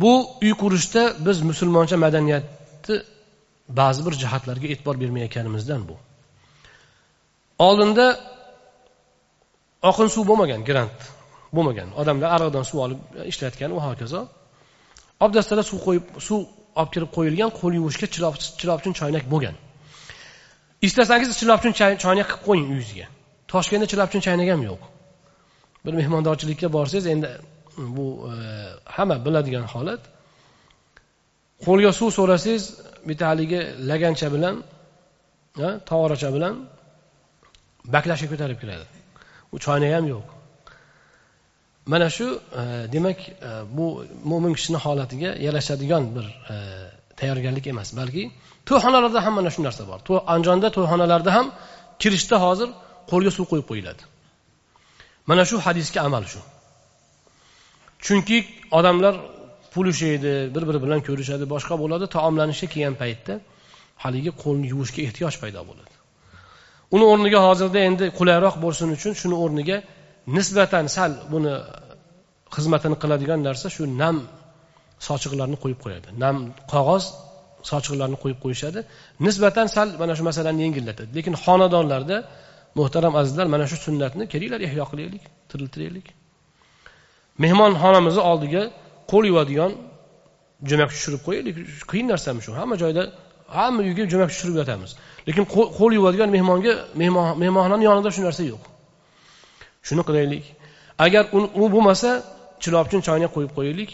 Bu 0.00 0.12
uy 0.42 0.52
qurishda 0.62 1.02
biz 1.26 1.36
musulmoncha 1.50 1.96
madaniyatni 2.04 2.96
ba'zi 3.80 4.00
bir 4.06 4.14
jihatlarga 4.22 4.66
e'tibor 4.72 4.96
bermayotganimizdan 5.02 5.82
bu. 5.88 5.96
Oldinda 7.66 8.06
oqin 9.90 10.08
suv 10.14 10.24
bo'lmagan 10.30 10.60
grant 10.68 10.98
bo'lmagan. 11.56 11.88
Odamlar 12.00 12.28
ariqdan 12.36 12.64
suv 12.70 12.78
olib 12.86 13.00
e, 13.18 13.26
ishlatgan 13.32 13.70
va 13.76 13.82
hokazo. 13.88 14.20
Obdastalar 15.24 15.64
suv 15.70 15.78
qo'yib 15.86 16.04
suv 16.26 16.40
olib 16.80 16.90
kirib 16.94 17.10
qo'yilgan 17.16 17.50
qo'l 17.60 17.72
yuvishga 17.78 18.06
chilopchin 18.60 18.92
choynak 19.00 19.24
bo'lgan. 19.32 19.54
Istasangiz 20.86 21.28
chilopchin 21.40 21.72
choynak 22.04 22.26
qilib 22.30 22.44
qo'ying 22.48 22.66
uyingizga. 22.72 23.06
Toshkentda 23.52 23.86
chilopchin 23.92 24.20
choynak 24.26 24.48
ham 24.52 24.62
yo'q. 24.70 24.82
Bir 25.84 25.92
mehmondorchilikka 26.00 26.68
borsangiz 26.76 27.06
endi 27.14 27.28
bu 27.96 28.06
e, 28.32 28.34
hamma 28.96 29.16
biladigan 29.26 29.66
holat. 29.74 30.02
Qo'lga 31.66 31.90
suv 31.98 32.10
so'rasangiz 32.18 32.64
bitta 33.08 33.24
haligi 33.30 33.60
lagancha 33.90 34.28
bilan 34.34 34.54
tog'oracha 35.90 36.30
bilan 36.36 36.54
baklashga 37.94 38.26
ko'tarib 38.32 38.58
keladi 38.62 38.86
u 39.54 39.56
choynak 39.66 39.92
ham 39.96 40.06
yo'q. 40.14 40.24
Mana 41.92 42.08
shu 42.16 42.26
e, 42.60 42.62
demak 42.94 43.18
e, 43.28 43.32
bu 43.76 43.86
mo'min 44.30 44.52
kishini 44.58 44.78
holatiga 44.84 45.30
yarashadigan 45.46 46.04
bir 46.16 46.26
e, 46.52 46.56
tayyorgarlik 47.18 47.66
emas. 47.72 47.88
Balki 48.00 48.22
to'yxonalarda 48.68 49.20
ham 49.26 49.34
mana 49.38 49.50
shu 49.54 49.60
narsa 49.66 49.82
bor. 49.90 49.98
Andijonda 50.34 50.68
to'yxonalarda 50.76 51.30
ham 51.36 51.46
kirishda 52.02 52.36
hozir 52.44 52.68
qo'lga 53.10 53.30
suv 53.36 53.44
qo'yib 53.50 53.66
qo'yiladi. 53.70 54.02
Mana 55.30 55.44
shu 55.50 55.56
hadisga 55.66 56.00
amal 56.08 56.24
shu. 56.32 56.40
Chunki 58.06 58.36
odamlar 58.78 59.14
pul 59.72 59.86
ushlaydi 59.92 60.32
bir 60.54 60.62
biri 60.68 60.78
bilan 60.84 61.00
ko'rishadi 61.08 61.44
boshqa 61.54 61.74
bo'ladi 61.82 62.04
taomlanishga 62.16 62.66
kelgan 62.74 62.96
paytda 63.02 63.34
haligi 64.04 64.32
qo'lni 64.42 64.66
yuvishga 64.72 65.00
ehtiyoj 65.06 65.34
paydo 65.42 65.60
bo'ladi. 65.70 65.94
Uni 66.94 67.04
o'rniga 67.12 67.40
hozirda 67.46 67.78
endi 67.88 68.04
qulayroq 68.18 68.54
bo'lsin 68.64 68.88
uchun 68.96 69.12
shuni 69.20 69.36
o'rniga 69.44 69.76
nisbatan 70.36 70.86
sal 70.96 71.12
buni 71.32 71.52
xizmatini 72.56 72.96
qiladigan 73.02 73.40
narsa 73.48 73.66
shu 73.76 73.82
nam 74.02 74.16
sochiqlarni 75.08 75.56
qo'yib 75.62 75.80
qo'yadi. 75.84 76.08
Nam 76.24 76.36
qog'oz 76.72 77.04
sochiqlarni 77.70 78.16
qo'yib 78.22 78.38
qo'yishadi. 78.44 78.80
Nisbatan 79.26 79.66
sal 79.76 79.88
mana 80.02 80.12
shu 80.18 80.24
masalani 80.30 80.60
yengillatadi. 80.66 81.10
Lekin 81.18 81.34
xonadonlarda 81.44 82.16
muhtaram 82.78 83.12
azizlar 83.20 83.46
mana 83.54 83.64
shu 83.70 83.76
sunnatni 83.86 84.24
kelinglar 84.32 84.60
ihyo 84.68 84.84
qilaylik 84.90 85.24
tiriltiraylik. 85.50 86.06
Mehmonxonamizni 87.42 88.22
oldiga 88.30 88.62
qo'l 89.10 89.24
yuvadigan 89.30 89.72
jo'mak 90.70 90.90
tushirib 90.94 91.20
qo'yaylik 91.26 91.54
qiyin 91.90 92.06
narsami 92.12 92.40
shu? 92.44 92.50
Hamma 92.60 92.76
joyda 92.82 93.02
hamma 93.56 93.80
uyga 93.88 94.04
jo'mak 94.12 94.30
tushirib 94.32 94.56
yotamiz. 94.60 94.90
Lekin 95.28 95.44
qo'l 95.78 95.92
yuvadigan 95.98 96.28
mehmonga 96.36 96.72
mehmonxonani 97.42 97.84
yonida 97.90 98.10
shu 98.16 98.22
narsa 98.26 98.42
yo'q. 98.52 98.62
Shuni 99.86 100.02
qilaylik. 100.08 100.44
Agar 101.06 101.24
u 101.62 101.64
bo'lmasa 101.74 102.10
chilopchin 102.62 103.00
choynak 103.06 103.30
qo'yib 103.36 103.52
qo'yaylik. 103.58 103.90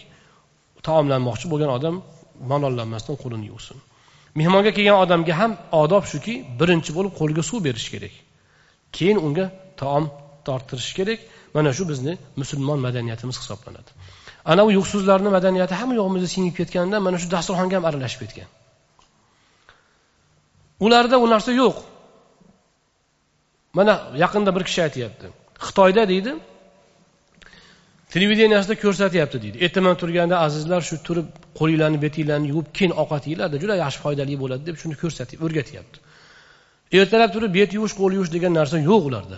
Taomlanmoqchi 0.87 1.45
bo'lgan 1.51 1.71
odam 1.77 1.95
malollanmasdan 2.51 3.15
qo'lini 3.23 3.45
yuvsin. 3.51 3.77
Mehmonga 4.39 4.71
kelgan 4.77 4.97
odamga 5.03 5.33
ham 5.41 5.51
odob 5.83 6.03
shuki 6.11 6.33
birinchi 6.59 6.91
bo'lib 6.97 7.13
qo'liga 7.19 7.43
suv 7.49 7.59
berish 7.67 7.87
kerak. 7.93 8.13
Keyin 8.95 9.17
unga 9.25 9.45
taom 9.81 10.05
torttirish 10.47 10.93
kerak. 10.99 11.19
Mana 11.55 11.73
shu 11.77 11.83
bizni 11.91 12.13
musulmon 12.41 12.79
madaniyatimiz 12.85 13.37
hisoblanadi. 13.41 13.91
Ana 14.51 14.61
u 14.67 14.71
yuqsizlarni 14.77 15.29
madaniyati 15.37 15.73
hamma 15.81 15.95
yog'imizga 15.99 16.29
singib 16.35 16.55
ketganda 16.59 16.97
mana 17.07 17.17
shu 17.21 17.27
dasturxonga 17.35 17.75
ham 17.77 17.85
aralashib 17.89 18.19
ketgan. 18.23 18.49
Ularda 20.85 21.15
u 21.23 21.27
narsa 21.33 21.51
yo'q. 21.61 21.75
Mana 23.77 23.93
yaqinda 24.23 24.51
bir 24.55 24.63
kishi 24.67 24.81
aytyapti. 24.87 25.27
Xitoyda 25.65 26.03
deydi 26.13 26.31
televideniyasida 28.13 28.75
ko'rsatyapti 28.83 29.37
deydi. 29.43 29.57
Ertaman 29.65 29.95
turganda 30.01 30.35
azizlar 30.45 30.81
shu 30.89 30.95
turib 31.07 31.27
qo'linglarni 31.59 31.99
betinglarni 32.05 32.47
yuvib 32.53 32.69
keyin 32.77 32.93
ovqat 33.01 33.23
yeyglarda 33.29 33.57
juda 33.63 33.75
yaxshi 33.83 33.99
foydali 34.05 34.35
bo'ladi 34.43 34.63
deb 34.69 34.77
shuni 34.81 34.95
ko'rsatib 35.03 35.39
o'rgatyapti. 35.45 35.97
Ertalab 36.99 37.31
turib 37.35 37.51
bet 37.59 37.71
yuvish 37.77 37.95
qo'l 37.99 38.11
yuvish 38.17 38.31
degan 38.35 38.53
narsa 38.59 38.77
yo'q 38.89 39.01
ularda. 39.09 39.37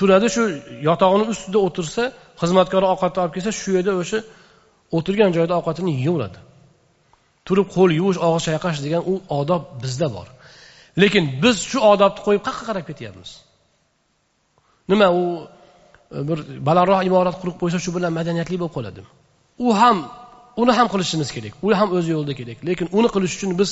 Turadi 0.00 0.28
shu 0.34 0.42
yotog'ini 0.88 1.24
ustida 1.32 1.58
o'tirsa 1.66 2.02
xizmatkori 2.40 2.86
ovqatni 2.92 3.18
olib 3.22 3.34
kelsa 3.36 3.50
shu 3.60 3.68
yerda 3.76 3.92
o'sha 4.02 4.18
o'tirgan 4.96 5.30
joyda 5.36 5.54
ovqatini 5.60 5.92
yeyaveradi 5.98 6.38
turib 7.50 7.68
qo'l 7.76 7.90
yuvish 8.00 8.18
og'iz 8.26 8.42
chayqash 8.48 8.78
degan 8.86 9.02
u 9.12 9.14
odob 9.40 9.62
bizda 9.82 10.08
bor. 10.16 10.28
Lekin 11.02 11.24
biz 11.42 11.56
shu 11.70 11.78
odobni 11.92 12.20
qo'yib 12.26 12.42
qayerqa 12.46 12.64
qarab 12.68 12.84
ketyapmiz. 12.90 13.30
Nima 14.90 15.08
u 15.20 15.22
e, 16.16 16.18
bir 16.28 16.38
balandroq 16.68 17.00
imorat 17.08 17.36
qurib 17.40 17.56
qo'ysa 17.62 17.78
shu 17.84 17.90
bilan 17.96 18.12
madaniyatli 18.18 18.56
bo'lib 18.60 18.74
qoladimi 18.76 19.08
u 19.66 19.68
ham 19.80 19.96
uni 20.62 20.72
ham 20.78 20.86
qilishimiz 20.92 21.28
kerak 21.36 21.54
u 21.64 21.66
ham 21.80 21.88
o'z 21.96 22.06
yo'lida 22.14 22.34
kerak. 22.40 22.58
Lekin 22.68 22.86
uni 22.98 23.08
qilish 23.14 23.34
uchun 23.38 23.50
biz 23.60 23.70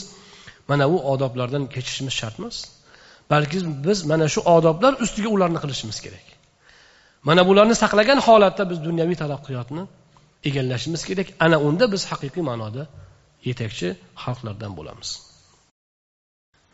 mana 0.71 0.85
bu 0.93 0.97
odoblardan 1.13 1.63
kechishimiz 1.75 2.15
shart 2.21 2.37
emas 2.41 2.57
balki 3.32 3.58
biz 3.86 4.00
mana 4.12 4.26
shu 4.34 4.40
odoblar 4.56 4.94
ustiga 5.04 5.30
ularni 5.36 5.60
qilishimiz 5.64 5.98
kerak 6.06 6.26
mana 7.28 7.42
bularni 7.50 7.76
saqlagan 7.84 8.20
holatda 8.28 8.64
biz 8.72 8.80
dunyoviy 8.88 9.18
taraqqiyotni 9.24 9.84
egallashimiz 10.50 11.02
kerak 11.10 11.28
ana 11.46 11.58
unda 11.68 11.86
biz 11.94 12.02
haqiqiy 12.12 12.44
ma'noda 12.50 12.84
yetakchi 13.50 13.88
xalqlardan 14.24 14.74
bo'lamiz 14.80 15.12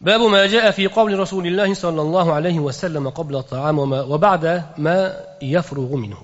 باب 0.07 0.21
ما 0.35 0.43
جاء 0.53 0.65
في 0.77 0.87
قول 0.87 1.11
رسول 1.19 1.45
الله 1.47 1.69
صلى 1.73 2.01
الله 2.01 2.27
عليه 2.37 2.57
وسلم 2.67 3.05
قبل 3.09 3.35
الطعام 3.35 3.77
وبعد 4.11 4.45
ما 4.85 4.97
يفرغ 5.55 5.89
منه 6.03 6.21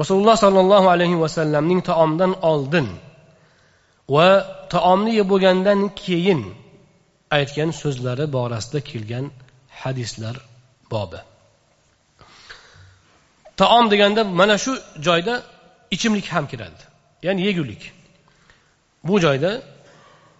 rasululloh 0.00 0.36
sollallohu 0.36 0.88
alayhi 0.88 1.20
vasallamning 1.20 1.84
taomdan 1.84 2.32
oldin 2.40 2.88
va 4.08 4.28
taomni 4.72 5.20
yeb 5.20 5.28
bo'lgandan 5.32 5.80
keyin 6.02 6.40
aytgan 7.31 7.71
so'zlari 7.81 8.25
borasida 8.35 8.79
kelgan 8.89 9.25
hadislar 9.81 10.35
bobi. 10.91 11.19
Taom 13.57 13.85
deganda 13.91 14.21
mana 14.23 14.57
shu 14.63 14.71
joyda 15.07 15.33
ichimlik 15.95 16.25
ham 16.33 16.45
kiradi 16.51 16.83
ya'ni 17.25 17.41
yegulik. 17.47 17.91
Bu 19.07 19.15
joyda 19.25 19.51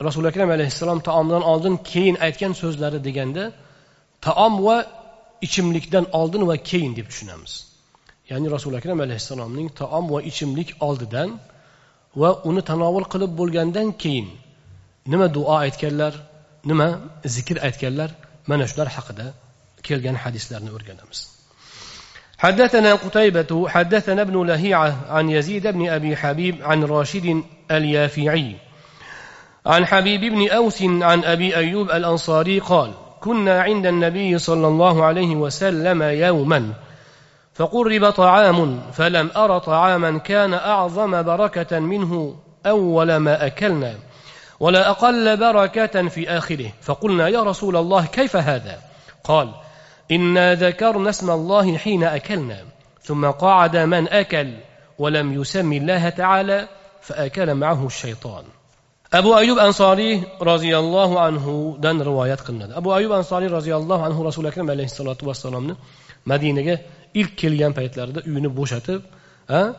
rasuli 0.07 0.27
akram 0.31 0.49
alayhissalom 0.57 0.99
taomdan 1.07 1.43
oldin 1.51 1.75
keyin 1.91 2.15
aytgan 2.25 2.53
so'zlari 2.61 2.99
deganda 3.07 3.43
taom 4.25 4.53
va 4.65 4.77
ichimlikdan 5.41 6.05
oldin 6.19 6.43
va 6.49 6.55
keyin 6.69 6.95
deb 6.97 7.07
tushunamiz. 7.11 7.53
Ya'ni 8.29 8.47
rasuli 8.55 8.75
akram 8.81 8.99
alayhissalomning 9.05 9.67
taom 9.81 10.05
va 10.13 10.19
ichimlik 10.29 10.69
oldidan 10.88 11.29
va 12.21 12.29
uni 12.49 12.61
tanovul 12.71 13.05
qilib 13.13 13.31
bo'lgandan 13.39 13.88
keyin 14.03 14.27
nima 15.11 15.27
duo 15.35 15.53
aytganlar 15.65 16.13
nima 16.70 16.88
zikr 17.36 17.57
aytganlar 17.68 18.09
mana 18.49 18.65
shular 18.72 18.89
haqida 18.95 19.28
kelgan 19.88 20.15
hadislarni 20.24 20.72
o'rganamiz 20.78 21.22
حدثنا 22.38 22.93
قتيبة 22.93 23.70
حدثنا 23.70 24.22
ابن 24.22 24.45
لهيعة 24.45 24.95
عن 25.09 25.30
يزيد 25.30 25.68
بن 25.68 25.89
أبي 25.89 26.15
حبيب 26.15 26.55
عن 26.61 26.84
راشد 26.84 27.43
اليافعي. 27.72 28.55
عن 29.65 29.86
حبيب 29.86 30.22
بن 30.22 30.49
أوس 30.49 30.82
عن 30.82 31.24
أبي 31.24 31.55
أيوب 31.55 31.91
الأنصاري 31.91 32.59
قال 32.59 32.91
كنا 33.22 33.61
عند 33.61 33.86
النبي 33.86 34.38
صلى 34.38 34.68
الله 34.68 35.05
عليه 35.05 35.36
وسلم 35.36 36.03
يوما 36.03 36.74
فقرب 37.53 38.09
طعام 38.09 38.82
فلم 38.93 39.30
أر 39.38 39.59
طعاما 39.59 40.18
كان 40.18 40.53
أعظم 40.53 41.24
بركة 41.24 41.80
منه 41.80 42.36
أول 42.65 43.18
ما 43.18 43.45
أكلنا. 43.45 43.95
ولا 44.59 44.89
أقل 44.89 45.37
بركة 45.37 46.07
في 46.07 46.29
آخره. 46.29 46.71
فقلنا 46.81 47.27
يا 47.27 47.43
رسول 47.43 47.75
الله 47.75 48.05
كيف 48.05 48.35
هذا؟ 48.35 48.79
قال 49.23 49.53
إنا 50.11 50.55
ذكرنا 50.55 51.09
اسم 51.09 51.31
الله 51.31 51.77
حين 51.77 52.03
أكلنا 52.03 52.57
ثم 53.01 53.25
قعد 53.25 53.77
من 53.77 54.07
أكل 54.07 54.53
ولم 54.99 55.41
يسمي 55.41 55.77
الله 55.77 56.09
تعالى 56.09 56.67
فأكل 57.01 57.53
معه 57.53 57.85
الشيطان. 57.85 58.43
أبو 59.13 59.37
أيوب 59.37 59.57
أنصاري 59.57 60.23
رضي 60.41 60.77
الله 60.77 61.19
عنه 61.19 61.77
دن 61.79 62.01
روايات 62.01 62.41
قلنا. 62.41 62.77
أبو 62.77 62.95
أيوب 62.95 63.11
أنصاري 63.11 63.47
رضي 63.47 63.75
الله 63.75 64.03
عنه 64.03 64.23
رسول 64.23 64.47
الله 64.47 64.71
عليه 64.71 64.83
الصلاة 64.83 65.17
والسلام 65.23 65.75
مدينة 66.25 66.79
إلك 67.15 67.35
كليان 67.35 67.71
بيت 67.71 67.97
لارده 67.97 69.01
أه 69.49 69.75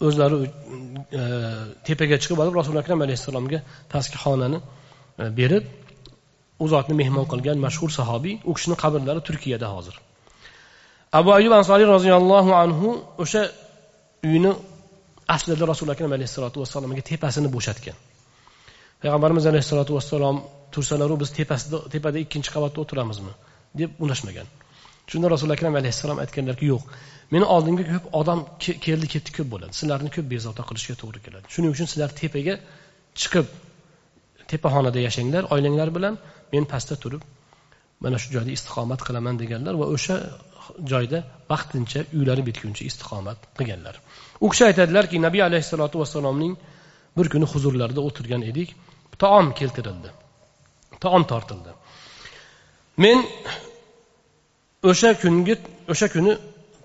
o'zlari 0.00 0.36
e, 0.44 1.22
tepaga 1.86 2.16
chiqib 2.22 2.38
olib 2.44 2.54
rasuli 2.60 2.78
akram 2.82 3.00
alayhissalomga 3.06 3.58
pastki 3.92 4.18
xonani 4.24 4.58
e, 4.60 5.24
berib 5.38 5.64
u 6.62 6.68
zotni 6.72 6.94
mehmon 7.02 7.26
qilgan 7.32 7.58
mashhur 7.66 7.90
sahobiy 7.98 8.34
u 8.48 8.54
kishini 8.56 8.76
qabrlari 8.82 9.20
turkiyada 9.28 9.68
hozir. 9.74 9.94
Abu 11.18 11.30
ayub 11.38 11.52
ansoriy 11.60 11.86
roziyallohu 11.96 12.50
anhu 12.64 12.88
o'sha 13.24 13.42
uyni 14.30 14.52
aslida 15.36 15.64
rasuli 15.72 15.90
akram 15.94 16.12
alayhissalotu 16.16 16.56
vassalomga 16.62 17.02
tepasini 17.10 17.48
bo'shatgan. 17.56 17.96
Payg'ambarimiz 19.02 19.44
alayhissalotu 19.50 19.92
vassalom 19.98 20.36
tursalaru 20.74 21.14
biz 21.22 21.30
tepasida 21.38 21.78
tepada 21.94 22.18
ikkinchi 22.24 22.50
qavatda 22.54 22.78
o'tiramizmi? 22.84 23.34
deb 23.74 23.90
unashmagan. 24.04 24.46
Shunda 25.10 25.26
rasululloh 25.32 25.58
akram 25.58 25.74
alayhissalom 25.80 26.18
aytganlarki 26.24 26.66
yo'q 26.72 26.82
meni 27.34 27.44
oldimga 27.54 27.84
ko'p 27.92 28.06
odam 28.20 28.40
keldi 28.86 29.06
ketdi 29.14 29.30
ko'p 29.36 29.48
bo'ladi. 29.54 29.72
Sizlarni 29.80 30.10
ko'p 30.16 30.26
bezovta 30.34 30.62
qilishga 30.68 30.94
to'g'ri 31.02 31.20
keladi. 31.26 31.46
Shuning 31.54 31.70
uchun 31.74 31.86
sizlar 31.92 32.10
tepaga 32.20 32.54
chiqib 33.20 33.46
tepaxonada 34.50 35.00
yashanglar 35.06 35.42
oilanglar 35.54 35.88
bilan 35.96 36.14
men 36.52 36.64
pastda 36.72 36.96
turib 37.02 37.22
mana 38.04 38.16
shu 38.22 38.28
joyda 38.36 38.50
istiqomat 38.58 39.00
qilaman 39.06 39.34
deganlar 39.42 39.74
va 39.80 39.86
o'sha 39.94 40.16
joyda 40.92 41.18
vaqtincha 41.52 42.00
uylari 42.18 42.42
bitguncha 42.48 42.82
istiqomat 42.90 43.38
qilganlar. 43.58 43.94
U 44.44 44.46
kishi 44.52 44.64
aytadilarki 44.70 45.16
nabiy 45.26 45.42
alayhissalotu 45.48 45.96
vassalomning 46.02 46.54
bir 47.18 47.26
kuni 47.32 47.46
huzurlarida 47.52 48.00
o'tirgan 48.08 48.42
edik. 48.50 48.68
Taom 49.22 49.46
keltirildi. 49.60 50.10
Taom 51.04 51.22
tortildi. 51.32 51.70
Men 53.04 53.18
o'sha 54.90 55.10
kungi 55.22 55.54
o'sha 55.92 56.06
kuni 56.14 56.32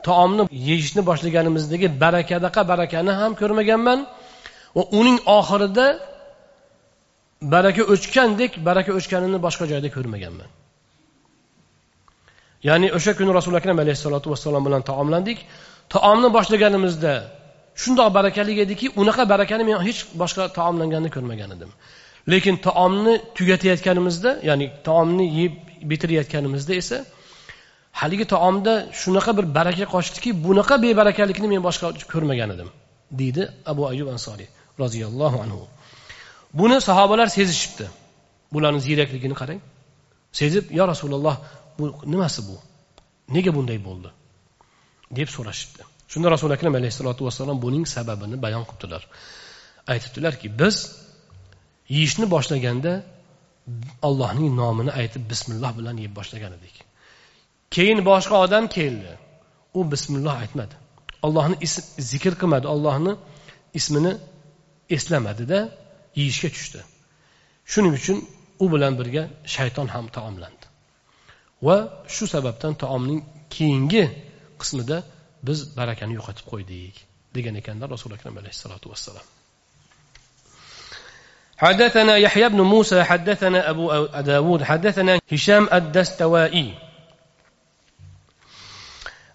taomni 0.08 0.43
yeyishni 0.68 1.02
boshlaganimizdagi 1.10 1.88
barakadaqa 2.04 2.62
barakani 2.72 3.12
ham 3.20 3.32
ko'rmaganman. 3.41 4.00
Va 4.78 4.84
uning 5.00 5.18
oxirida 5.38 5.88
baraka 7.54 7.84
o'chgandek 7.93 8.52
baraka 8.68 8.91
o'chganini 9.00 9.38
boshqa 9.45 9.66
joyda 9.72 9.89
ko'rmaganman. 9.97 10.50
Ya'ni 12.68 12.88
o'sha 12.97 13.12
kuni 13.20 13.32
rasuli 13.39 13.56
akram 13.62 13.78
alayhissalotu 13.84 14.28
vassalom 14.34 14.64
bilan 14.68 14.82
taomlandik. 14.89 15.39
Taomni 15.93 16.30
boshlaganimizda 16.38 17.14
shundoq 17.82 18.10
barakali 18.18 18.52
ediki 18.66 18.86
unaqa 19.02 19.24
barakani 19.34 19.64
men 19.70 19.78
hech 19.88 20.00
boshqa 20.22 20.43
taomlanganini 20.58 21.10
ko'rmagan 21.16 21.50
edim. 21.58 21.72
Lekin 22.32 22.56
taomni 22.68 23.14
tugatayotganimizda 23.38 24.32
ya'ni 24.50 24.66
taomni 24.88 25.26
yeb 25.39 25.54
bitirayotganimizda 25.89 26.74
esa 26.82 26.97
haligi 28.01 28.25
taomda 28.33 28.73
shunaqa 29.01 29.31
bir 29.37 29.45
baraka 29.57 29.85
qochdiki 29.95 30.29
bunaqa 30.45 30.75
bebarakalikni 30.83 31.47
men 31.53 31.61
boshqa 31.67 31.87
ko'rmagan 32.13 32.49
edim 32.55 32.69
deydi 33.19 33.43
abu 33.71 33.87
ayub 33.91 34.07
ansoriy 34.15 34.49
roziyallohu 34.83 35.37
anhu. 35.45 35.67
Buni 36.59 36.77
sahobalar 36.81 37.27
sezishibdi. 37.37 37.85
Bularni 38.53 38.81
ziyrakligini 38.87 39.35
qarang. 39.41 39.59
Sezib 40.39 40.65
yo 40.77 40.83
rasululloh 40.91 41.35
bu 41.77 41.85
nimasi 42.13 42.41
bu? 42.47 42.55
Nega 43.35 43.51
bunday 43.57 43.79
bo'ldi? 43.87 44.09
deb 45.17 45.29
so'rashibdi. 45.35 45.83
Shunda 46.11 46.31
rasuli 46.33 46.53
akram 46.57 46.75
alayhissalotu 46.79 47.25
vassalom 47.27 47.57
buning 47.65 47.85
sababini 47.95 48.37
bayon 48.45 48.63
qilibdilar. 48.69 49.03
Aytibdilarki 49.93 50.47
biz 50.61 50.75
yeyishni 51.95 52.25
boshlaganda 52.35 52.93
allohning 54.07 54.49
nomini 54.61 54.91
aytib 55.01 55.23
bismilloh 55.31 55.71
bilan 55.79 55.95
yeb 56.05 56.13
boshlagan 56.19 56.53
edik. 56.59 56.75
keyin 57.74 57.99
boshqa 58.11 58.34
odam 58.45 58.64
keldi 58.76 59.12
u 59.78 59.80
bismilloh 59.92 60.34
aytmadi 60.45 60.74
ollohni 61.26 61.57
zikr 62.12 62.34
qilmadi 62.40 62.66
ollohni 62.74 63.12
ismini 63.78 64.12
eslamadida 64.97 65.59
yeyishga 66.18 66.49
tushdi 66.57 66.80
shuning 67.72 67.95
uchun 68.01 68.18
u 68.64 68.66
bilan 68.72 68.92
birga 69.01 69.22
shayton 69.55 69.88
ham 69.95 70.07
taomlandi 70.16 70.66
va 71.66 71.76
shu 72.14 72.24
sababdan 72.34 72.72
taomning 72.82 73.20
keyingi 73.55 74.05
qismida 74.61 74.99
biz 75.47 75.59
barakani 75.78 76.12
yo'qotib 76.18 76.47
qo'ydik 76.53 76.95
degan 77.36 77.55
ekanlar 77.61 77.88
rasuli 77.95 78.14
akram 78.18 78.34
alayhissalotu 78.40 78.88
vassalom 78.95 79.28
حدثنا 81.64 82.16
يحيى 82.16 82.49
بن 82.49 82.61
موسى 82.61 83.05
حدثنا 83.05 83.70
أبو 83.70 83.84
داود 84.30 84.62
حدثنا 84.62 85.20
هشام 85.32 85.68
الدستوائي 85.72 86.68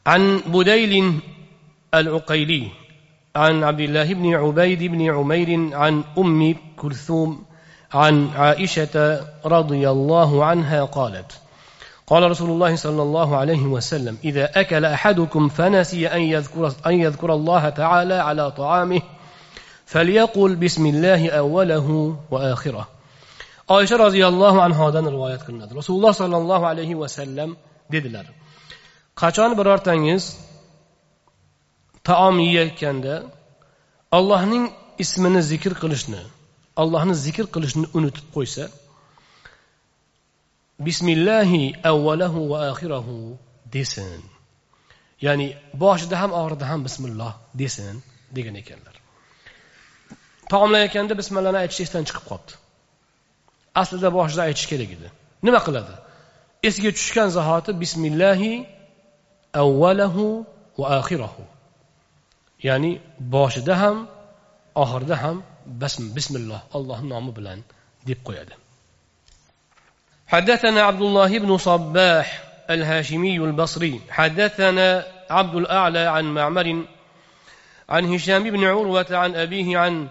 عن 0.07 0.41
بديل 0.47 1.21
العقيلي 1.95 2.69
عن 3.37 3.65
عبد 3.65 3.81
الله 3.81 4.15
بن 4.15 4.35
عبيد 4.35 4.83
بن 4.83 5.11
عمير 5.11 5.77
عن 5.77 6.05
أم 6.19 6.57
كلثوم 6.77 7.45
عن 7.93 8.29
عائشة 8.37 9.27
رضي 9.45 9.91
الله 9.91 10.45
عنها 10.45 10.85
قالت 10.85 11.33
قال 12.07 12.31
رسول 12.31 12.51
الله 12.51 12.77
صلى 12.77 13.03
الله 13.03 13.37
عليه 13.37 13.63
وسلم 13.63 14.19
إذا 14.25 14.51
أكل 14.61 14.85
أحدكم 14.85 15.49
فنسي 15.49 16.09
أن 16.09 16.21
يذكر, 16.21 16.73
أن 16.87 17.01
يذكر 17.01 17.33
الله 17.33 17.69
تعالى 17.69 18.15
على 18.15 18.51
طعامه 18.51 19.03
فليقل 19.87 20.57
بسم 20.57 20.87
الله 20.87 21.31
أوله 21.31 22.17
وآخره. 22.31 22.89
oysha 23.69 23.97
roziyallohu 23.99 24.61
anhodan 24.61 25.07
rivoyat 25.09 25.43
qilinadi 25.47 25.73
rasululloh 25.81 26.13
sollallohu 26.13 26.65
alayhi 26.73 26.99
vasallam 27.03 27.57
dedilar 27.93 28.27
qachon 29.23 29.51
birortangiz 29.59 30.25
taom 32.09 32.37
yeyayotganda 32.47 33.15
allohning 34.17 34.65
ismini 35.05 35.41
zikr 35.53 35.73
qilishni 35.83 36.23
allohni 36.83 37.15
zikr 37.27 37.47
qilishni 37.55 37.87
unutib 37.99 38.27
qo'ysa 38.37 38.65
bismillahi 40.87 41.63
avvalahu 41.91 42.51
va 42.51 42.59
axirahu 42.71 43.39
desin. 43.75 44.23
Ya'ni 45.27 45.47
boshida 45.83 46.17
ham 46.23 46.31
oxirida 46.41 46.65
ham 46.71 46.81
bismilloh 46.87 47.33
desin 47.61 47.95
degan 48.37 48.55
ekanlar. 48.63 48.95
Taomlayotganda 50.53 51.15
bismillahni 51.21 51.59
aytish 51.65 51.81
esdan 51.87 52.05
chiqib 52.09 52.25
qolibdi 52.31 52.55
aslida 53.81 54.09
boshida 54.19 54.43
aytish 54.49 54.67
kerak 54.71 54.91
edi. 54.97 55.09
Nima 55.47 55.61
qiladi? 55.67 55.95
Esiga 56.69 56.91
tushgan 56.99 57.29
zahoti 57.39 57.71
bismillahi 57.83 58.53
avvalahu 59.63 60.45
va 60.79 60.87
axirahu 60.99 61.43
ya'ni 62.67 63.01
boshida 63.19 63.75
ham 63.83 63.97
oxirida 64.83 65.17
ham 65.23 65.37
bismillah 66.17 66.61
allohni 66.77 67.09
nomi 67.15 67.31
bilan 67.39 67.59
deb 68.07 68.21
qo'yadi 68.29 68.55
حدثنا 70.35 70.83
عبد 70.83 71.03
الله 71.03 71.39
بن 71.39 71.57
صباح 71.57 72.27
الهاشمي 72.71 73.37
البصري 73.37 74.01
حدثنا 74.11 75.07
عبد 75.31 75.55
الأعلى 75.55 75.99
عن 75.99 76.25
معمر 76.25 76.85
عن 77.89 78.15
هشام 78.15 78.43
بن 78.43 78.65
عروة 78.65 79.07
عن 79.11 79.35
أبيه 79.35 79.79
عن 79.79 80.09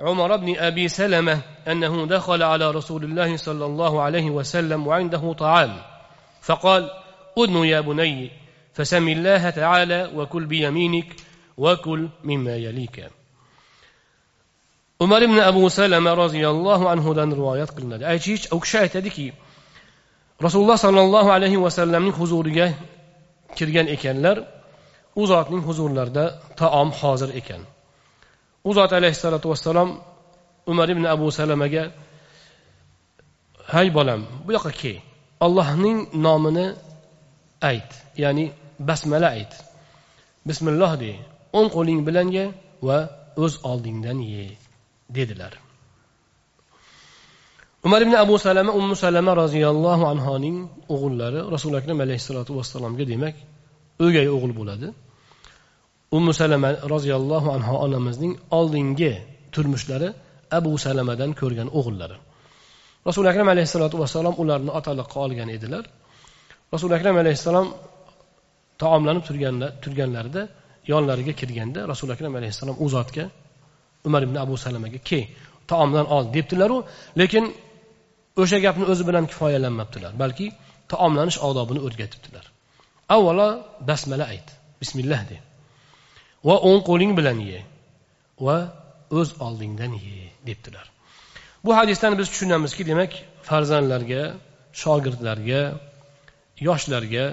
عمر 0.00 0.36
بن 0.36 0.56
أبي 0.58 0.88
سلمة 0.88 1.40
أنه 1.68 2.06
دخل 2.06 2.42
على 2.42 2.70
رسول 2.70 3.04
الله 3.04 3.36
صلى 3.36 3.64
الله 3.66 4.02
عليه 4.02 4.30
وسلم 4.30 4.86
وعنده 4.86 5.32
طعام 5.32 5.72
فقال 6.42 6.90
أدن 7.38 7.56
يا 7.56 7.80
بني 7.80 8.30
فسم 8.73 9.07
الله 9.07 9.49
تعالى 9.49 10.11
وكل 10.15 10.45
بيمينك 10.45 11.15
وكل 11.57 12.09
مما 12.23 12.55
يليك 12.55 13.09
umar 14.99 15.21
ibn 15.23 15.39
abu 15.39 15.69
salama 15.69 16.11
roziyallohu 16.23 16.85
anhudan 16.93 17.29
rivoyat 17.39 17.71
qilinadi 17.75 18.03
aytish 18.13 18.43
u 18.55 18.59
kishi 18.63 18.77
aytadiki 18.83 19.27
rasululloh 20.45 20.77
sollallohu 20.85 21.29
alayhi 21.37 21.57
vasallamning 21.65 22.15
huzuriga 22.21 22.67
kirgan 23.57 23.87
ekanlar 23.95 24.37
u 25.19 25.23
zotning 25.31 25.63
huzurlarida 25.67 26.25
taom 26.59 26.89
hozir 26.99 27.29
ekan 27.39 27.61
u 28.69 28.71
zot 28.77 28.91
alayhissalotu 28.99 29.47
vassalom 29.53 29.89
umar 30.71 30.87
ibn 30.95 31.03
abu 31.15 31.27
salamaga 31.39 31.83
hay 33.73 33.87
bolam 33.97 34.21
bu 34.45 34.49
yoqqa 34.57 34.71
kel 34.81 34.97
allohning 35.45 35.97
nomini 36.25 36.65
ayt 37.71 37.89
ya'ni 38.23 38.45
basmala 38.88 39.28
ayt 39.36 39.52
bismilloh 40.48 40.92
de 41.02 41.12
o'ng 41.58 41.68
qo'ling 41.76 42.00
bilan 42.06 42.28
ye 42.36 42.44
va 42.86 42.98
o'z 43.44 43.54
oldingdan 43.70 44.18
ye 44.32 44.44
dedilar. 45.16 45.52
Umar 47.86 48.00
ibn 48.06 48.14
abu 48.24 48.34
salama 48.38 48.72
ummu 48.80 48.94
salama 49.04 49.32
roziyallohu 49.42 50.04
anhoning 50.12 50.56
o'g'illari 50.94 51.40
rasuli 51.54 51.76
akram 51.80 51.98
alayhissalotu 52.04 52.52
vassalomga 52.58 53.04
demak 53.12 53.36
o'gay 54.04 54.26
o'g'il 54.34 54.52
bo'ladi. 54.60 54.88
Ummu 56.16 56.32
salama 56.40 56.70
roziyallohu 56.94 57.48
anhu 57.56 57.74
onamizning 57.84 58.32
oldingi 58.58 59.12
turmushlari 59.54 60.08
abu 60.58 60.72
salamadan 60.86 61.30
ko'rgan 61.40 61.68
o'g'illari. 61.78 62.16
Rasuli 63.08 63.26
akram 63.32 63.48
alayhissalotu 63.54 63.96
vassalom 64.02 64.34
ularni 64.42 64.70
otaliqqa 64.78 65.16
olgan 65.24 65.48
edilar. 65.56 65.84
Rasuli 66.74 66.94
akram 66.98 67.16
alayhissalom 67.22 67.66
taomlanib 68.82 69.22
turganlarida 69.84 70.42
yonlariga 70.92 71.32
kirganda 71.40 71.80
rasuli 71.92 72.10
akram 72.16 72.34
alayhissalom 72.40 72.76
u 72.84 72.86
zotga 72.94 73.24
umar 74.08 74.22
ibn 74.26 74.36
abu 74.44 74.54
salamaga 74.64 74.98
ke 75.08 75.20
taomdan 75.70 76.06
ol 76.14 76.24
debdilaru 76.36 76.78
lekin 77.20 77.44
o'sha 78.42 78.58
gapni 78.66 78.84
o'zi 78.92 79.02
bilan 79.08 79.24
kifoyalanmabdilar 79.30 80.12
balki 80.22 80.46
taomlanish 80.92 81.38
odobini 81.48 81.80
o'rgatibdilar. 81.86 82.44
Avvalo 83.14 83.48
basmala 83.88 84.24
ayt 84.32 84.48
bismillah 84.80 85.20
de. 85.30 85.36
Va 86.48 86.56
o'ng 86.68 86.80
qo'ling 86.88 87.12
bilan 87.18 87.38
ye 87.50 87.60
va 88.46 88.56
o'z 89.18 89.28
oldingdan 89.46 89.92
ye 90.04 90.24
debdilar. 90.48 90.86
Bu 91.64 91.70
hadisdan 91.78 92.12
biz 92.18 92.26
tushunamizki 92.32 92.82
demak 92.90 93.12
farzandlarga 93.48 94.22
shogirdlarga 94.82 95.60
yoshlarga 96.66 97.24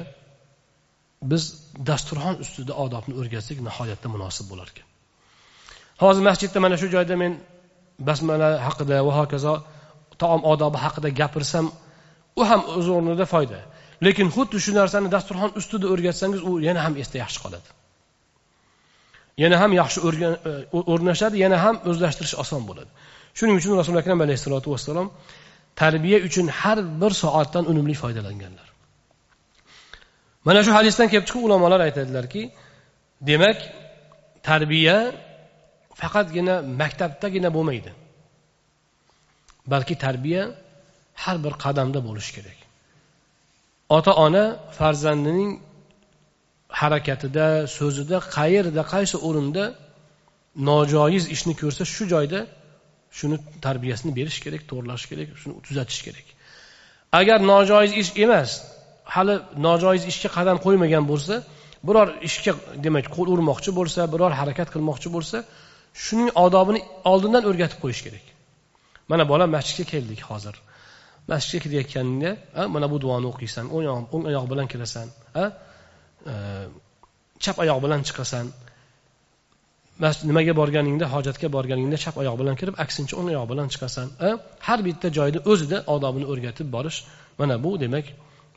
biz 1.22 1.44
dasturxon 1.90 2.36
ustida 2.44 2.74
odobni 2.84 3.14
o'rgatsak 3.22 3.58
nihoyatda 3.68 4.08
munosib 4.16 4.46
bo'lar 4.52 4.68
ekan. 4.74 4.88
Hozir 6.04 6.24
masjidda 6.30 6.60
mana 6.66 6.78
shu 6.82 6.88
joyda 6.96 7.16
men 7.24 7.34
basmala 8.08 8.50
haqida 8.68 8.96
va 9.08 9.14
hokazo 9.20 9.54
taom 10.22 10.42
odobi 10.54 10.78
haqida 10.86 11.10
gapirsam 11.20 11.68
u 12.40 12.42
ham 12.50 12.62
o'z 12.78 12.88
o'rnida 12.96 13.26
foyda. 13.34 13.60
Lekin 14.06 14.28
xuddi 14.36 14.58
shu 14.66 14.72
narsani 14.80 15.10
dasturxon 15.16 15.52
ustida 15.60 15.88
o'rgatsangiz 15.94 16.42
u 16.50 16.52
yana 16.68 16.82
ham 16.86 16.94
esda 17.04 17.18
yaxshi 17.24 17.40
qoladi. 17.44 17.70
Yana 19.44 19.58
ham 19.62 19.72
yaxshi 19.82 20.00
e, 20.28 20.52
o'rnashadi 20.94 21.38
yana 21.44 21.58
ham 21.66 21.76
o'zlashtirish 21.90 22.36
oson 22.44 22.62
bo'ladi. 22.70 22.90
Shuning 23.38 23.56
uchun 23.62 23.78
rasuli 23.82 23.98
akram 24.04 24.20
alayhissalotu 24.26 24.68
vassalom 24.74 25.08
tarbiya 25.82 26.20
uchun 26.28 26.48
har 26.62 26.78
bir 27.02 27.12
soatdan 27.24 27.64
unumli 27.72 27.96
foydalanganlar. 28.04 28.71
Mana 30.48 30.60
shu 30.66 30.72
hadisdan 30.78 31.08
kelib 31.12 31.26
chiqib 31.30 31.44
ulamolar 31.48 31.80
aytadilarki 31.88 32.42
demak 33.30 33.58
tarbiya 34.50 34.98
faqatgina 36.02 36.56
maktabdagina 36.82 37.50
bo'lmaydi. 37.58 37.92
Balki 39.74 39.96
tarbiya 40.06 40.44
har 41.24 41.38
bir 41.46 41.54
qadamda 41.64 42.00
bo'lishi 42.08 42.32
kerak. 42.38 42.58
Ota 43.98 44.12
ona 44.26 44.46
farzandining 44.78 45.52
harakatida 46.82 47.48
so'zida 47.78 48.18
qayerda 48.38 48.82
qaysi 48.94 49.16
o'rinda 49.28 49.64
nojoiz 50.70 51.24
ishni 51.36 51.54
ko'rsa 51.62 51.84
shu 51.94 52.04
joyda 52.14 52.40
shuni 53.18 53.38
tarbiyasini 53.66 54.12
berish 54.20 54.40
kerak 54.46 54.62
to'g'irlash 54.70 55.06
kerak 55.12 55.28
shuni 55.42 55.54
tuzatish 55.68 56.02
kerak. 56.08 56.28
Agar 57.20 57.40
nojoiz 57.52 57.92
ish 58.02 58.12
emas 58.26 58.52
hali 59.16 59.36
nojoiz 59.66 60.04
ishga 60.12 60.30
qadam 60.38 60.58
qo'ymagan 60.66 61.04
bo'lsa 61.12 61.36
biror 61.88 62.08
ishga 62.28 62.52
demak 62.86 63.06
qo'l 63.16 63.28
urmoqchi 63.36 63.72
bo'lsa 63.80 64.02
biror 64.14 64.32
harakat 64.40 64.68
qilmoqchi 64.74 65.10
bo'lsa 65.16 65.38
shuning 66.04 66.30
odobini 66.46 66.82
oldindan 67.12 67.44
o'rgatib 67.50 67.80
qo'yish 67.84 68.02
kerak. 68.06 68.26
Mana 69.12 69.24
bola 69.32 69.46
masjidga 69.56 69.86
keldik 69.94 70.22
hozir. 70.30 70.56
Masjidga 71.32 71.60
kirayotganingda 71.66 72.32
mana 72.76 72.88
bu 72.92 72.98
duoni 73.04 73.28
o'qiysan 73.32 73.66
o'ng 73.76 74.26
oyoq 74.30 74.46
bilan 74.52 74.68
kirasan 74.72 75.08
e, 75.42 75.44
chap 77.44 77.58
oyoq 77.64 77.80
bilan 77.86 78.02
chiqasan. 78.08 78.46
Nimaga 80.30 80.54
borganingda 80.62 81.06
hojatga 81.14 81.48
borganingda 81.56 81.98
chap 82.04 82.16
oyoq 82.22 82.36
bilan 82.42 82.56
kirib 82.60 82.76
aksincha 82.84 83.14
o'ng 83.20 83.28
oyoq 83.34 83.48
bilan 83.52 83.68
chiqasan 83.74 84.08
har 84.68 84.80
bitta 84.88 85.08
joyda 85.18 85.40
o'zida 85.52 85.78
odobini 85.96 86.26
o'rgatib 86.34 86.68
borish 86.76 86.98
mana 87.40 87.56
bu 87.64 87.72
demak 87.84 88.06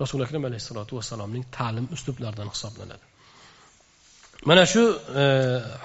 rasuli 0.02 0.22
akram 0.26 0.44
alayhissalotu 0.48 0.92
vassalomning 0.98 1.44
ta'lim 1.58 1.86
uslublaridan 1.96 2.48
hisoblanadi. 2.54 3.04
Mana 4.48 4.64
shu 4.72 4.82
e, 5.20 5.24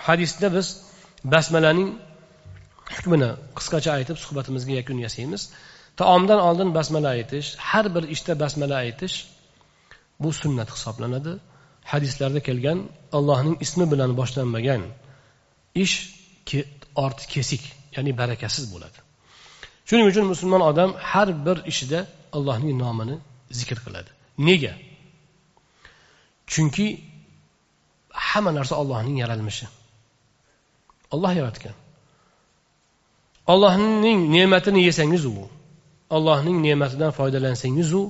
hadisda 0.07 0.47
biz 0.55 0.68
basmalaning 1.34 1.89
hukmini 2.95 3.30
qisqacha 3.57 3.89
aytib 3.97 4.18
suhbatimizga 4.26 4.74
yakun 4.80 4.97
yasaymiz. 5.05 5.41
Taomdan 5.99 6.39
oldin 6.47 6.70
basmala 6.78 7.10
aytish 7.18 7.47
har 7.70 7.86
bir 7.95 8.03
ishda 8.16 8.34
basmala 8.43 8.76
aytish 8.86 9.16
bu 10.24 10.30
sunnat 10.41 10.70
hisoblanadi. 10.76 11.34
Hadislarda 11.91 12.39
kelgan 12.47 12.80
allohning 13.18 13.55
ismi 13.66 13.86
bilan 13.91 14.12
boshlanmagan 14.20 14.82
ish 15.84 15.95
orti 17.05 17.26
kesik 17.34 17.64
ya'ni 17.95 18.12
barakasiz 18.22 18.66
bo'ladi. 18.74 18.97
Shuning 19.88 20.07
uchun 20.12 20.26
musulmon 20.34 20.62
odam 20.72 20.89
har 21.12 21.30
bir 21.45 21.57
ishida 21.72 21.99
allohning 22.38 22.74
nomini 22.84 23.16
zikr 23.52 23.78
qiladi. 23.86 24.12
Nega? 24.47 24.74
Chunki 26.52 26.88
hamma 28.30 28.52
narsa 28.58 28.76
ollohning 28.82 29.18
yaralmishi. 29.24 29.68
Olloh 31.14 31.34
yaratgan. 31.39 31.76
Ollohning 33.54 34.20
ne'matini 34.36 34.82
yesangiz 34.89 35.26
u. 35.26 35.34
Allohning 36.16 36.58
ne'matidan 36.66 37.12
foydalansangiz 37.18 37.93
u 37.93 38.04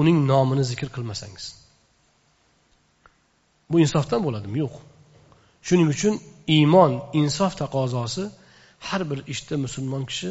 uning 0.00 0.18
nomini 0.30 0.64
zikr 0.70 0.88
qilmasangiz. 0.94 1.46
Bu 3.70 3.80
insofdan 3.84 4.20
bo'ladimi? 4.26 4.58
Yo'q. 4.64 4.74
Shuning 5.66 5.88
uchun 5.94 6.14
iymon 6.56 6.92
insof 7.20 7.52
taqozosi 7.62 8.24
har 8.88 9.02
bir 9.10 9.18
ishda 9.34 9.56
musulmon 9.64 10.04
kishi 10.10 10.30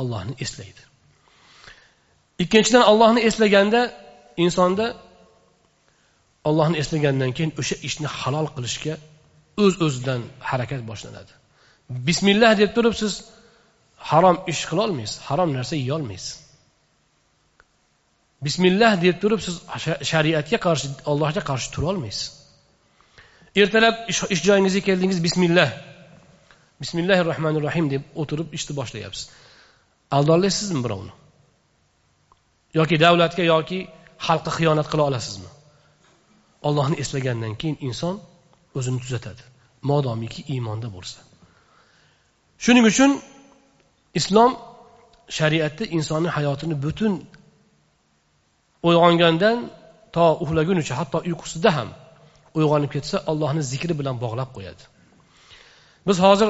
allohni 0.00 0.34
eslaydi. 0.44 0.82
Ikkinchidan 2.42 2.84
allohni 2.90 3.20
eslaganda 3.28 3.80
insonda 4.44 4.86
ollohni 6.48 6.76
eslagandan 6.82 7.30
keyin 7.36 7.52
o'sha 7.60 7.76
ishni 7.88 8.08
halol 8.20 8.48
qilishga 8.56 8.94
o'z 9.64 9.74
öz 9.74 9.82
o'zidan 9.86 10.22
harakat 10.50 10.82
boshlanadi. 10.90 11.32
Bismillah 12.08 12.52
deb 12.62 12.70
turib 12.76 12.94
siz 13.02 13.12
harom 14.10 14.36
ish 14.52 14.62
qilolmaysiz 14.70 15.16
harom 15.28 15.50
narsa 15.56 15.74
yeyolmaysiz. 15.82 16.32
Bismillah 18.46 18.92
deb 19.04 19.16
turib 19.22 19.40
siz 19.46 19.54
shariatga 20.10 20.58
qarshi 20.66 20.86
allohga 21.10 21.42
qarshi 21.50 21.68
turolmaysiz. 21.74 22.26
Ertalab 23.62 23.96
ish 24.12 24.42
joyingizga 24.48 24.82
keldingiz 24.88 25.18
bismillah. 25.26 25.70
Bismillahi 26.82 27.22
rohmanir 27.30 27.62
rohim 27.68 27.86
deb 27.94 28.02
o'tirib 28.20 28.48
ishni 28.58 28.72
boshlayapsiz. 28.80 29.24
Aldonlaysizmi 30.16 30.80
birovni? 30.84 31.12
Yoki 32.78 32.96
davlatga 33.04 33.44
yoki 33.52 33.78
xalqqa 34.26 34.50
xiyonat 34.58 34.86
qila 34.92 35.02
olasizmi? 35.10 35.50
Ollohni 36.68 36.96
eslagandan 37.02 37.54
keyin 37.60 37.76
inson 37.88 38.14
o'zini 38.78 38.98
tuzatadi. 39.04 39.42
Modomiki 39.90 40.40
iymonda 40.52 40.88
bo'lsa. 40.96 41.18
Shuning 42.64 42.84
uchun 42.92 43.10
islom 44.20 44.52
shariatda 45.38 45.84
insonni 45.96 46.28
hayotini 46.36 46.74
butun 46.84 47.12
uyg'ongandan 48.88 49.56
to 50.14 50.24
uxlagunicha 50.44 50.94
hatto 51.00 51.18
uyqusida 51.28 51.70
ham 51.76 51.88
uyg'onib 52.58 52.90
ketsa 52.94 53.16
ollohni 53.30 53.62
zikri 53.72 53.94
bilan 54.00 54.16
bog'lab 54.24 54.50
qo'yadi. 54.56 54.82
Biz 56.08 56.16
hozir 56.26 56.48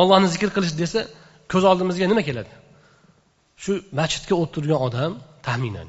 ollohni 0.00 0.28
zikr 0.34 0.48
qilish 0.56 0.74
desa 0.82 1.00
ko'z 1.52 1.64
oldimizga 1.70 2.06
nima 2.12 2.22
keladi? 2.28 2.52
Shu 3.62 3.72
masjidga 3.98 4.34
o'tirgan 4.42 4.80
odam 4.86 5.12
taxminan. 5.46 5.88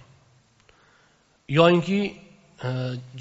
Yoyinki 1.60 2.00
e, 2.66 2.70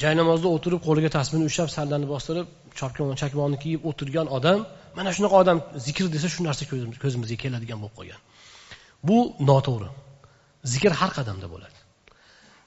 jaynamozda 0.03 0.49
o'tirib 0.57 0.81
qo'liga 0.89 1.11
tasbihni 1.17 1.45
ushlab 1.51 1.71
sallani 1.77 2.07
bostirib 2.15 2.47
chopkon 2.79 3.17
chakmonni 3.23 3.59
kiyib 3.65 3.81
o'tirgan 3.91 4.27
odam 4.37 4.59
mana 4.97 5.11
shunaqa 5.17 5.37
odam 5.43 5.59
zikr 5.87 6.05
desa 6.15 6.29
shu 6.35 6.41
narsa 6.49 6.65
ko'zimizga 7.05 7.37
keladigan 7.43 7.79
bo'lib 7.83 7.97
qolgan. 7.99 8.21
Bu 9.09 9.19
noto'g'ri. 9.51 9.91
Zikr 10.73 10.93
har 11.01 11.11
qadamda 11.19 11.47
bo'ladi. 11.55 11.79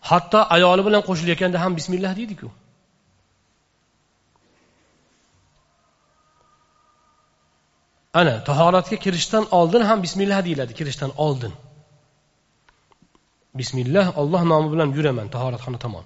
Hatto 0.09 0.39
ayoli 0.55 0.81
bilan 0.87 1.01
qo'shilayotganda 1.09 1.57
ham 1.63 1.71
bismillah 1.79 2.11
deydiku. 2.19 2.47
Ana 8.21 8.33
tahoratga 8.49 8.97
kirishdan 9.05 9.43
oldin 9.59 9.81
ham 9.89 9.99
bismillah 10.05 10.39
deyiladi 10.45 10.73
kirishdan 10.79 11.11
oldin. 11.25 11.53
Bismillah 13.59 14.05
olloh 14.21 14.43
nomi 14.51 14.67
bilan 14.73 14.89
yuraman 14.97 15.27
tahoratxona 15.35 15.79
tomon. 15.85 16.05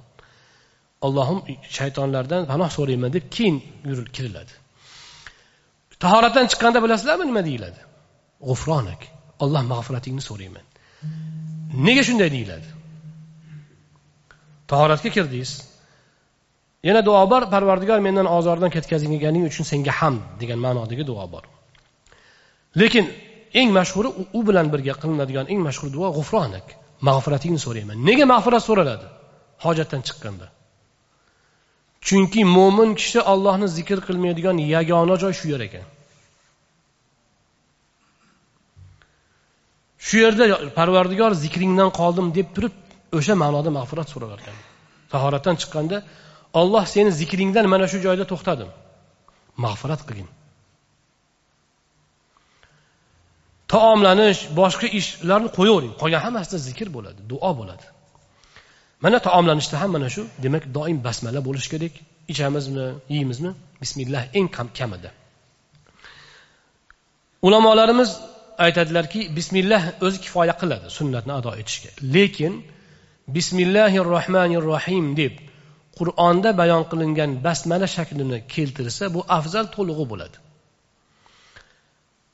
Allohim 1.06 1.39
shaytonlardan 1.78 2.41
panoh 2.52 2.70
so'rayman 2.78 3.10
deb 3.16 3.26
keyin 3.36 3.56
kiriladi 4.16 4.54
tahoratdan 6.04 6.45
chiqqanda 6.52 6.80
bilasizlarmi 6.86 7.26
nima 7.30 7.41
deyiladi? 7.50 7.80
G'ufronak 8.48 9.02
olloh 9.43 9.64
mag'firatingni 9.74 10.24
so'rayman. 10.30 10.66
Nega 11.88 12.04
shunday 12.08 12.30
deyiladi? 12.36 12.68
Tahoratga 14.72 15.10
kirdingiz. 15.16 15.52
Yana 16.88 17.02
duo 17.08 17.22
bor 17.32 17.43
parvardigor 17.54 18.00
mendan 18.08 18.28
ozordan 18.38 18.70
ketkazganing 18.76 19.43
uchun 19.52 19.66
senga 19.72 19.93
hamd 20.00 20.22
degan 20.41 20.60
ma'nodagi 20.66 21.04
duo 21.12 21.26
bor. 21.34 21.43
Lekin 22.82 23.06
eng 23.60 23.70
mashhuri 23.78 24.10
u 24.38 24.39
bilan 24.48 24.68
birga 24.74 24.93
qilinadigan 25.02 25.45
eng 25.54 25.62
mashhur 25.68 25.89
duo 25.95 26.08
g'ufronak 26.18 26.68
mag'firatingni 27.08 27.60
so'rayman. 27.66 27.98
Nega 28.08 28.26
mag'firat 28.34 28.64
so'raladi? 28.70 29.08
Hojatdan 29.66 30.02
chiqqanda. 30.08 30.48
Chunki 32.08 32.41
mo'min 32.58 32.89
kishi 33.00 33.20
ollohni 33.34 33.68
zikr 33.78 34.00
qilmaydigan 34.08 34.58
yagona 34.76 35.16
joy 35.24 35.34
shu 35.39 35.45
yer 35.54 35.62
ekan. 35.68 35.86
Shu 40.08 40.16
yerda 40.24 40.45
parvardigor 40.78 41.32
zikringdan 41.43 41.89
qoldim 42.00 42.28
deb 42.38 42.48
turib 42.56 42.74
o'sha 43.18 43.34
ma'noda 43.43 43.70
mag'firat 43.78 44.08
so'rar 44.14 44.39
ekan 44.39 44.58
tahoratdan 45.12 45.56
chiqqanda 45.62 45.98
olloh 46.60 46.86
seni 46.93 47.12
zikringdan 47.20 47.66
mana 47.74 47.86
shu 47.91 47.98
joyda 48.06 48.26
to'xtadim. 48.32 48.70
Mag'firat 49.64 50.02
qilgin. 50.08 50.30
Taomlanish 53.74 54.39
boshqa 54.59 54.88
ishlarni 54.99 55.49
qo'yavering. 55.57 55.93
Qolgan 56.01 56.22
hammasida 56.26 56.57
zikr 56.68 56.88
bo'ladi 56.95 57.20
duo 57.32 57.51
bo'ladi. 57.59 57.86
Mana 59.03 59.18
taomlanishda 59.28 59.76
ham 59.82 59.89
mana 59.95 60.09
shu 60.15 60.22
demak 60.43 60.63
doim 60.78 60.97
basmala 61.07 61.39
bo'lishi 61.47 61.70
kerak. 61.74 61.93
Ichamizmi 62.34 62.86
yeymizmi 63.15 63.51
bismillah 63.82 64.24
eng 64.38 64.47
kamida 64.80 65.09
ulamolarimiz 67.41 68.09
aytadilarki 68.65 69.22
bismillah 69.38 69.84
o'zi 70.05 70.18
kifoya 70.26 70.53
qiladi 70.61 70.88
sunnatni 70.97 71.34
ado 71.39 71.51
etishga. 71.61 71.89
Lekin 72.15 72.53
bismillahi 73.36 73.99
rohmanir 74.13 74.63
rohim 74.74 75.05
deb 75.22 75.34
qur'onda 75.97 76.49
bayon 76.61 76.84
qilingan 76.91 77.32
basmala 77.45 77.88
shaklini 77.95 78.38
keltirsa 78.53 79.03
bu 79.15 79.22
afzal 79.38 79.65
to'lig'i 79.76 80.05
bo'ladi. 80.11 80.38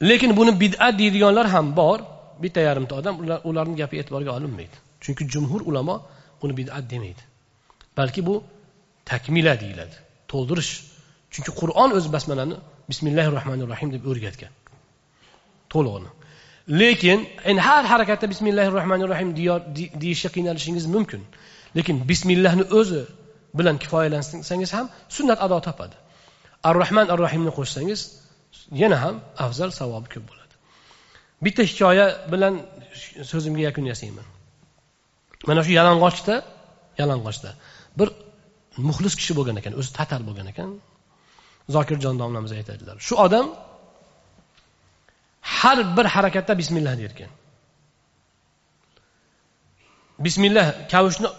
Lekin 0.01 0.37
buni 0.37 0.59
bid'at 0.63 0.93
deydiganlar 0.99 1.47
ham 1.47 1.75
bor. 1.75 1.99
Bitta 2.43 2.59
yarimta 2.59 2.95
odam 2.95 3.15
ularni 3.49 3.75
gapi 3.81 3.95
e'tiborga 4.01 4.31
olinmaydi. 4.37 4.75
Chunki 5.03 5.23
jumhur 5.33 5.61
ulamo 5.69 5.95
buni 6.41 6.53
bid'at 6.59 6.83
demaydi. 6.93 7.23
Balki 7.97 8.21
bu 8.27 8.43
takmila 9.05 9.53
deyiladi 9.63 9.95
to'ldirish. 10.31 10.71
Chunki 11.33 11.51
qur'on 11.59 11.89
o'zi 11.97 12.09
basmalani 12.15 12.55
bismillahi 12.89 13.29
rohmanir 13.37 13.67
rohim 13.73 13.89
deb 13.95 14.03
o'rgatgan. 14.11 14.53
To'lig'ini. 15.73 16.09
Lekin 16.81 17.19
endi 17.49 17.61
har 17.67 17.83
harakatda 17.93 18.25
bismillahi 18.33 18.69
rohmanir 18.77 19.07
rohim 19.13 19.29
deyishga 20.03 20.29
qiynalishingiz 20.35 20.85
mumkin. 20.95 21.21
Lekin 21.77 21.95
bismillahni 22.09 22.65
o'zi 22.79 23.01
bilan 23.57 23.75
kifoyalansangiz 23.83 24.71
ham 24.77 24.85
sunnat 25.15 25.39
ado 25.45 25.57
topadi. 25.67 25.95
Ar 26.67 26.75
rohman 26.81 27.07
ar 27.13 27.19
rohimni 27.25 27.51
qo'shsangiz 27.57 27.99
yana 28.81 28.97
ham 29.03 29.15
afzal 29.45 29.71
savobi 29.79 30.07
ko'p 30.13 30.25
bo'ladi. 30.29 30.53
Bitta 31.45 31.61
hikoya 31.69 32.05
bilan 32.33 32.53
so'zimga 33.31 33.61
yakun 33.69 33.85
yasayman. 33.91 34.27
Mana 35.47 35.61
shu 35.65 35.71
yalang'ochda 35.79 36.35
yalang'ochda 37.01 37.49
bir 37.99 38.09
muxlis 38.87 39.13
kishi 39.19 39.33
bo'lgan 39.37 39.55
ekan 39.61 39.73
o'zi 39.79 39.91
tatar 39.99 40.21
bo'lgan 40.27 40.47
ekan. 40.53 40.69
Zokirjon 41.75 42.15
domlamiz 42.21 42.51
aytadilar. 42.59 42.95
Shu 43.07 43.13
odam 43.25 43.45
har 45.57 45.77
bir 45.97 46.05
harakatda 46.15 46.53
bismillah 46.61 46.93
derkan. 47.03 47.31
Bismillah 50.25 50.65
kavushni 50.93 51.29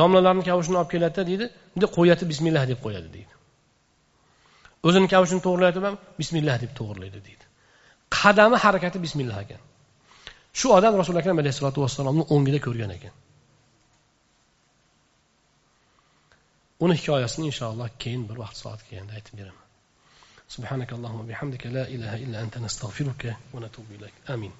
domlalarni 0.00 0.44
kavushini 0.50 0.76
olib 0.80 0.90
keladida 0.94 1.22
deydi 1.30 1.46
bunday 1.72 1.88
qo'yadi 1.98 2.24
bismillah 2.32 2.64
deb 2.70 2.78
qo'yadi 2.86 3.08
deydi. 3.16 3.33
o'zini 4.87 5.07
kavushini 5.13 5.41
to'g'irlayotib 5.45 5.83
ham 5.87 5.95
bismillah 6.19 6.55
deb 6.63 6.71
to'g'irlaydi 6.79 7.19
deydi 7.27 7.45
qadami 8.17 8.57
harakati 8.65 8.97
bismillah 9.05 9.37
ekan 9.45 9.61
shu 10.59 10.67
odam 10.77 10.93
rasuli 11.01 11.17
akram 11.21 11.41
alayhissalotu 11.43 11.79
vassalomni 11.85 12.23
o'ngida 12.35 12.59
ko'rgan 12.67 12.91
ekan 12.97 13.13
uni 16.83 16.93
hikoyasini 16.99 17.45
inshaalloh 17.51 17.89
keyin 18.03 18.21
bir 18.29 18.37
vaqt 18.43 18.57
soat 18.63 18.79
kelganda 18.87 19.13
aytib 19.19 19.35
beraman 19.41 19.65
سبحانك 20.55 20.93
اللهم 20.97 21.19
وبحمدك 21.19 21.63
لا 21.77 21.83
إله 21.95 22.15
إلا 22.15 22.37
أنت 22.41 22.55
نستغفرك 22.57 23.35
ونتوب 23.53 23.85
إليك 23.97 24.13
آمين 24.29 24.53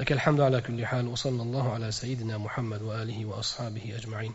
لك 0.00 0.12
الحمد 0.12 0.40
على 0.40 0.60
كل 0.60 0.86
حال 0.86 1.04
وصلى 1.08 1.42
الله 1.42 1.72
على 1.74 1.92
سيدنا 1.92 2.38
محمد 2.38 2.82
وآله 2.82 3.26
وأصحابه 3.26 3.96
أجمعين 3.98 4.34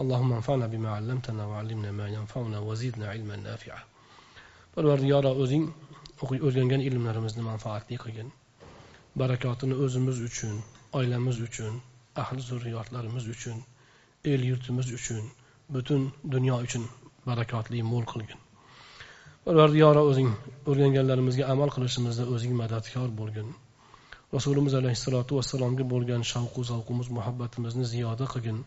اللهم 0.00 0.32
انفعنا 0.32 0.66
بما 0.66 0.90
علمتنا 0.90 1.46
وعلمنا 1.46 1.90
ما 1.90 2.08
ينفعنا 2.08 2.58
وزدنا 2.58 3.08
علما 3.08 3.36
نافعا 3.36 3.82
parvardigoro 4.75 5.31
o'zing 5.43 5.63
o'rgangan 6.47 6.81
ilmlarimizni 6.89 7.43
manfaatli 7.51 7.95
qilgin. 8.03 8.29
Barakotini 9.21 9.75
o'zimiz 9.85 10.17
uchun 10.27 10.53
oilamiz 10.99 11.37
uchun 11.47 11.73
ahli 12.23 12.41
zurriyotlarimiz 12.49 13.25
uchun 13.35 13.57
el 14.33 14.41
yurtimiz 14.49 14.87
uchun 14.97 15.23
butun 15.73 16.01
dunyo 16.33 16.55
uchun 16.65 16.83
barakotli 17.27 17.83
mo'l 17.91 18.05
qilgin. 18.13 18.39
Parvardigoro 19.45 20.01
o'zing 20.11 20.29
o'rganganlarimizga 20.69 21.45
amal 21.53 21.69
qilishimizda 21.75 22.25
o'zing 22.33 22.53
madadkor 22.61 23.09
bo'lgin. 23.19 23.47
Rasulimiz 24.35 24.73
alayhissalotu 24.79 25.39
vassalomga 25.39 25.85
bo'lgan 25.93 26.21
shavqu 26.31 26.61
zavqimiz 26.71 27.07
muhabbatimizni 27.17 27.85
ziyoda 27.93 28.25
qilgin. 28.33 28.59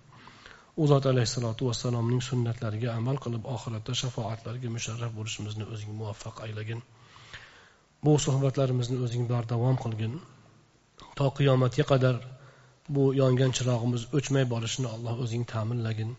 U 0.77 0.87
zot 0.91 1.07
alayhissalotu 1.07 1.66
vassalomning 1.70 2.22
sunnatlariga 2.29 2.95
amal 2.99 3.18
qilib 3.25 3.45
oxiratda 3.55 3.95
shafoatlarga 4.01 4.70
musharraf 4.77 5.12
bo'lishimizni 5.18 5.66
o'zing 5.75 5.93
muvaffaq 5.99 6.41
aylagin. 6.47 6.81
Bu 8.05 8.14
suhbatlarimizni 8.25 8.97
o'zing 9.07 9.29
bardavom 9.33 9.77
qilgin. 9.85 10.16
To 11.18 11.29
qiyomatga 11.39 11.85
qadar 11.93 12.18
bu 12.97 13.05
yongan 13.20 13.55
chirog'imiz 13.59 14.09
o'chmay 14.20 14.49
borishini 14.55 14.89
alloh 14.95 15.22
o'zing 15.27 15.45
ta'minlagin. 15.53 16.11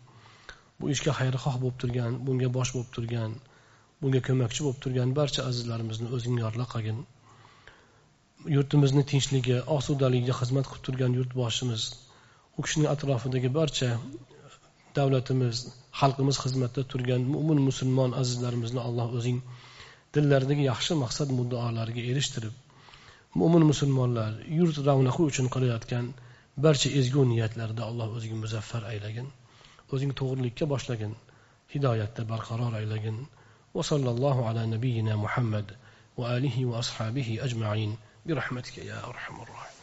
Bu 0.80 0.94
ishga 0.94 1.18
xayrixoh 1.20 1.60
bo'lib 1.64 1.78
turgan 1.84 2.16
bunga 2.30 2.50
bosh 2.60 2.72
bo'lib 2.76 2.96
turgan 3.00 3.36
bunga 4.02 4.22
ko'makchi 4.28 4.66
bo'lib 4.66 4.80
turgan 4.86 5.14
barcha 5.20 5.50
azizlarimizni 5.50 6.08
o'zing 6.20 6.40
yorla 6.44 6.70
qilgin. 6.76 7.04
Yurtimizni 8.56 9.04
tinchligi 9.12 9.60
osudaligiga 9.78 10.40
xizmat 10.42 10.72
qilib 10.72 10.88
turgan 10.90 11.20
yurtboshimiz 11.20 11.90
u 12.58 12.66
kishining 12.66 12.90
atrofidagi 12.96 13.50
barcha 13.60 13.92
davlatimiz 14.99 15.57
xalqimiz 16.01 16.37
xizmatda 16.45 16.83
turgan 16.93 17.23
mo'min 17.35 17.61
musulmon 17.69 18.11
azizlarimizni 18.21 18.81
alloh 18.89 19.09
o'zing 19.19 19.39
dillaridagi 20.15 20.65
yaxshi 20.71 20.99
maqsad 21.03 21.29
muddaolariga 21.39 22.03
erishtirib 22.13 22.55
mo'min 23.41 23.65
musulmonlar 23.73 24.33
yurt 24.59 24.77
ravnaqi 24.89 25.23
uchun 25.31 25.47
qilayotgan 25.55 26.07
barcha 26.65 26.89
ezgu 27.01 27.23
niyatlarida 27.33 27.83
alloh 27.91 28.09
o'zing 28.21 28.35
muzaffar 28.45 28.83
aylagin 28.93 29.29
o'zing 29.95 30.13
to'g'rilikka 30.21 30.65
boshlagin 30.73 31.13
hidoyatda 31.75 32.23
barqaror 32.33 32.73
aylagin 32.83 33.19
وصلى 33.75 34.11
الله 34.11 34.49
على 34.49 34.67
نبينا 34.67 35.17
محمد 35.17 35.77
وآله 36.17 36.67
وأصحابه 36.67 37.39
أجمعين 37.47 37.97
برحمتك 38.27 38.79
يا 38.79 39.09
أرحم 39.09 39.35
الراحمين 39.43 39.81